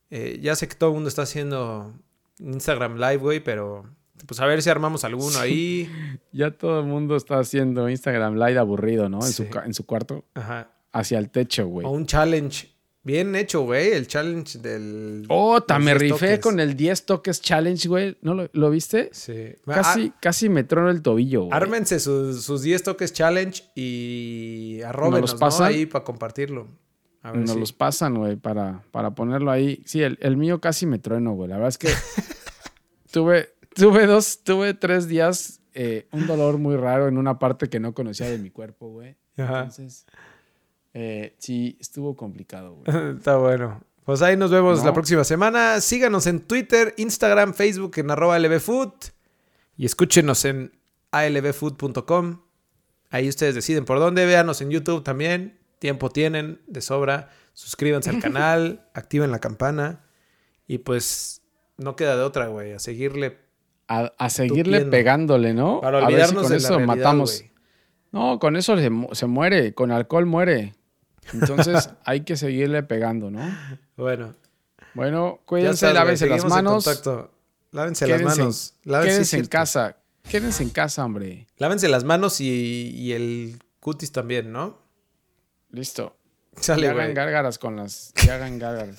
eh, 0.09 0.39
ya 0.41 0.55
sé 0.55 0.67
que 0.67 0.75
todo 0.75 0.89
el 0.89 0.95
mundo 0.95 1.09
está 1.09 1.21
haciendo 1.21 1.93
Instagram 2.39 2.95
Live, 2.95 3.17
güey, 3.17 3.39
pero 3.41 3.85
pues 4.25 4.39
a 4.39 4.45
ver 4.45 4.61
si 4.61 4.69
armamos 4.69 5.03
alguno 5.03 5.37
ahí. 5.39 5.89
Ya 6.33 6.49
todo 6.49 6.79
el 6.79 6.85
mundo 6.85 7.17
está 7.17 7.39
haciendo 7.39 7.89
Instagram 7.89 8.35
Live 8.35 8.57
aburrido, 8.57 9.09
¿no? 9.09 9.17
En, 9.17 9.33
su, 9.33 9.43
en 9.43 9.73
su 9.73 9.85
cuarto. 9.85 10.23
Ajá. 10.33 10.71
Hacia 10.93 11.19
el 11.19 11.29
techo, 11.29 11.67
güey. 11.67 11.85
O 11.85 11.89
un 11.89 12.05
challenge. 12.05 12.70
Bien 13.03 13.35
hecho, 13.35 13.61
güey. 13.61 13.91
El 13.91 14.07
challenge 14.07 14.59
del. 14.59 15.25
Oh, 15.29 15.59
me 15.79 15.93
rifé 15.93 16.39
con 16.39 16.59
el 16.59 16.75
10 16.75 17.05
toques 17.05 17.41
challenge, 17.41 17.87
güey. 17.87 18.17
¿No 18.21 18.47
lo, 18.51 18.69
viste? 18.69 19.09
Sí. 19.11 19.55
Casi, 19.65 20.11
ah, 20.13 20.17
casi 20.21 20.49
me 20.49 20.63
trono 20.63 20.89
el 20.89 21.01
tobillo, 21.01 21.43
güey. 21.45 21.53
Ármense 21.53 21.99
sus, 21.99 22.61
10 22.61 22.83
toques 22.83 23.11
challenge 23.13 23.63
y 23.75 24.81
arrobenos, 24.85 25.39
¿no? 25.39 25.65
Ahí 25.65 25.85
para 25.85 26.03
compartirlo. 26.03 26.67
Nos 27.23 27.55
los 27.55 27.71
pasan, 27.71 28.15
güey, 28.15 28.35
para, 28.35 28.83
para 28.91 29.11
ponerlo 29.11 29.51
ahí. 29.51 29.83
Sí, 29.85 30.01
el, 30.01 30.17
el 30.21 30.37
mío 30.37 30.59
casi 30.59 30.85
me 30.85 30.97
trueno, 30.97 31.33
güey. 31.33 31.49
La 31.49 31.57
verdad 31.57 31.69
es 31.69 31.77
que 31.77 31.89
tuve, 33.11 33.49
tuve 33.75 34.07
dos, 34.07 34.43
tuve 34.43 34.73
tres 34.73 35.07
días 35.07 35.61
eh, 35.73 36.07
un 36.11 36.27
dolor 36.27 36.57
muy 36.57 36.75
raro 36.75 37.07
en 37.07 37.17
una 37.17 37.39
parte 37.39 37.69
que 37.69 37.79
no 37.79 37.93
conocía 37.93 38.29
de 38.29 38.37
mi 38.37 38.49
cuerpo, 38.49 38.89
güey. 38.89 39.15
Entonces, 39.37 40.05
eh, 40.93 41.35
sí, 41.39 41.77
estuvo 41.79 42.15
complicado, 42.15 42.75
güey. 42.75 43.15
Está 43.17 43.37
bueno. 43.37 43.81
Pues 44.03 44.21
ahí 44.21 44.35
nos 44.35 44.51
vemos 44.51 44.83
la 44.83 44.93
próxima 44.93 45.23
semana. 45.23 45.79
Síganos 45.79 46.27
en 46.27 46.41
Twitter, 46.41 46.93
Instagram, 46.97 47.53
Facebook 47.53 47.93
en 47.97 48.11
arroba 48.11 48.39
lbfood 48.39 48.93
y 49.77 49.85
escúchenos 49.85 50.43
en 50.45 50.71
albfood.com. 51.11 52.41
Ahí 53.09 53.29
ustedes 53.29 53.55
deciden 53.55 53.85
por 53.85 53.99
dónde. 53.99 54.25
Véanos 54.25 54.61
en 54.61 54.71
YouTube 54.71 55.03
también. 55.03 55.59
Tiempo 55.79 56.09
tienen 56.09 56.61
de 56.67 56.81
sobra. 56.81 57.29
Suscríbanse 57.53 58.09
al 58.09 58.19
canal, 58.21 58.89
activen 58.93 59.31
la 59.31 59.39
campana 59.39 60.03
y 60.67 60.79
pues 60.79 61.41
no 61.77 61.95
queda 61.95 62.15
de 62.15 62.23
otra, 62.23 62.47
güey, 62.47 62.71
a 62.71 62.79
seguirle 62.79 63.39
a, 63.87 64.29
seguirle 64.29 64.85
pegándole, 64.85 65.53
¿no? 65.53 65.81
Para 65.81 66.05
olvidarnos 66.05 66.43
con 66.43 66.53
eso 66.53 66.79
matamos. 66.79 67.43
No, 68.11 68.39
con 68.39 68.55
eso 68.55 68.77
se, 68.77 69.25
muere, 69.25 69.73
con 69.73 69.91
alcohol 69.91 70.25
muere. 70.25 70.75
Entonces 71.33 71.89
hay 72.05 72.21
que 72.21 72.37
seguirle 72.37 72.83
pegando, 72.83 73.31
¿no? 73.31 73.41
Bueno. 73.95 74.33
Bueno, 74.93 75.39
cuídense, 75.45 75.77
sabes, 75.77 75.95
lávense 75.95 76.27
las 76.27 76.45
manos. 76.45 76.85
Lávense 77.71 78.07
las 78.07 78.21
manos. 78.21 78.73
Quédense 78.83 79.37
en 79.37 79.45
casa. 79.45 79.97
Quédense 80.29 80.63
en 80.63 80.69
casa, 80.69 81.05
hombre. 81.05 81.47
Lávense 81.57 81.87
las 81.87 82.03
manos 82.03 82.41
y, 82.41 83.13
el 83.13 83.61
cutis 83.79 84.11
también, 84.11 84.51
¿no? 84.51 84.77
Listo. 85.71 86.17
Sale, 86.59 86.87
y 86.87 86.89
hagan 86.89 87.13
gárgaras 87.13 87.57
con 87.57 87.77
las. 87.77 88.13
Y 88.25 88.29
hagan 88.29 88.59
gárgaras. 88.59 88.97